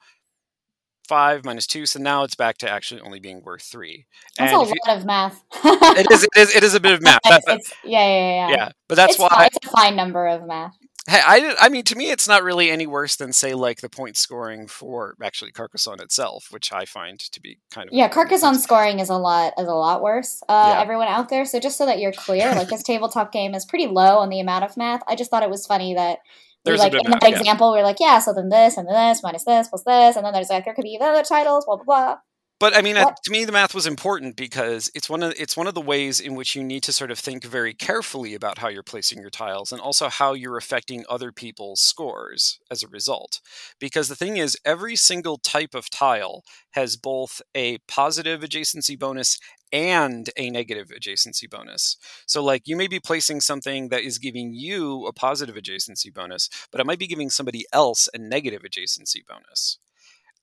five 1.07 1.43
minus 1.43 1.67
two. 1.67 1.85
So 1.85 1.99
now 1.99 2.23
it's 2.23 2.35
back 2.35 2.57
to 2.59 2.69
actually 2.69 3.01
only 3.01 3.19
being 3.19 3.41
worth 3.43 3.63
three. 3.63 4.05
That's 4.37 4.53
And 4.53 4.61
a 4.61 4.63
if 4.63 4.69
you- 4.69 4.75
lot 4.87 4.97
of 4.97 5.05
math. 5.05 5.43
it 5.63 6.07
is 6.11 6.23
it 6.23 6.29
is 6.37 6.55
it 6.55 6.63
is 6.63 6.73
a 6.73 6.79
bit 6.79 6.93
of 6.93 7.01
math. 7.03 7.19
That- 7.23 7.59
yeah, 7.83 7.99
yeah, 8.07 8.47
yeah. 8.47 8.49
yeah, 8.49 8.69
but 8.87 8.95
that's 8.95 9.13
it's 9.13 9.19
why 9.19 9.27
fine. 9.29 9.47
It's 9.53 9.67
a 9.67 9.69
fine 9.69 9.95
number 9.95 10.25
of 10.27 10.45
math. 10.47 10.75
Hey, 11.07 11.19
I, 11.23 11.55
I 11.59 11.69
mean, 11.69 11.83
to 11.85 11.95
me, 11.95 12.11
it's 12.11 12.27
not 12.27 12.43
really 12.43 12.69
any 12.69 12.85
worse 12.85 13.15
than, 13.15 13.33
say, 13.33 13.55
like 13.55 13.81
the 13.81 13.89
point 13.89 14.17
scoring 14.17 14.67
for 14.67 15.15
actually 15.21 15.51
Carcassonne 15.51 15.99
itself, 15.99 16.47
which 16.51 16.71
I 16.71 16.85
find 16.85 17.19
to 17.19 17.41
be 17.41 17.57
kind 17.71 17.87
of 17.89 17.93
Yeah, 17.93 18.07
Carcassonne 18.07 18.59
scoring 18.59 18.99
is 18.99 19.09
a 19.09 19.17
lot 19.17 19.53
is 19.57 19.67
a 19.67 19.73
lot 19.73 20.03
worse. 20.03 20.43
Uh, 20.47 20.73
Yeah. 20.75 20.81
Everyone 20.81 21.07
out 21.07 21.29
there, 21.29 21.43
so 21.45 21.59
just 21.59 21.77
so 21.77 21.87
that 21.87 21.99
you're 21.99 22.11
clear, 22.11 22.53
like 22.53 22.69
this 22.69 22.83
tabletop 22.91 23.31
game 23.31 23.55
is 23.55 23.65
pretty 23.65 23.87
low 23.87 24.19
on 24.19 24.29
the 24.29 24.39
amount 24.39 24.63
of 24.63 24.77
math. 24.77 25.01
I 25.07 25.15
just 25.15 25.31
thought 25.31 25.41
it 25.43 25.49
was 25.49 25.65
funny 25.65 25.95
that 25.95 26.19
we 26.65 26.69
There's 26.69 26.79
like 26.79 26.93
in 26.93 26.99
that 26.99 27.09
math, 27.09 27.23
yeah. 27.23 27.39
example, 27.39 27.71
we're 27.71 27.81
like, 27.83 27.99
yeah, 27.99 28.19
so 28.19 28.33
then 28.33 28.49
this 28.49 28.77
and 28.77 28.87
then 28.87 28.93
this 28.93 29.23
minus 29.23 29.43
this 29.43 29.69
plus 29.69 29.83
this, 29.83 30.15
and 30.15 30.23
then 30.23 30.33
there's 30.33 30.49
like 30.51 30.65
there 30.65 30.75
could 30.75 30.83
be 30.83 30.99
other 31.01 31.23
titles, 31.23 31.65
blah 31.65 31.77
blah 31.77 31.85
blah. 31.85 32.17
But 32.61 32.77
I 32.77 32.83
mean, 32.83 32.95
to 32.95 33.31
me, 33.31 33.43
the 33.45 33.51
math 33.51 33.73
was 33.73 33.87
important 33.87 34.35
because 34.37 34.91
it's 34.95 35.09
one 35.09 35.23
of 35.23 35.33
it's 35.37 35.57
one 35.57 35.67
of 35.67 35.73
the 35.73 35.81
ways 35.81 36.19
in 36.19 36.35
which 36.35 36.55
you 36.55 36.63
need 36.63 36.83
to 36.83 36.93
sort 36.93 37.09
of 37.11 37.17
think 37.19 37.43
very 37.43 37.73
carefully 37.73 38.35
about 38.35 38.59
how 38.59 38.69
you're 38.69 38.83
placing 38.83 39.19
your 39.19 39.31
tiles 39.31 39.71
and 39.73 39.81
also 39.81 40.09
how 40.09 40.33
you're 40.33 40.57
affecting 40.57 41.03
other 41.09 41.31
people's 41.31 41.81
scores 41.81 42.59
as 42.69 42.83
a 42.83 42.87
result. 42.87 43.41
Because 43.79 44.09
the 44.09 44.15
thing 44.15 44.37
is, 44.37 44.57
every 44.63 44.95
single 44.95 45.39
type 45.39 45.73
of 45.75 45.89
tile 45.89 46.43
has 46.73 46.97
both 46.97 47.41
a 47.55 47.79
positive 47.87 48.41
adjacency 48.41 48.97
bonus 48.97 49.39
and 49.73 50.29
a 50.37 50.51
negative 50.51 50.89
adjacency 50.89 51.49
bonus. 51.49 51.97
So, 52.27 52.43
like, 52.43 52.67
you 52.67 52.75
may 52.77 52.87
be 52.87 52.99
placing 52.99 53.41
something 53.41 53.89
that 53.89 54.03
is 54.03 54.19
giving 54.19 54.53
you 54.53 55.07
a 55.07 55.13
positive 55.13 55.55
adjacency 55.55 56.13
bonus, 56.13 56.49
but 56.71 56.79
it 56.79 56.85
might 56.85 56.99
be 56.99 57.07
giving 57.07 57.31
somebody 57.31 57.65
else 57.73 58.07
a 58.13 58.19
negative 58.19 58.61
adjacency 58.63 59.25
bonus. 59.27 59.79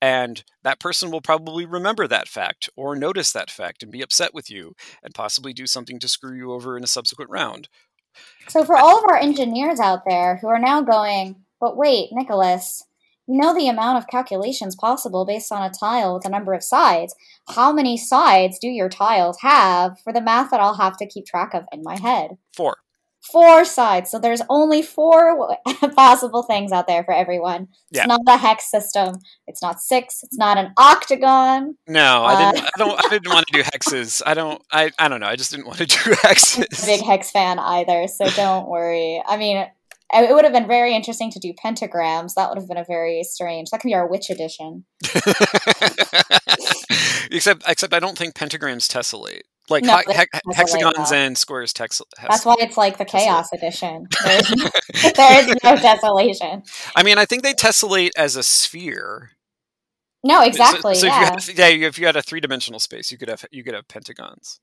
And 0.00 0.44
that 0.62 0.80
person 0.80 1.10
will 1.10 1.20
probably 1.20 1.66
remember 1.66 2.06
that 2.06 2.28
fact 2.28 2.70
or 2.76 2.94
notice 2.94 3.32
that 3.32 3.50
fact 3.50 3.82
and 3.82 3.90
be 3.90 4.02
upset 4.02 4.32
with 4.32 4.50
you 4.50 4.74
and 5.02 5.14
possibly 5.14 5.52
do 5.52 5.66
something 5.66 5.98
to 5.98 6.08
screw 6.08 6.36
you 6.36 6.52
over 6.52 6.76
in 6.76 6.84
a 6.84 6.88
subsequent 6.88 7.30
round. 7.30 7.68
So 8.48 8.64
for 8.64 8.76
all 8.76 8.98
of 8.98 9.04
our 9.04 9.16
engineers 9.16 9.80
out 9.80 10.02
there 10.06 10.36
who 10.36 10.48
are 10.48 10.58
now 10.58 10.82
going, 10.82 11.36
but 11.60 11.76
wait, 11.76 12.10
Nicholas, 12.12 12.84
you 13.26 13.36
know 13.36 13.54
the 13.54 13.68
amount 13.68 13.98
of 13.98 14.06
calculations 14.06 14.74
possible 14.74 15.26
based 15.26 15.52
on 15.52 15.62
a 15.62 15.70
tile 15.70 16.14
with 16.14 16.24
a 16.24 16.30
number 16.30 16.54
of 16.54 16.64
sides. 16.64 17.14
How 17.48 17.72
many 17.72 17.98
sides 17.98 18.58
do 18.58 18.68
your 18.68 18.88
tiles 18.88 19.38
have 19.42 20.00
for 20.00 20.12
the 20.12 20.22
math 20.22 20.50
that 20.50 20.60
I'll 20.60 20.76
have 20.76 20.96
to 20.98 21.06
keep 21.06 21.26
track 21.26 21.52
of 21.54 21.66
in 21.72 21.82
my 21.82 21.98
head? 21.98 22.38
Four. 22.56 22.78
Four 23.32 23.64
sides. 23.64 24.10
So 24.10 24.18
there's 24.18 24.42
only 24.48 24.82
four 24.82 25.58
possible 25.96 26.42
things 26.42 26.72
out 26.72 26.86
there 26.86 27.04
for 27.04 27.12
everyone. 27.14 27.68
It's 27.90 27.98
Yeah. 28.00 28.06
not 28.06 28.20
a 28.26 28.36
hex 28.36 28.70
system. 28.70 29.16
It's 29.46 29.62
not 29.62 29.80
six. 29.80 30.20
It's 30.22 30.36
not 30.38 30.58
an 30.58 30.72
octagon. 30.76 31.76
No, 31.86 32.24
I 32.24 32.34
Uh, 32.34 32.52
didn't. 32.52 32.66
I 32.66 32.70
don't. 32.78 33.04
I 33.06 33.08
didn't 33.08 33.32
want 33.32 33.46
to 33.48 33.52
do 33.52 33.62
hexes. 33.62 34.22
I 34.26 34.34
don't. 34.34 34.62
I. 34.72 34.90
I 34.98 35.08
don't 35.08 35.20
know. 35.20 35.26
I 35.26 35.36
just 35.36 35.50
didn't 35.50 35.66
want 35.66 35.78
to 35.78 35.86
do 35.86 35.96
I'm 36.06 36.12
a 36.12 36.16
hexes. 36.16 36.86
big 36.86 37.02
hex 37.02 37.30
fan 37.30 37.58
either, 37.58 38.06
so 38.08 38.28
don't 38.30 38.68
worry. 38.68 39.22
I 39.26 39.36
mean, 39.36 39.66
it 40.14 40.34
would 40.34 40.44
have 40.44 40.52
been 40.54 40.66
very 40.66 40.94
interesting 40.94 41.30
to 41.32 41.38
do 41.38 41.52
pentagrams. 41.52 42.34
That 42.34 42.48
would 42.48 42.58
have 42.58 42.66
been 42.68 42.78
a 42.78 42.84
very 42.84 43.22
strange. 43.24 43.70
That 43.70 43.80
could 43.80 43.88
be 43.88 43.94
our 43.94 44.06
witch 44.08 44.30
edition. 44.30 44.84
except, 47.30 47.62
except 47.68 47.92
I 47.94 47.98
don't 48.00 48.16
think 48.16 48.34
pentagrams 48.34 48.86
tessellate. 48.88 49.42
Like 49.70 49.84
No, 49.84 49.98
he- 50.06 50.12
hex- 50.14 50.30
tessellate, 50.34 50.54
hexagons 50.54 51.12
and 51.12 51.38
squares 51.38 51.72
tex- 51.72 52.02
That's 52.22 52.44
why 52.44 52.56
it's 52.58 52.76
like 52.76 52.98
the 52.98 53.04
chaos 53.04 53.52
edition. 53.52 54.06
There's, 54.24 54.48
there 55.14 55.48
is 55.48 55.54
no 55.62 55.76
desolation. 55.82 56.62
I 56.96 57.02
mean, 57.02 57.18
I 57.18 57.24
think 57.24 57.42
they 57.42 57.54
tessellate 57.54 58.10
as 58.16 58.36
a 58.36 58.42
sphere. 58.42 59.32
No, 60.24 60.42
exactly. 60.42 60.94
So, 60.96 61.06
yeah. 61.06 61.34
if 61.36 61.48
you 61.48 61.54
had, 61.62 61.80
yeah, 61.80 61.86
if 61.88 61.98
you 61.98 62.06
had 62.06 62.16
a 62.16 62.22
three 62.22 62.40
dimensional 62.40 62.80
space, 62.80 63.12
you 63.12 63.18
could 63.18 63.28
have 63.28 63.44
you 63.52 63.62
could 63.62 63.74
have 63.74 63.86
pentagons. 63.88 64.58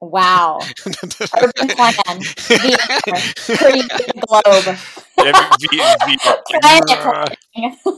Wow. 0.00 0.60
Urban 0.86 1.68
plan. 1.68 2.18
The 2.18 4.24
globe. 4.26 4.76
Yeah, 5.18 5.96
v- 6.06 6.18
Planet 6.60 7.36
v- 7.84 7.96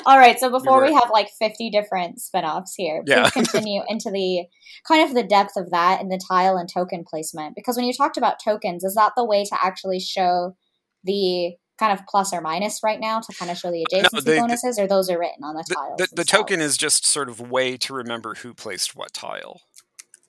All 0.06 0.18
right, 0.18 0.38
so 0.38 0.50
before 0.50 0.78
You're 0.84 0.88
we 0.88 0.94
have 0.94 1.10
like 1.12 1.28
50 1.38 1.70
different 1.70 2.20
spin-offs 2.20 2.74
here, 2.74 3.02
please 3.04 3.10
Yeah. 3.14 3.30
continue 3.30 3.82
into 3.88 4.10
the 4.10 4.46
kind 4.86 5.06
of 5.08 5.14
the 5.14 5.22
depth 5.22 5.56
of 5.56 5.70
that 5.70 6.00
in 6.00 6.08
the 6.08 6.20
tile 6.28 6.56
and 6.56 6.68
token 6.68 7.04
placement. 7.08 7.54
Because 7.54 7.76
when 7.76 7.84
you 7.86 7.92
talked 7.92 8.16
about 8.16 8.36
tokens, 8.42 8.84
is 8.84 8.94
that 8.94 9.12
the 9.16 9.24
way 9.24 9.44
to 9.44 9.56
actually 9.64 10.00
show 10.00 10.56
the 11.04 11.54
kind 11.78 11.92
of 11.98 12.06
plus 12.06 12.32
or 12.32 12.40
minus 12.40 12.80
right 12.84 13.00
now 13.00 13.18
to 13.20 13.32
kind 13.34 13.50
of 13.50 13.58
show 13.58 13.70
the 13.70 13.84
No, 13.92 14.00
adjacency 14.02 14.24
they- 14.24 14.38
bonuses, 14.38 14.78
or 14.78 14.86
those 14.86 15.10
are 15.10 15.18
written 15.18 15.42
on 15.42 15.54
the 15.56 15.64
the, 15.68 15.74
tiles? 15.74 15.96
the, 15.98 16.08
the 16.16 16.24
token 16.24 16.60
is 16.60 16.76
just 16.76 17.04
sort 17.06 17.28
of 17.28 17.40
way 17.40 17.76
to 17.78 17.92
remember 17.94 18.34
who 18.34 18.54
placed 18.54 18.94
what 18.94 19.12
tile, 19.12 19.62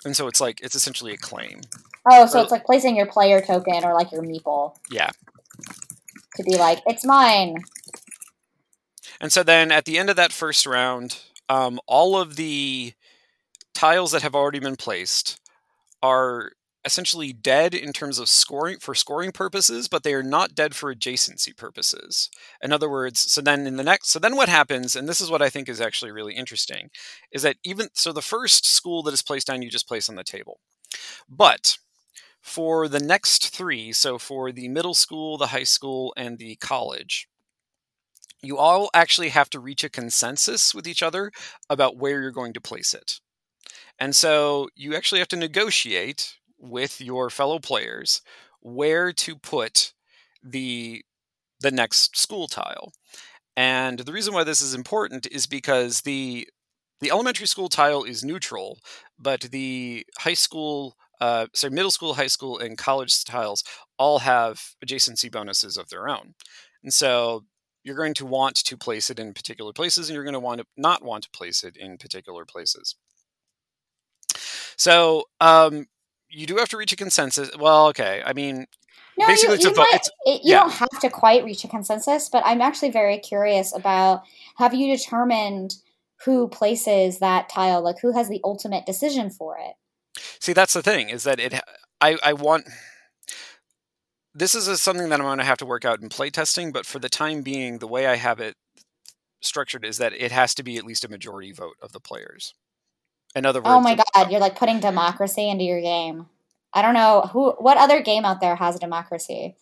and 0.06 0.15
so 0.15 0.28
it's 0.28 0.41
like 0.41 0.62
it's 0.62 0.73
essentially 0.76 1.13
a 1.13 1.17
claim. 1.17 1.62
Oh, 2.10 2.26
so 2.26 2.39
uh, 2.39 2.43
it's 2.43 2.52
like 2.52 2.65
placing 2.65 2.95
your 2.95 3.06
player 3.06 3.39
token 3.39 3.84
or 3.86 3.93
like 3.93 4.12
your 4.12 4.23
meeple 4.23 4.76
Yeah. 4.89 5.10
to 6.36 6.43
be 6.43 6.58
like, 6.58 6.80
it's 6.86 7.06
mine. 7.06 7.56
And 9.23 9.31
so 9.31 9.41
then 9.41 9.71
at 9.71 9.86
the 9.86 9.97
end 9.97 10.09
of 10.09 10.17
that 10.17 10.33
first 10.33 10.65
round, 10.65 11.17
um, 11.47 11.79
all 11.88 12.17
of 12.17 12.36
the 12.36 12.91
tiles 13.73 14.12
that 14.12 14.21
have 14.21 14.36
already 14.36 14.59
been 14.59 14.75
placed 14.75 15.39
are 16.01 16.51
essentially 16.83 17.31
dead 17.31 17.73
in 17.73 17.93
terms 17.93 18.19
of 18.19 18.27
scoring 18.27 18.79
for 18.79 18.93
scoring 18.93 19.31
purposes, 19.31 19.88
but 19.88 20.03
they 20.03 20.13
are 20.13 20.23
not 20.23 20.55
dead 20.55 20.75
for 20.75 20.93
adjacency 20.93 21.55
purposes. 21.55 22.29
In 22.62 22.73
other 22.73 22.89
words, 22.89 23.17
so 23.31 23.39
then 23.39 23.65
in 23.65 23.77
the 23.77 23.83
next, 23.83 24.09
so 24.09 24.19
then 24.19 24.36
what 24.36 24.49
happens, 24.49 24.93
and 24.93 25.07
this 25.07 25.21
is 25.21 25.31
what 25.31 25.41
I 25.41 25.49
think 25.49 25.69
is 25.69 25.79
actually 25.79 26.12
really 26.12 26.33
interesting, 26.33 26.89
is 27.31 27.43
that 27.43 27.55
even 27.63 27.88
so, 27.93 28.12
the 28.12 28.21
first 28.21 28.65
school 28.65 29.03
that 29.03 29.13
is 29.13 29.21
placed 29.21 29.47
down, 29.47 29.62
you 29.62 29.69
just 29.69 29.88
place 29.88 30.09
on 30.09 30.15
the 30.15 30.25
table, 30.25 30.59
but 31.29 31.77
for 32.41 32.89
the 32.89 32.99
next 32.99 33.55
three, 33.55 33.93
so 33.93 34.17
for 34.17 34.51
the 34.51 34.67
middle 34.67 34.93
school, 34.93 35.38
the 35.38 35.47
high 35.47 35.63
school, 35.63 36.13
and 36.17 36.38
the 36.38 36.57
college, 36.57 37.29
you 38.43 38.58
all 38.58 38.89
actually 38.93 39.29
have 39.29 39.49
to 39.51 39.60
reach 39.60 39.84
a 39.84 39.89
consensus 39.89 40.75
with 40.75 40.88
each 40.88 41.03
other 41.03 41.32
about 41.69 41.97
where 41.97 42.21
you're 42.21 42.32
going 42.32 42.53
to 42.53 42.62
place 42.62 42.93
it. 42.93 43.21
And 43.99 44.15
so 44.15 44.69
you 44.75 44.95
actually 44.95 45.19
have 45.19 45.27
to 45.29 45.36
negotiate 45.38 46.36
with 46.60 47.01
your 47.01 47.29
fellow 47.29 47.60
players 47.60 48.21
where 48.62 49.13
to 49.13 49.36
put 49.38 49.93
the 50.43 51.03
the 51.62 51.71
next 51.71 52.17
school 52.17 52.47
tile. 52.47 52.93
And 53.56 53.99
the 53.99 54.13
reason 54.13 54.34
why 54.34 54.43
this 54.43 54.62
is 54.62 54.73
important 54.73 55.27
is 55.32 55.45
because 55.47 56.01
the 56.01 56.47
the 57.01 57.12
elementary 57.12 57.47
school 57.47 57.69
tile 57.69 58.03
is 58.03 58.23
neutral, 58.23 58.79
but 59.19 59.41
the 59.41 60.06
high 60.19 60.34
school, 60.36 60.95
uh, 61.21 61.47
sorry, 61.53 61.73
middle 61.73 61.91
school, 61.91 62.13
high 62.15 62.27
school, 62.27 62.58
and 62.60 62.77
college 62.77 63.23
tiles 63.25 63.63
all 63.99 64.19
have 64.19 64.62
adjacency 64.86 65.32
bonuses 65.32 65.77
of 65.77 65.89
their 65.89 66.08
own. 66.10 66.34
And 66.84 66.93
so 66.93 67.43
you're 67.84 67.96
going 67.96 68.13
to 68.15 68.26
want 68.26 68.56
to 68.56 68.78
place 68.78 69.10
it 69.10 69.19
in 69.19 69.34
particular 69.34 69.74
places, 69.74 70.10
and 70.10 70.15
you're 70.15 70.24
going 70.24 70.34
to 70.34 70.39
want 70.39 70.62
to 70.62 70.65
not 70.78 71.04
want 71.04 71.24
to 71.26 71.30
place 71.32 71.63
it 71.63 71.76
in 71.76 71.98
particular 71.98 72.46
places. 72.46 72.96
So 74.78 75.26
um, 75.39 75.88
you 76.30 76.46
do 76.46 76.58
have 76.58 76.69
to 76.69 76.78
reach 76.78 76.93
a 76.93 76.96
consensus. 76.96 77.52
Well, 77.58 77.88
okay. 77.88 78.24
I 78.26 78.34
mean, 78.34 78.65
No, 79.17 79.28
Basically, 79.28 79.56
you, 79.56 79.56
it's 79.56 79.65
a 79.65 79.69
you, 79.69 79.76
might, 79.76 80.08
it, 80.26 80.41
you 80.43 80.54
yeah. 80.54 80.62
don't 80.62 80.72
have 80.72 81.00
to 81.02 81.10
quite 81.10 81.43
reach 81.43 81.63
a 81.63 81.67
consensus, 81.67 82.30
but 82.30 82.43
I'm 82.46 82.62
actually 82.62 82.91
very 82.91 83.19
curious 83.19 83.76
about 83.76 84.24
have 84.58 84.74
you 84.74 84.96
determined 84.96 85.76
who 86.26 86.48
places 86.48 87.19
that 87.19 87.50
tile? 87.50 87.84
Like, 87.84 88.00
who 88.02 88.13
has 88.13 88.30
the 88.30 88.39
ultimate 88.43 88.86
decision 88.86 89.30
for 89.30 89.58
it? 89.60 89.76
See, 90.39 90.54
that's 90.54 90.74
the 90.74 90.82
thing 90.82 91.10
is 91.10 91.24
that 91.24 91.39
it. 91.39 91.54
I 92.02 92.17
I 92.24 92.34
want. 92.34 92.65
This 94.36 94.56
is 94.56 94.67
a, 94.67 94.78
something 94.78 95.10
that 95.10 95.19
I'm 95.19 95.26
going 95.26 95.38
to 95.38 95.43
have 95.43 95.60
to 95.60 95.65
work 95.65 95.86
out 95.86 96.02
in 96.02 96.10
playtesting, 96.10 96.74
but 96.74 96.86
for 96.86 97.00
the 97.00 97.10
time 97.10 97.41
being, 97.41 97.78
the 97.78 97.88
way 97.88 98.08
I 98.08 98.15
have 98.15 98.39
it 98.39 98.56
structured 99.41 99.86
is 99.86 99.98
that 99.98 100.13
it 100.13 100.32
has 100.32 100.56
to 100.56 100.63
be 100.63 100.78
at 100.78 100.86
least 100.86 101.04
a 101.04 101.10
majority 101.10 101.52
vote 101.52 101.76
of 101.82 101.91
the 101.91 102.00
players. 102.00 102.54
In 103.36 103.46
other 103.46 103.62
oh 103.63 103.78
words, 103.78 103.78
Oh 103.78 103.82
my 103.82 103.96
god, 103.96 104.32
you're 104.32 104.39
like 104.39 104.56
putting 104.56 104.80
democracy 104.80 105.50
into 105.50 105.63
your 105.63 105.82
game. 105.82 106.28
I 106.74 106.82
don't 106.82 106.93
know 106.93 107.30
who. 107.32 107.52
What 107.60 107.78
other 107.78 108.02
game 108.02 108.26
out 108.26 108.41
there 108.41 108.56
has 108.56 108.80
democracy? 108.80 109.56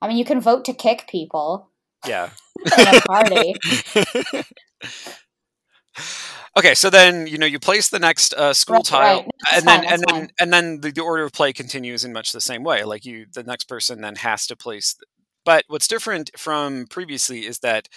I 0.00 0.08
mean, 0.08 0.16
you 0.16 0.24
can 0.24 0.40
vote 0.40 0.64
to 0.66 0.74
kick 0.74 1.06
people 1.08 1.70
yeah. 2.06 2.30
in 2.78 2.94
a 2.94 3.00
party. 3.00 3.54
okay, 6.58 6.74
so 6.74 6.90
then 6.90 7.26
you 7.26 7.38
know 7.38 7.46
you 7.46 7.58
place 7.58 7.88
the 7.88 7.98
next 7.98 8.34
uh, 8.34 8.52
school 8.52 8.82
tile, 8.82 9.18
right. 9.20 9.54
And 9.54 9.64
fine, 9.64 9.82
then 9.82 9.92
and 9.92 10.04
then 10.08 10.30
and 10.40 10.52
then 10.52 10.80
the, 10.80 10.92
the 10.92 11.02
order 11.02 11.24
of 11.24 11.32
play 11.32 11.52
continues 11.52 12.04
in 12.04 12.12
much 12.12 12.32
the 12.32 12.40
same 12.40 12.64
way. 12.64 12.84
Like 12.84 13.04
you, 13.04 13.26
the 13.32 13.44
next 13.44 13.64
person 13.64 14.00
then 14.00 14.16
has 14.16 14.46
to 14.48 14.56
place. 14.56 14.96
But 15.44 15.64
what's 15.68 15.88
different 15.88 16.30
from 16.36 16.86
previously 16.88 17.46
is 17.46 17.60
that 17.60 17.88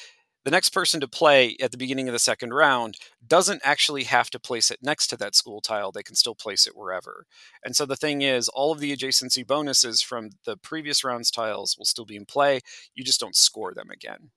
the 0.44 0.52
next 0.52 0.70
person 0.70 1.00
to 1.02 1.08
play 1.08 1.56
at 1.62 1.72
the 1.72 1.78
beginning 1.78 2.08
of 2.08 2.14
the 2.14 2.20
second 2.20 2.52
round 2.54 2.96
doesn't 3.28 3.62
actually 3.64 4.06
have 4.06 4.30
to 4.32 4.40
place 4.40 4.72
it 4.72 4.80
next 4.82 5.08
to 5.08 5.18
that 5.18 5.36
school 5.36 5.62
tile. 5.62 5.92
They 5.92 6.04
can 6.04 6.16
still 6.16 6.34
place 6.36 6.66
it 6.66 6.76
wherever. 6.76 7.26
And 7.64 7.76
so 7.76 7.86
the 7.86 7.96
thing 7.96 8.24
is, 8.24 8.50
all 8.50 8.72
of 8.72 8.80
the 8.80 8.96
adjacency 8.96 9.46
bonuses 9.46 10.02
from 10.02 10.32
the 10.46 10.58
previous 10.58 11.04
round's 11.04 11.30
tiles 11.30 11.76
will 11.78 11.86
still 11.86 12.06
be 12.06 12.16
in 12.16 12.26
play. 12.26 12.62
You 12.96 13.04
just 13.04 13.20
don't 13.20 13.36
score 13.36 13.74
them 13.74 13.90
again. 13.92 14.32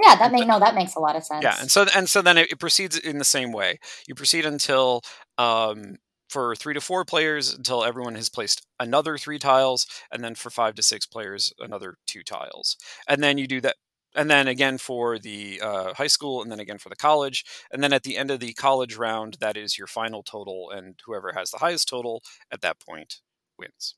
Yeah, 0.00 0.16
that 0.16 0.32
makes 0.32 0.46
no, 0.46 0.58
that 0.60 0.74
makes 0.74 0.94
a 0.94 1.00
lot 1.00 1.16
of 1.16 1.24
sense. 1.24 1.42
Yeah, 1.42 1.56
and 1.60 1.70
so 1.70 1.86
and 1.94 2.08
so 2.08 2.22
then 2.22 2.38
it, 2.38 2.52
it 2.52 2.58
proceeds 2.60 2.96
in 2.98 3.18
the 3.18 3.24
same 3.24 3.52
way. 3.52 3.78
You 4.06 4.14
proceed 4.14 4.44
until 4.46 5.02
um, 5.38 5.96
for 6.28 6.54
three 6.54 6.74
to 6.74 6.80
four 6.80 7.04
players 7.04 7.52
until 7.52 7.84
everyone 7.84 8.14
has 8.14 8.28
placed 8.28 8.66
another 8.78 9.18
three 9.18 9.38
tiles, 9.38 9.86
and 10.12 10.22
then 10.22 10.34
for 10.34 10.50
five 10.50 10.74
to 10.76 10.82
six 10.82 11.06
players 11.06 11.52
another 11.58 11.96
two 12.06 12.22
tiles, 12.22 12.76
and 13.08 13.22
then 13.22 13.38
you 13.38 13.46
do 13.46 13.60
that. 13.62 13.76
And 14.14 14.30
then 14.30 14.48
again 14.48 14.78
for 14.78 15.18
the 15.18 15.60
uh, 15.62 15.94
high 15.94 16.06
school, 16.06 16.42
and 16.42 16.50
then 16.50 16.60
again 16.60 16.78
for 16.78 16.88
the 16.88 16.96
college, 16.96 17.44
and 17.70 17.82
then 17.82 17.92
at 17.92 18.02
the 18.04 18.16
end 18.16 18.30
of 18.30 18.40
the 18.40 18.52
college 18.54 18.96
round, 18.96 19.36
that 19.40 19.56
is 19.56 19.78
your 19.78 19.86
final 19.86 20.22
total, 20.22 20.70
and 20.70 20.98
whoever 21.04 21.32
has 21.36 21.50
the 21.50 21.58
highest 21.58 21.88
total 21.88 22.22
at 22.50 22.60
that 22.62 22.80
point 22.80 23.20
wins. 23.58 23.94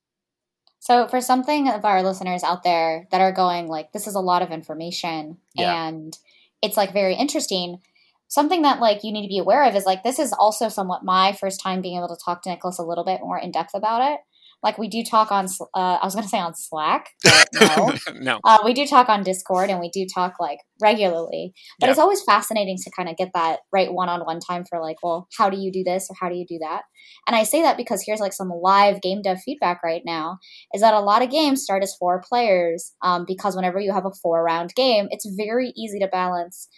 So, 0.80 1.06
for 1.06 1.20
something 1.20 1.68
of 1.68 1.84
our 1.84 2.02
listeners 2.02 2.42
out 2.42 2.62
there 2.62 3.06
that 3.10 3.20
are 3.20 3.32
going 3.32 3.68
like, 3.68 3.92
this 3.92 4.06
is 4.06 4.14
a 4.14 4.20
lot 4.20 4.42
of 4.42 4.50
information 4.50 5.36
Yeah. 5.54 5.88
and 5.88 6.16
it's 6.62 6.76
like 6.76 6.92
very 6.92 7.14
interesting, 7.14 7.80
something 8.28 8.62
that 8.62 8.80
like 8.80 9.04
you 9.04 9.12
need 9.12 9.22
to 9.22 9.28
be 9.28 9.38
aware 9.38 9.64
of 9.64 9.74
is 9.76 9.84
like, 9.86 10.02
this 10.02 10.18
is 10.18 10.32
also 10.32 10.68
somewhat 10.68 11.04
my 11.04 11.32
first 11.32 11.60
time 11.60 11.82
being 11.82 11.96
able 11.98 12.08
to 12.08 12.16
talk 12.24 12.42
to 12.42 12.50
Nicholas 12.50 12.78
a 12.78 12.82
little 12.82 13.04
bit 13.04 13.20
more 13.20 13.38
in 13.38 13.50
depth 13.50 13.74
about 13.74 14.12
it. 14.12 14.20
Like, 14.62 14.79
we 14.79 14.88
do 14.88 15.03
talk 15.03 15.33
on, 15.33 15.46
uh, 15.75 15.99
I 16.01 16.05
was 16.05 16.14
going 16.14 16.25
to 16.25 16.29
say 16.29 16.38
on 16.38 16.55
Slack, 16.55 17.11
no. 17.55 17.94
no, 18.14 18.40
Uh, 18.44 18.59
we 18.64 18.75
do 18.75 18.87
talk 18.87 19.09
on 19.09 19.23
Discord 19.23 19.70
and 19.70 19.81
we 19.81 19.90
do 19.90 20.07
talk 20.12 20.35
like 20.38 20.59
regularly, 20.83 21.53
but 21.79 21.87
Yeah. 21.87 21.90
it's 21.92 21.99
always 22.01 22.23
fascinating 22.23 22.77
to 22.85 22.90
kind 22.96 23.09
of 23.09 23.16
get 23.16 23.31
that 23.35 23.61
right 23.73 23.92
one 23.92 24.09
on 24.09 24.20
one 24.20 24.40
time 24.40 24.64
for 24.68 24.81
like, 24.81 24.96
well, 25.03 25.29
how 25.38 25.51
do 25.51 25.57
you 25.59 25.73
do 25.73 25.83
this 25.85 26.09
or 26.11 26.16
how 26.20 26.29
do 26.29 26.35
you 26.37 26.46
do 26.46 26.59
that? 26.61 26.83
And 27.27 27.35
I 27.37 27.44
say 27.44 27.62
that 27.62 27.77
because 27.77 28.03
here's 28.07 28.20
like 28.20 28.33
some 28.33 28.49
live 28.51 29.01
game 29.01 29.23
dev 29.23 29.40
feedback 29.40 29.83
right 29.83 30.03
now 30.05 30.38
is 30.75 30.81
that 30.83 30.94
a 30.94 31.01
lot 31.01 31.23
of 31.23 31.31
games 31.31 31.62
start 31.62 31.83
as 31.83 31.94
four 31.99 32.20
players 32.27 32.92
um, 33.03 33.25
because 33.27 33.57
whenever 33.57 33.81
you 33.81 33.92
have 33.92 34.07
a 34.07 34.11
four 34.23 34.42
round 34.44 34.75
game, 34.75 35.09
it's 35.11 35.27
very 35.37 35.73
easy 35.77 35.99
to 36.01 36.09
balance. 36.09 36.68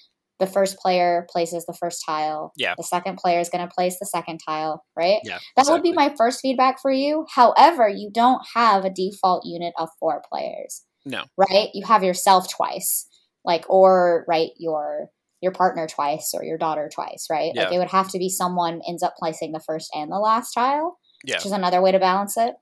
The 0.44 0.52
first 0.52 0.76
player 0.78 1.26
places 1.30 1.64
the 1.66 1.76
first 1.82 2.02
tile. 2.04 2.52
Yeah. 2.56 2.74
The 2.76 2.82
second 2.82 3.16
player 3.16 3.40
is 3.40 3.48
going 3.48 3.66
to 3.66 3.72
place 3.74 3.96
the 4.00 4.06
second 4.06 4.38
tile, 4.46 4.84
right? 4.96 5.20
yeah, 5.24 5.38
That 5.56 5.66
would 5.68 5.82
be 5.82 5.92
my 5.92 6.12
first 6.18 6.40
feedback 6.42 6.80
for 6.82 6.90
you. 6.90 7.26
However, 7.34 7.88
you 7.88 8.10
don't 8.12 8.42
have 8.54 8.84
a 8.84 8.90
default 8.90 9.42
unit 9.46 9.72
of 9.78 9.88
four 10.00 10.22
players 10.30 10.82
no. 11.04 11.24
right 11.36 11.68
you 11.74 11.84
have 11.84 12.04
yourself 12.04 12.48
twice 12.48 13.06
like 13.44 13.64
or 13.68 14.24
right 14.28 14.50
your 14.58 15.08
your 15.40 15.52
partner 15.52 15.86
twice 15.88 16.32
or 16.34 16.44
your 16.44 16.58
daughter 16.58 16.88
twice 16.94 17.26
right 17.30 17.52
like 17.56 17.72
it 17.72 17.78
would 17.78 17.90
have 17.90 18.08
to 18.10 18.18
be 18.18 18.28
someone 18.28 18.80
ends 18.88 19.02
up 19.02 19.14
placing 19.18 19.52
the 19.52 19.60
first 19.66 19.90
and 19.94 20.10
the 20.12 20.18
last 20.18 20.52
tile 20.52 20.98
Yeah. 21.24 21.36
which 21.36 21.46
is 21.46 21.52
another 21.52 21.80
way 21.82 21.90
to 21.92 21.98
balance 21.98 22.36
it 22.36 22.54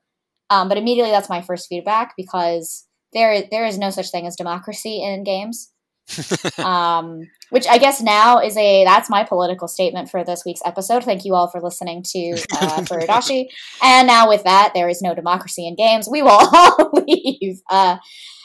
Um, 0.49 0.67
but 0.69 0.77
immediately 0.77 1.11
that's 1.11 1.29
my 1.29 1.41
first 1.41 1.67
feedback 1.69 2.13
because 2.17 2.87
there 3.13 3.43
there 3.51 3.65
is 3.65 3.77
no 3.77 3.89
such 3.91 4.09
thing 4.11 4.25
as 4.25 4.35
democracy 4.35 5.03
in 5.03 5.23
games. 5.23 5.71
um, 6.59 7.29
which 7.51 7.67
I 7.67 7.77
guess 7.77 8.01
now 8.01 8.39
is 8.39 8.57
a 8.57 8.83
that's 8.85 9.09
my 9.09 9.23
political 9.23 9.67
statement 9.67 10.09
for 10.09 10.23
this 10.23 10.43
week's 10.45 10.61
episode. 10.65 11.03
Thank 11.03 11.25
you 11.25 11.35
all 11.35 11.49
for 11.49 11.61
listening 11.61 12.03
to 12.07 12.31
uh, 12.53 12.81
Furudashi. 12.81 13.47
and 13.83 14.07
now 14.07 14.27
with 14.27 14.43
that, 14.43 14.71
there 14.73 14.89
is 14.89 15.01
no 15.01 15.13
democracy 15.13 15.67
in 15.67 15.75
games. 15.75 16.07
We 16.09 16.21
will 16.21 16.31
all 16.53 16.91
leave. 17.05 17.61
Uh, 17.69 17.97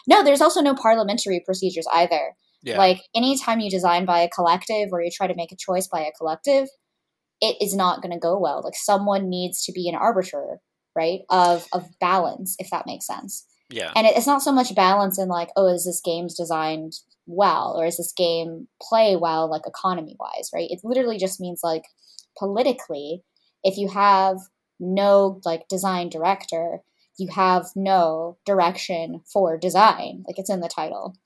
no, 0.09 0.23
there's 0.23 0.41
also 0.41 0.61
no 0.61 0.75
parliamentary 0.75 1.41
procedures 1.45 1.87
either. 1.93 2.35
Yeah. 2.63 2.79
Like 2.79 3.03
anytime 3.15 3.61
you 3.61 3.71
design 3.71 4.07
by 4.07 4.21
a 4.21 4.29
collective 4.29 4.89
or 4.93 5.01
you 5.01 5.11
try 5.11 5.29
to 5.29 5.37
make 5.37 5.53
a 5.53 5.57
choice 5.57 5.87
by 5.87 6.01
a 6.01 6.13
collective, 6.19 6.69
it 7.41 7.57
is 7.61 7.75
not 7.77 8.03
going 8.03 8.13
to 8.13 8.19
go 8.19 8.39
well. 8.39 8.61
Like 8.65 8.75
someone 8.75 9.29
needs 9.29 9.65
to 9.67 9.73
be 9.73 9.89
an 9.89 9.95
arbiter, 9.95 10.59
right? 10.97 11.21
Of 11.31 11.67
of 11.73 11.87
balance, 12.01 12.57
if 12.59 12.71
that 12.71 12.87
makes 12.87 13.07
sense. 13.07 13.47
yeah. 13.71 13.93
And 13.95 14.07
it, 14.07 14.17
it's 14.17 14.27
not 14.27 14.43
so 14.43 14.51
much 14.51 14.75
balance 14.75 15.17
in 15.17 15.29
like, 15.29 15.51
oh, 15.57 15.69
is 15.69 15.85
this 15.85 16.01
game's 16.05 16.35
designed 16.35 16.95
well 17.27 17.75
or 17.77 17.87
is 17.87 17.97
this 17.97 18.13
game 18.17 18.69
play 18.81 19.17
well, 19.17 19.51
like 19.51 19.63
economy 19.67 20.17
wise, 20.19 20.51
right? 20.55 20.71
It 20.71 20.81
literally 20.85 21.19
just 21.19 21.41
means 21.41 21.61
like 21.63 21.85
politically, 22.39 23.23
if 23.63 23.77
you 23.77 23.89
have 23.89 24.39
no 24.79 25.41
like 25.45 25.69
design 25.69 26.09
director, 26.09 26.81
you 27.19 27.29
have 27.35 27.67
no 27.75 28.37
direction 28.45 29.23
for 29.33 29.57
design. 29.57 30.23
Like 30.27 30.39
it's 30.39 30.51
in 30.51 30.61
the 30.61 30.69
title. 30.69 31.17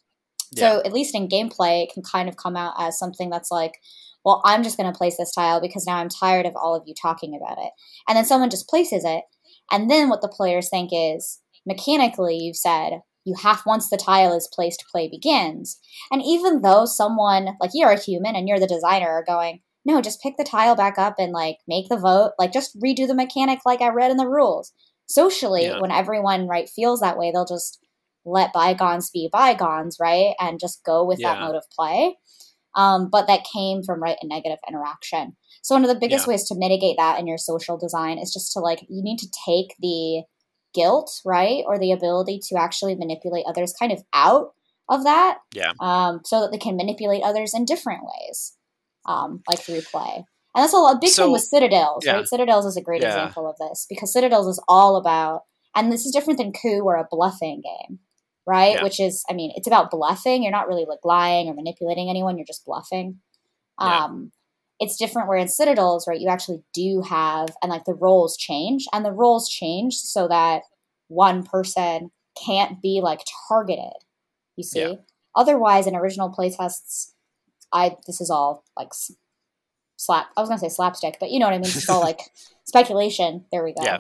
Yeah. 0.53 0.61
So 0.61 0.83
at 0.85 0.93
least 0.93 1.15
in 1.15 1.29
gameplay, 1.29 1.85
it 1.85 1.93
can 1.93 2.03
kind 2.03 2.29
of 2.29 2.37
come 2.37 2.57
out 2.57 2.75
as 2.79 2.99
something 2.99 3.31
that's 3.31 3.51
like, 3.51 3.75
well, 4.25 4.43
I'm 4.45 4.63
just 4.63 4.77
going 4.77 4.91
to 4.91 4.97
place 4.97 5.17
this 5.17 5.33
tile 5.33 5.61
because 5.61 5.87
now 5.87 5.97
I'm 5.97 6.09
tired 6.09 6.47
of 6.47 6.55
all 6.55 6.75
of 6.75 6.83
you 6.87 6.95
talking 7.01 7.35
about 7.35 7.59
it. 7.59 7.73
And 8.09 8.17
then 8.17 8.25
someone 8.25 8.51
just 8.51 8.69
places 8.69 9.03
it. 9.05 9.25
And 9.71 9.91
then 9.91 10.09
what 10.09 10.21
the 10.21 10.29
players 10.29 10.69
think 10.69 10.91
is 10.93 11.41
mechanically, 11.67 12.37
you've 12.37 12.57
said, 12.57 13.01
you 13.31 13.37
have 13.43 13.63
once 13.65 13.89
the 13.89 13.97
tile 13.97 14.37
is 14.37 14.49
placed, 14.53 14.85
play 14.93 15.09
begins. 15.09 15.79
And 16.11 16.23
even 16.23 16.63
though 16.63 16.85
someone, 16.85 17.57
like 17.61 17.71
you're 17.73 17.93
a 17.93 17.99
human 17.99 18.35
and 18.37 18.49
you're 18.49 18.61
the 18.61 18.67
designer, 18.67 19.09
are 19.09 19.25
going, 19.25 19.61
no, 19.85 20.03
just 20.03 20.21
pick 20.23 20.35
the 20.37 20.45
tile 20.45 20.77
back 20.77 20.99
up 20.99 21.15
and 21.19 21.33
like 21.33 21.59
make 21.67 21.89
the 21.89 21.97
vote, 21.97 22.33
like 22.39 22.53
just 22.53 22.79
redo 22.79 23.07
the 23.07 23.15
mechanic 23.15 23.61
like 23.65 23.81
I 23.81 23.89
read 23.89 24.11
in 24.11 24.17
the 24.19 24.29
rules. 24.29 24.73
Socially, 25.07 25.65
Yeah. 25.65 25.79
when 25.79 25.91
everyone 25.91 26.49
right 26.49 26.69
feels 26.69 27.01
that 27.01 27.17
way, 27.17 27.31
they'll 27.31 27.47
just 27.47 27.79
let 28.25 28.53
bygones 28.53 29.11
be 29.11 29.29
bygones, 29.33 29.97
right? 30.01 30.35
And 30.39 30.61
just 30.61 30.85
go 30.85 31.05
with 31.05 31.19
that 31.23 31.41
mode 31.41 31.57
of 31.57 31.65
play. 31.75 32.19
Um, 32.77 33.09
but 33.11 33.27
that 33.27 33.47
came 33.53 33.83
from 33.83 34.03
right 34.03 34.17
a 34.23 34.27
negative 34.27 34.59
interaction. 34.69 35.37
So 35.63 35.75
one 35.75 35.85
of 35.85 35.89
the 35.89 35.99
biggest 35.99 36.27
Yeah. 36.27 36.33
ways 36.33 36.45
to 36.49 36.55
mitigate 36.57 36.97
that 36.99 37.19
in 37.19 37.27
your 37.27 37.39
social 37.39 37.77
design 37.79 38.19
is 38.19 38.33
just 38.33 38.53
to 38.53 38.61
like 38.61 38.83
you 38.89 39.03
need 39.03 39.19
to 39.19 39.29
take 39.47 39.75
the 39.81 40.23
guilt, 40.75 41.21
right, 41.25 41.63
or 41.67 41.79
the 41.79 41.93
ability 41.93 42.41
to 42.49 42.57
actually 42.59 42.95
manipulate 42.95 43.45
others 43.49 43.73
kind 43.79 43.93
of 43.93 44.03
out 44.13 44.53
of 44.89 45.05
that, 45.05 45.39
Yeah. 45.55 45.73
um, 45.81 46.21
so 46.25 46.41
that 46.41 46.51
they 46.53 46.59
can 46.59 46.77
manipulate 46.77 47.23
others 47.23 47.55
in 47.55 47.65
different 47.65 48.03
ways, 48.03 48.57
um, 49.07 49.43
like 49.49 49.61
through 49.61 49.83
play. 49.83 50.25
And 50.55 50.65
that's 50.65 50.75
a, 50.75 50.79
a 50.79 50.99
big 51.01 51.11
So- 51.11 51.25
thing 51.25 51.33
with 51.33 51.43
Citadels, 51.43 52.05
yeah. 52.05 52.15
right? 52.15 52.27
Citadels 52.27 52.67
is 52.67 52.77
a 52.77 52.83
great 52.83 53.03
Yeah. 53.03 53.09
example 53.09 53.49
of 53.49 53.57
this 53.59 53.87
because 53.89 54.13
Citadels 54.13 54.49
is 54.49 54.61
all 54.67 54.97
about, 54.97 55.43
and 55.77 55.93
this 55.93 56.05
is 56.05 56.13
different 56.13 56.39
than 56.39 56.53
Coup 56.53 56.83
or 56.83 56.97
a 56.97 57.07
bluffing 57.09 57.63
game, 57.63 58.01
right? 58.47 58.75
Yeah. 58.75 58.83
Which 58.83 58.99
is, 58.99 59.25
I 59.31 59.33
mean, 59.35 59.53
it's 59.55 59.69
about 59.69 59.91
bluffing. 59.93 60.43
You're 60.43 60.51
not 60.51 60.67
really 60.67 60.87
like 60.89 60.99
lying 61.05 61.49
or 61.49 61.55
manipulating 61.55 62.11
anyone. 62.11 62.37
You're 62.37 62.47
just 62.47 62.65
bluffing. 62.65 63.21
Um, 63.79 64.33
it's 64.81 64.97
different 64.97 65.29
where 65.29 65.39
in 65.39 65.47
Citadels, 65.47 66.09
right, 66.09 66.19
you 66.19 66.29
actually 66.29 66.63
do 66.73 67.03
have, 67.03 67.51
and 67.63 67.71
like 67.71 67.85
the 67.85 67.95
roles 67.95 68.37
change, 68.37 68.87
and 68.93 69.05
the 69.05 69.13
roles 69.13 69.49
change 69.49 69.95
so 69.95 70.27
that 70.27 70.63
one 71.09 71.45
person 71.45 72.11
can't 72.43 72.81
be 72.81 73.01
like 73.03 73.21
targeted. 73.49 73.93
You 74.57 74.65
see? 74.65 74.81
Yeah. 74.81 74.95
Otherwise, 75.37 75.87
in 75.87 75.95
original 75.95 76.33
playtests, 76.33 77.13
I 77.73 77.97
this 78.07 78.21
is 78.21 78.31
all 78.31 78.65
like 78.77 78.89
slap. 79.97 80.31
I 80.37 80.41
was 80.41 80.49
gonna 80.49 80.59
say 80.59 80.71
slapstick, 80.71 81.19
but 81.21 81.31
you 81.31 81.39
know 81.39 81.47
what 81.47 81.55
I 81.55 81.59
mean. 81.59 81.67
It's 81.67 81.89
all 81.89 82.01
like 82.01 82.21
speculation. 82.65 83.45
There 83.53 83.63
we 83.63 83.75
go. 83.75 83.85
Yeah. 83.85 83.99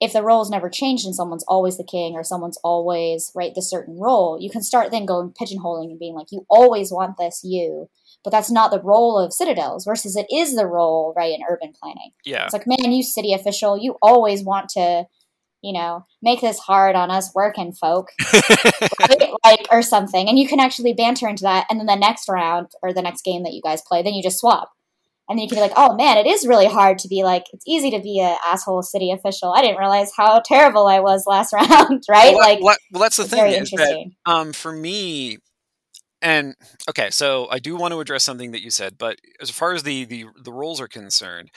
If 0.00 0.12
the 0.12 0.24
roles 0.24 0.50
never 0.50 0.68
changed 0.68 1.06
and 1.06 1.14
someone's 1.14 1.44
always 1.44 1.78
the 1.78 1.84
king 1.84 2.14
or 2.14 2.24
someone's 2.24 2.58
always 2.64 3.30
right 3.34 3.54
the 3.54 3.62
certain 3.62 3.98
role, 3.98 4.38
you 4.40 4.50
can 4.50 4.60
start 4.60 4.90
then 4.90 5.06
going 5.06 5.32
pigeonholing 5.32 5.90
and 5.90 6.00
being 6.00 6.14
like, 6.14 6.32
you 6.32 6.44
always 6.50 6.90
want 6.90 7.16
this, 7.16 7.42
you. 7.44 7.88
But 8.24 8.30
that's 8.30 8.50
not 8.50 8.70
the 8.70 8.80
role 8.80 9.18
of 9.18 9.32
citadels. 9.32 9.84
Versus 9.84 10.16
it 10.16 10.26
is 10.32 10.56
the 10.56 10.66
role, 10.66 11.12
right, 11.16 11.32
in 11.32 11.44
urban 11.48 11.72
planning. 11.78 12.10
Yeah. 12.24 12.44
It's 12.44 12.52
like, 12.52 12.66
man, 12.66 12.90
you 12.90 13.02
city 13.02 13.34
official, 13.34 13.78
you 13.78 13.96
always 14.02 14.42
want 14.42 14.70
to, 14.70 15.04
you 15.62 15.72
know, 15.72 16.06
make 16.22 16.40
this 16.40 16.58
hard 16.58 16.96
on 16.96 17.10
us 17.10 17.34
working 17.34 17.72
folk, 17.72 18.08
right? 18.32 19.30
like 19.44 19.66
or 19.70 19.82
something. 19.82 20.28
And 20.28 20.38
you 20.38 20.48
can 20.48 20.60
actually 20.60 20.94
banter 20.94 21.28
into 21.28 21.44
that, 21.44 21.66
and 21.70 21.78
then 21.78 21.86
the 21.86 21.96
next 21.96 22.28
round 22.28 22.68
or 22.82 22.92
the 22.92 23.02
next 23.02 23.24
game 23.24 23.44
that 23.44 23.52
you 23.52 23.62
guys 23.62 23.82
play, 23.82 24.02
then 24.02 24.14
you 24.14 24.22
just 24.22 24.40
swap, 24.40 24.70
and 25.28 25.38
then 25.38 25.44
you 25.44 25.48
can 25.48 25.56
be 25.56 25.62
like, 25.62 25.72
oh 25.76 25.94
man, 25.94 26.18
it 26.18 26.26
is 26.26 26.46
really 26.46 26.66
hard 26.66 26.98
to 26.98 27.08
be 27.08 27.24
like, 27.24 27.44
it's 27.52 27.64
easy 27.66 27.90
to 27.90 28.00
be 28.00 28.20
an 28.20 28.36
asshole 28.44 28.82
city 28.82 29.10
official. 29.10 29.52
I 29.52 29.62
didn't 29.62 29.78
realize 29.78 30.12
how 30.14 30.40
terrible 30.40 30.86
I 30.86 31.00
was 31.00 31.24
last 31.26 31.52
round, 31.54 32.04
right? 32.08 32.34
well, 32.34 32.38
like, 32.38 32.60
well, 32.62 32.76
that's 32.92 33.16
the 33.16 33.24
thing 33.24 33.52
is 33.52 33.70
that 33.70 34.04
um, 34.26 34.52
for 34.52 34.72
me, 34.72 35.38
and 36.24 36.56
okay, 36.90 37.10
so 37.10 37.48
I 37.50 37.60
do 37.60 37.76
want 37.76 37.92
to 37.92 38.00
address 38.00 38.24
something 38.24 38.52
that 38.52 38.62
you 38.62 38.70
said, 38.70 38.98
but 38.98 39.18
as 39.40 39.50
far 39.50 39.74
as 39.74 39.84
the 39.84 40.04
the 40.06 40.26
the 40.42 40.52
roles 40.52 40.80
are 40.80 40.88
concerned, 40.88 41.50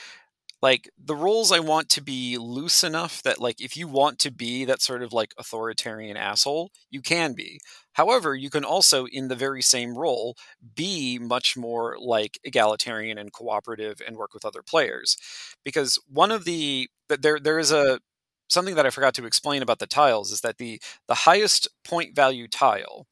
like 0.62 0.90
the 1.02 1.16
roles 1.16 1.52
I 1.52 1.60
want 1.60 1.88
to 1.90 2.02
be 2.02 2.38
loose 2.38 2.84
enough 2.84 3.22
that 3.24 3.40
like 3.40 3.60
if 3.60 3.76
you 3.76 3.88
want 3.88 4.18
to 4.20 4.30
be 4.32 4.64
that 4.66 4.82
sort 4.82 5.02
of 5.02 5.12
like 5.12 5.34
authoritarian 5.38 6.16
asshole, 6.16 6.70
you 6.90 7.02
can 7.02 7.34
be. 7.34 7.60
However, 7.94 8.34
you 8.34 8.50
can 8.50 8.64
also 8.64 9.06
in 9.06 9.28
the 9.28 9.36
very 9.36 9.62
same 9.62 9.96
role 9.98 10.36
be 10.76 11.18
much 11.18 11.56
more 11.56 11.96
like 12.00 12.38
egalitarian 12.44 13.18
and 13.18 13.32
cooperative 13.32 14.02
and 14.06 14.16
work 14.16 14.34
with 14.34 14.44
other 14.46 14.62
players. 14.62 15.16
Because 15.64 15.98
one 16.08 16.32
of 16.32 16.44
the 16.44 16.88
there 17.08 17.38
there 17.40 17.58
is 17.58 17.72
a 17.72 18.00
something 18.48 18.74
that 18.76 18.86
I 18.86 18.90
forgot 18.90 19.14
to 19.14 19.26
explain 19.26 19.62
about 19.62 19.78
the 19.78 19.86
tiles 19.86 20.32
is 20.32 20.40
that 20.42 20.58
the 20.58 20.80
the 21.08 21.14
highest 21.14 21.68
point 21.84 22.14
value 22.16 22.48
tile, 22.48 23.06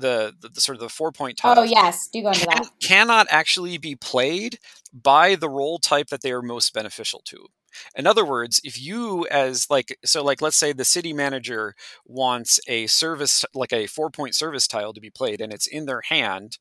the 0.00 0.34
the, 0.40 0.48
the 0.48 0.60
sort 0.60 0.76
of 0.76 0.80
the 0.80 0.88
four 0.88 1.12
point 1.12 1.38
tile, 1.38 1.58
Oh 1.58 1.62
yes, 1.62 2.08
do 2.08 2.22
go 2.22 2.28
into 2.28 2.46
can, 2.46 2.62
that. 2.62 2.70
cannot 2.82 3.26
actually 3.30 3.78
be 3.78 3.96
played 3.96 4.58
by 4.92 5.34
the 5.34 5.48
role 5.48 5.78
type 5.78 6.08
that 6.08 6.22
they 6.22 6.32
are 6.32 6.42
most 6.42 6.72
beneficial 6.74 7.22
to. 7.26 7.46
In 7.94 8.06
other 8.06 8.24
words, 8.24 8.60
if 8.64 8.80
you 8.80 9.26
as 9.30 9.68
like 9.70 9.96
so 10.04 10.22
like 10.24 10.42
let's 10.42 10.56
say 10.56 10.72
the 10.72 10.84
city 10.84 11.12
manager 11.12 11.74
wants 12.04 12.60
a 12.68 12.86
service 12.86 13.44
like 13.54 13.72
a 13.72 13.86
four 13.86 14.10
point 14.10 14.34
service 14.34 14.66
tile 14.66 14.92
to 14.92 15.00
be 15.00 15.10
played 15.10 15.40
and 15.40 15.52
it's 15.52 15.66
in 15.66 15.86
their 15.86 16.02
hand, 16.08 16.58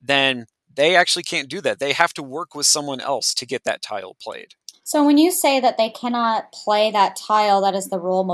then 0.00 0.46
they 0.74 0.96
actually 0.96 1.22
can't 1.22 1.48
do 1.50 1.60
that. 1.60 1.78
They 1.78 1.92
have 1.92 2.14
to 2.14 2.22
work 2.22 2.54
with 2.54 2.66
someone 2.66 3.00
else 3.00 3.34
to 3.34 3.46
get 3.46 3.64
that 3.64 3.82
tile 3.82 4.16
played. 4.20 4.54
So 4.84 5.04
when 5.04 5.16
you 5.16 5.30
say 5.30 5.60
that 5.60 5.78
they 5.78 5.90
cannot 5.90 6.52
play 6.52 6.90
that 6.90 7.16
tile 7.16 7.60
that 7.62 7.74
is 7.74 7.88
the 7.88 8.00
role 8.00 8.24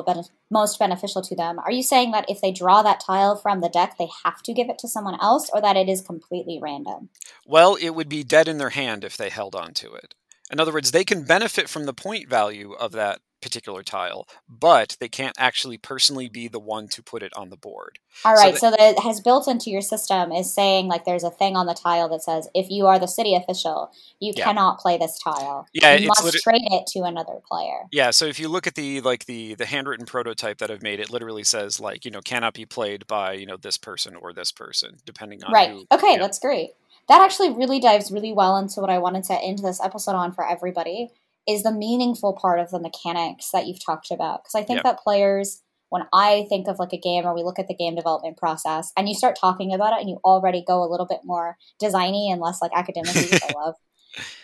most 0.50 0.78
beneficial 0.78 1.20
to 1.22 1.36
them, 1.36 1.58
are 1.58 1.70
you 1.70 1.82
saying 1.82 2.12
that 2.12 2.28
if 2.28 2.40
they 2.40 2.52
draw 2.52 2.82
that 2.82 3.00
tile 3.00 3.36
from 3.36 3.60
the 3.60 3.68
deck, 3.68 3.96
they 3.98 4.08
have 4.24 4.42
to 4.44 4.54
give 4.54 4.70
it 4.70 4.78
to 4.78 4.88
someone 4.88 5.18
else, 5.20 5.50
or 5.52 5.60
that 5.60 5.76
it 5.76 5.88
is 5.88 6.00
completely 6.00 6.58
random? 6.60 7.10
Well, 7.46 7.74
it 7.74 7.90
would 7.90 8.08
be 8.08 8.24
dead 8.24 8.48
in 8.48 8.58
their 8.58 8.70
hand 8.70 9.04
if 9.04 9.16
they 9.16 9.28
held 9.28 9.54
on 9.54 9.74
to 9.74 9.92
it. 9.92 10.14
In 10.50 10.58
other 10.58 10.72
words, 10.72 10.90
they 10.90 11.04
can 11.04 11.24
benefit 11.24 11.68
from 11.68 11.84
the 11.84 11.92
point 11.92 12.28
value 12.28 12.72
of 12.72 12.92
that 12.92 13.20
particular 13.40 13.82
tile, 13.82 14.26
but 14.48 14.96
they 15.00 15.08
can't 15.08 15.34
actually 15.38 15.78
personally 15.78 16.28
be 16.28 16.48
the 16.48 16.58
one 16.58 16.88
to 16.88 17.02
put 17.02 17.22
it 17.22 17.32
on 17.36 17.50
the 17.50 17.56
board. 17.56 17.98
All 18.24 18.34
right. 18.34 18.56
So 18.56 18.70
the- 18.70 18.76
so 18.76 18.76
that 18.94 18.98
has 19.00 19.20
built 19.20 19.46
into 19.48 19.70
your 19.70 19.80
system 19.80 20.32
is 20.32 20.52
saying 20.52 20.86
like 20.88 21.04
there's 21.04 21.22
a 21.24 21.30
thing 21.30 21.56
on 21.56 21.66
the 21.66 21.74
tile 21.74 22.08
that 22.10 22.22
says 22.22 22.48
if 22.54 22.68
you 22.70 22.86
are 22.86 22.98
the 22.98 23.06
city 23.06 23.34
official, 23.34 23.90
you 24.20 24.32
Yeah. 24.36 24.44
cannot 24.44 24.78
play 24.78 24.98
this 24.98 25.18
tile. 25.18 25.66
Yeah, 25.72 25.94
you 25.94 26.08
it's 26.10 26.20
must 26.22 26.34
lit- 26.34 26.42
trade 26.42 26.62
it 26.72 26.86
to 26.88 27.00
another 27.04 27.40
player. 27.48 27.86
Yeah, 27.92 28.10
so 28.10 28.24
if 28.26 28.38
you 28.40 28.48
look 28.48 28.66
at 28.66 28.74
the 28.74 29.00
like 29.02 29.26
the 29.26 29.54
the 29.54 29.66
handwritten 29.66 30.06
prototype 30.06 30.58
that 30.58 30.70
I've 30.70 30.82
made, 30.82 31.00
it 31.00 31.10
literally 31.10 31.44
says 31.44 31.80
like, 31.80 32.04
you 32.04 32.10
know, 32.10 32.20
cannot 32.20 32.54
be 32.54 32.66
played 32.66 33.06
by, 33.06 33.32
you 33.34 33.46
know, 33.46 33.56
this 33.56 33.78
person 33.78 34.16
or 34.16 34.32
this 34.32 34.50
person, 34.52 34.96
depending 35.06 35.42
on 35.44 35.52
Right. 35.52 35.70
who. 35.70 35.86
Okay, 35.92 36.12
yeah. 36.12 36.18
that's 36.18 36.38
great. 36.38 36.70
That 37.08 37.22
actually 37.22 37.50
really 37.50 37.80
dives 37.80 38.10
really 38.10 38.32
well 38.32 38.56
into 38.58 38.80
what 38.80 38.90
I 38.90 38.98
wanted 38.98 39.24
to 39.24 39.34
end 39.40 39.60
this 39.60 39.80
episode 39.82 40.14
on 40.14 40.32
for 40.32 40.46
everybody 40.46 41.10
is 41.48 41.62
the 41.62 41.72
meaningful 41.72 42.34
part 42.34 42.60
of 42.60 42.70
the 42.70 42.78
mechanics 42.78 43.50
that 43.52 43.66
you've 43.66 43.84
talked 43.84 44.10
about. 44.10 44.44
Because 44.44 44.54
I 44.54 44.62
think 44.62 44.78
Yep. 44.78 44.84
that 44.84 44.98
players, 45.00 45.62
when 45.88 46.02
I 46.12 46.44
think 46.50 46.68
of 46.68 46.78
like 46.78 46.92
a 46.92 46.98
game 46.98 47.24
or 47.24 47.34
we 47.34 47.42
look 47.42 47.58
at 47.58 47.66
the 47.68 47.74
game 47.74 47.94
development 47.94 48.36
process 48.36 48.92
and 48.96 49.08
you 49.08 49.14
start 49.14 49.38
talking 49.40 49.72
about 49.72 49.94
it 49.94 50.00
and 50.00 50.10
you 50.10 50.18
already 50.24 50.62
go 50.62 50.82
a 50.84 50.90
little 50.90 51.06
bit 51.06 51.20
more 51.24 51.56
designy 51.82 52.30
and 52.30 52.40
less 52.42 52.60
like 52.60 52.72
academic, 52.74 53.14
which 53.14 53.42
I 53.42 53.52
love. 53.52 53.74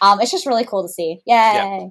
Um, 0.01 0.21
it's 0.21 0.31
just 0.31 0.47
really 0.47 0.65
cool 0.65 0.83
to 0.83 0.89
see. 0.89 1.21
Yay. 1.25 1.91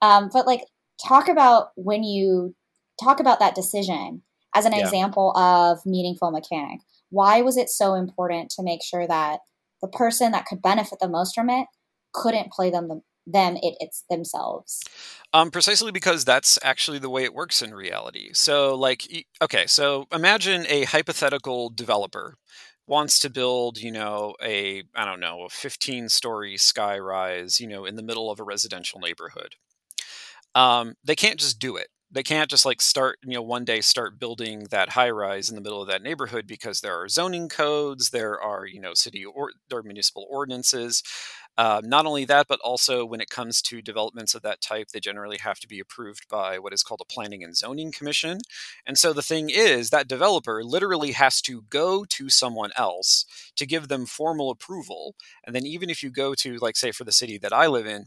Um, 0.00 0.30
but 0.32 0.46
like 0.46 0.64
talk 1.06 1.28
about 1.28 1.70
when 1.76 2.02
you 2.02 2.54
talk 3.02 3.20
about 3.20 3.38
that 3.40 3.54
decision 3.54 4.22
as 4.54 4.64
an 4.64 4.72
Yeah. 4.72 4.80
example 4.80 5.36
of 5.36 5.84
meaningful 5.86 6.30
mechanic. 6.30 6.80
Why 7.10 7.40
was 7.42 7.56
it 7.56 7.68
so 7.68 7.94
important 7.94 8.50
to 8.52 8.62
make 8.62 8.82
sure 8.82 9.06
that 9.06 9.40
the 9.80 9.88
person 9.88 10.32
that 10.32 10.46
could 10.46 10.60
benefit 10.62 10.98
the 11.00 11.08
most 11.08 11.34
from 11.34 11.50
it 11.50 11.66
couldn't 12.12 12.52
play 12.52 12.70
them 12.70 12.88
the 12.88 13.02
them 13.26 13.56
it 13.56 13.76
it's 13.80 14.04
themselves. 14.10 14.80
Um, 15.32 15.50
precisely 15.50 15.92
because 15.92 16.24
that's 16.24 16.58
actually 16.62 16.98
the 16.98 17.08
way 17.10 17.24
it 17.24 17.34
works 17.34 17.62
in 17.62 17.74
reality. 17.74 18.30
So 18.32 18.74
like 18.74 19.26
okay 19.40 19.66
so 19.66 20.06
imagine 20.12 20.66
a 20.68 20.84
hypothetical 20.84 21.70
developer 21.70 22.36
wants 22.86 23.18
to 23.20 23.30
build 23.30 23.78
you 23.78 23.90
know 23.92 24.34
a 24.42 24.82
i 24.94 25.04
don't 25.04 25.20
know 25.20 25.44
a 25.44 25.48
15 25.48 26.08
story 26.08 26.56
sky 26.56 26.98
rise 26.98 27.60
you 27.60 27.66
know 27.68 27.84
in 27.84 27.94
the 27.96 28.02
middle 28.02 28.30
of 28.30 28.40
a 28.40 28.44
residential 28.44 29.00
neighborhood. 29.00 29.54
Um, 30.54 30.94
they 31.04 31.16
can't 31.16 31.38
just 31.40 31.58
do 31.58 31.76
it. 31.76 31.88
They 32.10 32.22
can't 32.22 32.50
just 32.50 32.66
like 32.66 32.82
start 32.82 33.18
you 33.24 33.32
know 33.32 33.42
one 33.42 33.64
day 33.64 33.80
start 33.80 34.18
building 34.20 34.66
that 34.70 34.90
high 34.90 35.08
rise 35.10 35.48
in 35.48 35.54
the 35.56 35.62
middle 35.62 35.80
of 35.80 35.88
that 35.88 36.02
neighborhood 36.02 36.46
because 36.46 36.80
there 36.80 37.00
are 37.00 37.08
zoning 37.08 37.48
codes 37.48 38.10
there 38.10 38.38
are 38.40 38.66
you 38.66 38.80
know 38.80 38.92
city 38.92 39.24
or, 39.24 39.52
or 39.72 39.82
municipal 39.82 40.26
ordinances 40.30 41.02
uh, 41.58 41.80
not 41.84 42.06
only 42.06 42.24
that 42.24 42.46
but 42.48 42.60
also 42.60 43.04
when 43.04 43.20
it 43.20 43.30
comes 43.30 43.60
to 43.62 43.82
developments 43.82 44.34
of 44.34 44.42
that 44.42 44.60
type 44.60 44.88
they 44.88 45.00
generally 45.00 45.38
have 45.38 45.58
to 45.60 45.68
be 45.68 45.80
approved 45.80 46.28
by 46.28 46.58
what 46.58 46.72
is 46.72 46.82
called 46.82 47.00
a 47.02 47.12
planning 47.12 47.44
and 47.44 47.56
zoning 47.56 47.92
commission. 47.92 48.38
And 48.86 48.98
so 48.98 49.12
the 49.12 49.22
thing 49.22 49.50
is 49.50 49.90
that 49.90 50.08
developer 50.08 50.62
literally 50.64 51.12
has 51.12 51.40
to 51.42 51.62
go 51.70 52.04
to 52.04 52.30
someone 52.30 52.70
else 52.76 53.24
to 53.56 53.66
give 53.66 53.88
them 53.88 54.06
formal 54.06 54.50
approval. 54.50 55.14
And 55.44 55.54
then 55.54 55.66
even 55.66 55.90
if 55.90 56.02
you 56.02 56.10
go 56.10 56.34
to 56.36 56.56
like 56.58 56.76
say 56.76 56.92
for 56.92 57.04
the 57.04 57.12
city 57.12 57.38
that 57.38 57.52
i 57.52 57.66
live 57.66 57.86
in 57.86 58.06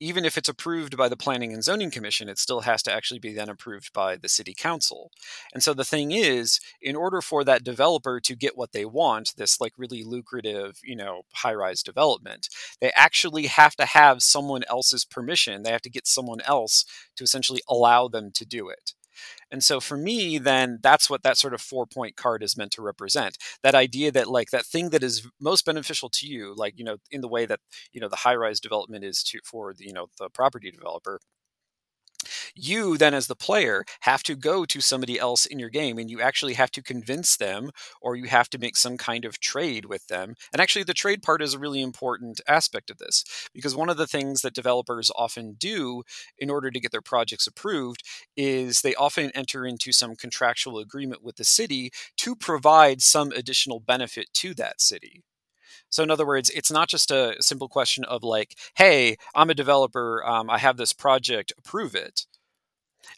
even 0.00 0.24
if 0.24 0.38
it's 0.38 0.48
approved 0.48 0.96
by 0.96 1.08
the 1.08 1.16
Planning 1.16 1.52
and 1.52 1.62
Zoning 1.62 1.90
Commission, 1.90 2.28
it 2.28 2.38
still 2.38 2.62
has 2.62 2.82
to 2.84 2.92
actually 2.92 3.20
be 3.20 3.34
then 3.34 3.50
approved 3.50 3.92
by 3.92 4.16
the 4.16 4.28
City 4.28 4.54
Council. 4.56 5.10
And 5.52 5.62
so 5.62 5.74
the 5.74 5.84
thing 5.84 6.10
is, 6.10 6.58
in 6.80 6.96
order 6.96 7.20
for 7.20 7.44
that 7.44 7.62
developer 7.62 8.18
to 8.20 8.34
get 8.34 8.56
what 8.56 8.72
they 8.72 8.86
want, 8.86 9.34
this 9.36 9.60
like 9.60 9.74
really 9.76 10.02
lucrative, 10.02 10.78
you 10.82 10.96
know, 10.96 11.22
high 11.34 11.54
rise 11.54 11.82
development, 11.82 12.48
they 12.80 12.90
actually 12.96 13.46
have 13.46 13.76
to 13.76 13.84
have 13.84 14.22
someone 14.22 14.62
else's 14.68 15.04
permission. 15.04 15.62
They 15.62 15.72
have 15.72 15.82
to 15.82 15.90
get 15.90 16.06
someone 16.06 16.40
else 16.46 16.86
to 17.16 17.24
essentially 17.24 17.60
allow 17.68 18.08
them 18.08 18.30
to 18.34 18.46
do 18.46 18.70
it. 18.70 18.94
And 19.50 19.62
so 19.62 19.80
for 19.80 19.96
me, 19.96 20.38
then 20.38 20.78
that's 20.82 21.10
what 21.10 21.22
that 21.22 21.36
sort 21.38 21.54
of 21.54 21.60
four 21.60 21.86
point 21.86 22.16
card 22.16 22.42
is 22.42 22.56
meant 22.56 22.72
to 22.72 22.82
represent. 22.82 23.36
That 23.62 23.74
idea 23.74 24.10
that 24.12 24.28
like 24.28 24.50
that 24.50 24.66
thing 24.66 24.90
that 24.90 25.02
is 25.02 25.26
most 25.40 25.64
beneficial 25.64 26.08
to 26.10 26.26
you, 26.26 26.54
like, 26.56 26.74
you 26.76 26.84
know, 26.84 26.96
in 27.10 27.20
the 27.20 27.28
way 27.28 27.46
that, 27.46 27.60
you 27.92 28.00
know, 28.00 28.08
the 28.08 28.16
high 28.16 28.34
rise 28.36 28.60
development 28.60 29.04
is 29.04 29.22
to 29.24 29.40
for 29.44 29.74
the, 29.74 29.84
you 29.86 29.92
know, 29.92 30.06
the 30.18 30.28
property 30.30 30.70
developer 30.70 31.20
you 32.54 32.96
then 32.96 33.14
as 33.14 33.26
the 33.26 33.36
player 33.36 33.84
have 34.00 34.22
to 34.24 34.36
go 34.36 34.64
to 34.64 34.80
somebody 34.80 35.18
else 35.18 35.46
in 35.46 35.58
your 35.58 35.68
game 35.68 35.98
and 35.98 36.10
you 36.10 36.20
actually 36.20 36.54
have 36.54 36.70
to 36.72 36.82
convince 36.82 37.36
them 37.36 37.70
or 38.00 38.16
you 38.16 38.24
have 38.24 38.48
to 38.50 38.58
make 38.58 38.76
some 38.76 38.96
kind 38.96 39.24
of 39.24 39.40
trade 39.40 39.86
with 39.86 40.06
them. 40.08 40.34
And 40.52 40.60
actually 40.60 40.84
the 40.84 40.94
trade 40.94 41.22
part 41.22 41.42
is 41.42 41.54
a 41.54 41.58
really 41.58 41.80
important 41.80 42.40
aspect 42.46 42.90
of 42.90 42.98
this 42.98 43.24
because 43.52 43.76
one 43.76 43.88
of 43.88 43.96
the 43.96 44.06
things 44.06 44.42
that 44.42 44.54
developers 44.54 45.10
often 45.16 45.54
do 45.58 46.02
in 46.38 46.50
order 46.50 46.70
to 46.70 46.80
get 46.80 46.92
their 46.92 47.00
projects 47.00 47.46
approved 47.46 48.02
is 48.36 48.80
they 48.80 48.94
often 48.94 49.30
enter 49.34 49.66
into 49.66 49.92
some 49.92 50.16
contractual 50.16 50.78
agreement 50.78 51.22
with 51.22 51.36
the 51.36 51.44
city 51.44 51.90
to 52.16 52.34
provide 52.34 53.02
some 53.02 53.32
additional 53.32 53.80
benefit 53.80 54.28
to 54.34 54.54
that 54.54 54.80
city 54.80 55.22
so, 55.90 56.02
in 56.02 56.10
other 56.10 56.26
words, 56.26 56.50
it's 56.50 56.70
not 56.70 56.88
just 56.88 57.10
a 57.10 57.36
simple 57.40 57.68
question 57.68 58.04
of 58.04 58.22
like, 58.22 58.56
hey, 58.76 59.16
I'm 59.34 59.50
a 59.50 59.54
developer, 59.54 60.24
um, 60.24 60.48
I 60.48 60.58
have 60.58 60.76
this 60.76 60.92
project, 60.92 61.52
approve 61.58 61.94
it. 61.94 62.26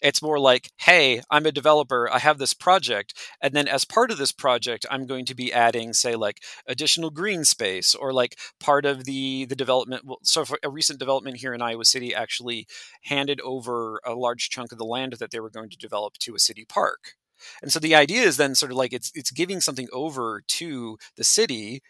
It's 0.00 0.22
more 0.22 0.38
like, 0.38 0.70
hey, 0.78 1.22
I'm 1.30 1.46
a 1.46 1.52
developer, 1.52 2.10
I 2.10 2.18
have 2.18 2.38
this 2.38 2.54
project, 2.54 3.14
and 3.40 3.54
then 3.54 3.68
as 3.68 3.84
part 3.84 4.10
of 4.10 4.18
this 4.18 4.32
project, 4.32 4.86
I'm 4.90 5.06
going 5.06 5.24
to 5.26 5.34
be 5.34 5.52
adding, 5.52 5.92
say, 5.92 6.14
like 6.16 6.42
additional 6.66 7.10
green 7.10 7.44
space 7.44 7.94
or 7.94 8.12
like 8.12 8.38
part 8.58 8.84
of 8.84 9.04
the 9.04 9.44
the 9.46 9.56
development. 9.56 10.04
So, 10.22 10.44
a 10.62 10.70
recent 10.70 10.98
development 10.98 11.38
here 11.38 11.54
in 11.54 11.62
Iowa 11.62 11.84
City 11.84 12.14
actually 12.14 12.66
handed 13.04 13.40
over 13.42 14.00
a 14.04 14.14
large 14.14 14.50
chunk 14.50 14.72
of 14.72 14.78
the 14.78 14.84
land 14.84 15.14
that 15.14 15.30
they 15.30 15.40
were 15.40 15.50
going 15.50 15.70
to 15.70 15.76
develop 15.76 16.14
to 16.20 16.34
a 16.34 16.38
city 16.38 16.64
park. 16.64 17.14
And 17.60 17.72
so 17.72 17.80
the 17.80 17.94
idea 17.94 18.22
is 18.22 18.36
then 18.36 18.54
sort 18.54 18.70
of 18.72 18.78
like 18.78 18.92
it's 18.92 19.10
it's 19.14 19.30
giving 19.30 19.60
something 19.60 19.88
over 19.92 20.42
to 20.46 20.98
the 21.16 21.24
city 21.24 21.82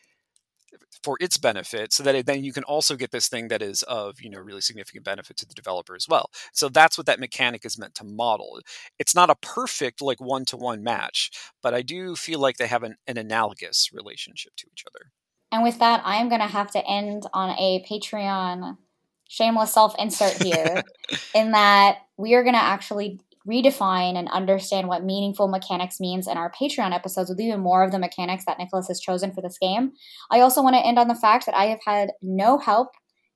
for 1.03 1.17
its 1.21 1.39
benefit 1.39 1.93
so 1.93 2.03
that 2.03 2.15
it, 2.15 2.27
then 2.27 2.45
you 2.45 2.53
can 2.53 2.65
also 2.65 2.97
get 2.97 3.11
this 3.11 3.29
thing 3.29 3.49
that 3.49 3.63
is 3.63 3.83
of 3.85 4.21
you 4.21 4.31
know 4.31 4.39
really 4.39 4.61
significant 4.61 5.05
benefit 5.05 5.37
to 5.39 5.47
the 5.47 5.55
developer 5.55 5.95
as 5.95 6.07
well. 6.09 6.31
So 6.53 6.69
that's 6.69 6.97
what 6.97 7.07
that 7.07 7.21
mechanic 7.21 7.65
is 7.65 7.79
meant 7.79 7.95
to 7.97 8.05
model. 8.05 8.61
It's 8.99 9.15
not 9.15 9.31
a 9.31 9.37
perfect 9.37 10.01
like 10.01 10.21
one-to-one 10.21 10.83
match 10.83 11.31
but 11.63 11.75
i 11.75 11.83
do 11.83 12.15
feel 12.15 12.39
like 12.39 12.57
they 12.57 12.67
have 12.67 12.83
an, 12.83 12.97
an 13.07 13.17
analogous 13.17 13.91
relationship 13.93 14.53
to 14.57 14.67
each 14.73 14.85
other. 14.87 15.11
And 15.51 15.63
with 15.63 15.79
that 15.79 16.03
i'm 16.05 16.29
going 16.29 16.41
to 16.41 16.47
have 16.47 16.71
to 16.73 16.87
end 16.87 17.27
on 17.33 17.51
a 17.51 17.85
patreon 17.89 18.77
shameless 19.29 19.73
self 19.73 19.95
insert 19.99 20.43
here 20.43 20.83
in 21.35 21.53
that 21.53 21.99
we 22.17 22.35
are 22.35 22.43
going 22.43 22.55
to 22.55 22.63
actually 22.63 23.21
redefine 23.49 24.17
and 24.17 24.29
understand 24.29 24.89
what 24.89 25.05
meaningful 25.05 25.49
mechanics 25.49 26.01
means 26.01 26.29
in 26.29 26.37
our 26.37 26.51
Patreon 26.51 26.95
episodes 26.95 27.31
with 27.31 27.41
even 27.41 27.61
more 27.61 27.83
of 27.85 27.93
the 27.93 27.99
mechanics 27.99 28.45
that 28.47 28.59
Nicholas 28.59 28.89
has 28.89 29.01
chosen 29.01 29.33
for 29.33 29.41
this 29.41 29.59
game. 29.59 29.93
I 30.31 30.41
also 30.41 30.63
want 30.63 30.77
to 30.77 30.87
end 30.87 30.99
on 30.99 31.09
the 31.09 31.15
fact 31.15 31.47
that 31.47 31.57
I 31.57 31.67
have 31.67 31.81
had 31.87 32.11
no 32.23 32.59
help 32.59 32.89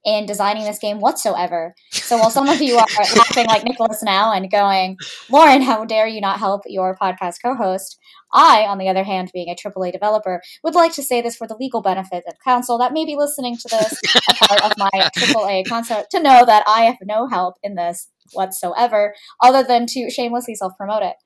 in 0.06 0.24
designing 0.24 0.64
this 0.64 0.78
game 0.78 1.00
whatsoever. 1.00 1.74
So 1.90 2.16
while 2.16 2.30
some 2.30 2.48
of 2.48 2.62
you 2.62 2.76
are 2.76 2.86
laughing 3.16 3.46
like 3.46 3.64
Nicholas 3.64 4.02
now 4.04 4.32
and 4.32 4.50
going, 4.50 4.96
Lauren, 5.28 5.62
how 5.62 5.84
dare 5.84 6.06
you 6.06 6.20
not 6.20 6.38
help 6.38 6.62
your 6.66 6.96
podcast 6.96 7.36
co 7.44 7.56
host? 7.56 7.98
I, 8.32 8.66
on 8.66 8.78
the 8.78 8.88
other 8.88 9.02
hand, 9.02 9.30
being 9.34 9.48
a 9.48 9.54
AAA 9.54 9.92
developer, 9.92 10.40
would 10.62 10.74
like 10.74 10.94
to 10.94 11.02
say 11.02 11.20
this 11.20 11.36
for 11.36 11.48
the 11.48 11.56
legal 11.56 11.82
benefit 11.82 12.22
of 12.28 12.34
counsel 12.44 12.78
that 12.78 12.92
may 12.92 13.04
be 13.04 13.16
listening 13.16 13.56
to 13.56 13.68
this, 13.68 13.98
a 14.28 14.34
part 14.34 14.62
of 14.62 14.72
my 14.78 14.90
AAA 15.16 15.66
concert, 15.68 16.06
to 16.12 16.22
know 16.22 16.44
that 16.44 16.62
I 16.68 16.82
have 16.82 16.98
no 17.02 17.26
help 17.26 17.56
in 17.62 17.74
this 17.74 18.08
whatsoever, 18.32 19.14
other 19.42 19.62
than 19.62 19.86
to 19.86 20.10
shamelessly 20.10 20.54
self 20.54 20.72
promote 20.76 21.02
it. 21.02 21.16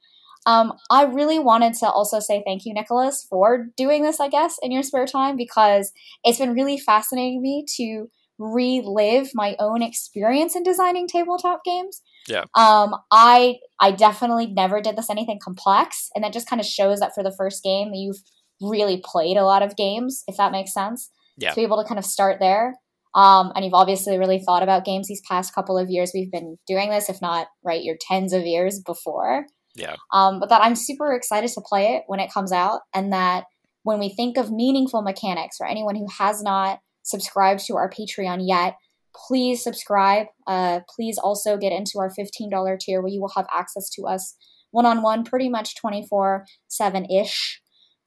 Um, 0.47 0.73
I 0.91 1.05
really 1.05 1.39
wanted 1.39 1.75
to 1.75 1.91
also 1.91 2.19
say 2.19 2.43
thank 2.47 2.65
you, 2.65 2.73
Nicholas, 2.73 3.27
for 3.29 3.67
doing 3.77 4.03
this, 4.03 4.21
I 4.21 4.29
guess, 4.29 4.57
in 4.63 4.73
your 4.73 4.83
spare 4.83 5.07
time, 5.07 5.37
because 5.37 5.93
it's 6.25 6.39
been 6.39 6.55
really 6.55 6.79
fascinating 6.79 7.43
me 7.43 7.65
to 7.77 8.07
relive 8.39 9.31
my 9.35 9.55
own 9.59 9.83
experience 9.83 10.57
in 10.57 10.63
designing 10.63 11.07
tabletop 11.07 11.63
games. 11.63 12.01
Yeah. 12.27 12.45
Um, 12.57 12.95
I 13.11 13.57
I 13.81 13.91
definitely 13.91 14.47
never 14.47 14.81
did 14.81 14.97
this 14.97 15.11
anything 15.11 15.39
complex, 15.43 16.09
and 16.15 16.25
that 16.25 16.33
just 16.33 16.49
kind 16.49 16.61
of 16.61 16.67
shows 16.67 17.01
that 17.01 17.15
for 17.15 17.23
the 17.23 17.35
first 17.37 17.63
game 17.63 17.91
you've 17.93 18.23
really 18.63 19.03
played 19.05 19.37
a 19.37 19.45
lot 19.45 19.63
of 19.63 19.77
games, 19.77 20.25
if 20.27 20.37
that 20.39 20.53
makes 20.53 20.73
sense. 20.73 21.11
Yeah. 21.37 21.51
To 21.51 21.57
be 21.57 21.63
able 21.63 21.83
to 21.83 21.89
kind 21.89 21.99
of 21.99 22.05
start 22.05 22.39
there. 22.41 22.77
Um, 23.15 23.53
and 23.55 23.65
you've 23.65 23.75
obviously 23.75 24.19
really 24.19 24.39
thought 24.39 24.63
about 24.63 24.85
games 24.85 25.09
these 25.09 25.23
past 25.29 25.55
couple 25.55 25.77
of 25.77 25.91
years. 25.91 26.13
We've 26.15 26.31
been 26.31 26.59
doing 26.67 26.91
this, 26.91 27.09
if 27.09 27.21
not 27.21 27.49
right, 27.65 27.83
your 27.83 27.97
tens 28.01 28.33
of 28.33 28.47
years 28.47 28.81
before. 28.81 29.47
Yeah. 29.75 29.97
Um, 30.13 30.41
but 30.41 30.49
that 30.49 30.63
I'm 30.63 30.77
super 30.77 31.13
excited 31.13 31.51
to 31.51 31.61
play 31.61 31.95
it 31.95 32.05
when 32.07 32.21
it 32.21 32.33
comes 32.33 32.53
out, 32.53 32.81
and 32.95 33.13
that 33.13 33.45
when 33.83 33.99
we 33.99 34.11
think 34.11 34.37
of 34.37 34.51
meaningful 34.51 35.03
mechanics, 35.03 35.57
for 35.57 35.67
anyone 35.67 35.97
who 35.97 36.07
has 36.19 36.43
not 36.43 36.81
subscribed 37.03 37.61
to 37.67 37.77
our 37.77 37.91
Patreon 37.91 38.41
yet, 38.43 38.75
please 39.15 39.63
subscribe. 39.63 40.27
Uh, 40.47 40.81
please 40.95 41.19
also 41.19 41.57
get 41.57 41.73
into 41.73 41.99
our 41.99 42.11
$15 42.11 42.79
tier 42.79 43.01
where 43.01 43.11
you 43.11 43.21
will 43.21 43.33
have 43.37 43.47
access 43.53 43.89
to 43.91 44.07
us 44.07 44.37
one 44.71 44.87
on 44.87 45.03
one 45.03 45.25
pretty 45.25 45.49
much 45.49 45.77
24 45.77 46.47
7 46.69 47.11
ish. 47.11 47.61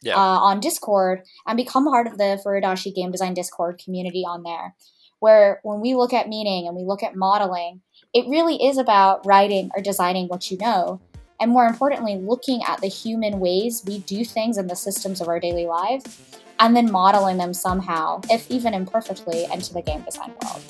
Yeah. 0.04 0.16
Uh, 0.16 0.38
on 0.40 0.60
Discord 0.60 1.24
and 1.48 1.58
become 1.58 1.86
part 1.86 2.08
of 2.08 2.18
the 2.18 2.40
Furudashi 2.46 2.94
game 2.94 3.12
design 3.12 3.34
Discord 3.34 3.82
community 3.84 4.24
on 4.24 4.44
there 4.44 4.76
where 5.24 5.62
when 5.64 5.80
we 5.80 5.96
look 5.96 6.12
at 6.12 6.28
meaning 6.28 6.68
and 6.68 6.76
we 6.76 6.84
look 6.84 7.02
at 7.02 7.16
modeling, 7.16 7.80
it 8.14 8.28
really 8.28 8.58
is 8.58 8.78
about 8.78 9.26
writing 9.26 9.72
or 9.74 9.82
designing 9.82 10.28
what 10.28 10.52
you 10.52 10.58
know. 10.58 11.00
And 11.40 11.50
more 11.50 11.66
importantly, 11.66 12.18
looking 12.18 12.62
at 12.68 12.82
the 12.82 12.88
human 12.88 13.40
ways 13.40 13.84
we 13.88 14.00
do 14.00 14.26
things 14.26 14.58
in 14.58 14.68
the 14.68 14.76
systems 14.76 15.22
of 15.22 15.30
our 15.30 15.40
daily 15.40 15.66
lives 15.66 16.20
and 16.60 16.76
then 16.76 16.92
modeling 16.92 17.38
them 17.38 17.54
somehow, 17.54 18.20
if 18.30 18.52
even 18.52 18.74
imperfectly, 18.74 19.46
into 19.46 19.74
the 19.74 19.82
game 19.82 20.02
design 20.02 20.34
world. 20.44 20.62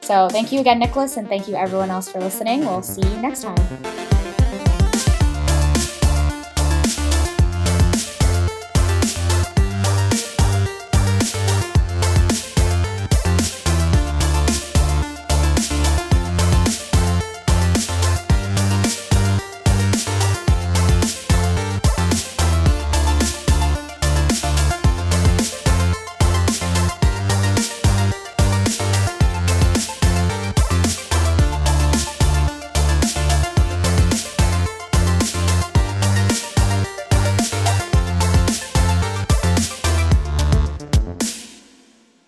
So 0.00 0.28
thank 0.28 0.50
you 0.50 0.58
again, 0.58 0.80
Nicholas, 0.80 1.16
and 1.16 1.28
thank 1.28 1.46
you 1.46 1.54
everyone 1.54 1.90
else 1.90 2.10
for 2.10 2.18
listening. 2.18 2.60
We'll 2.66 2.82
see 2.82 3.02
you 3.08 3.22
next 3.22 3.42
time. 3.42 4.11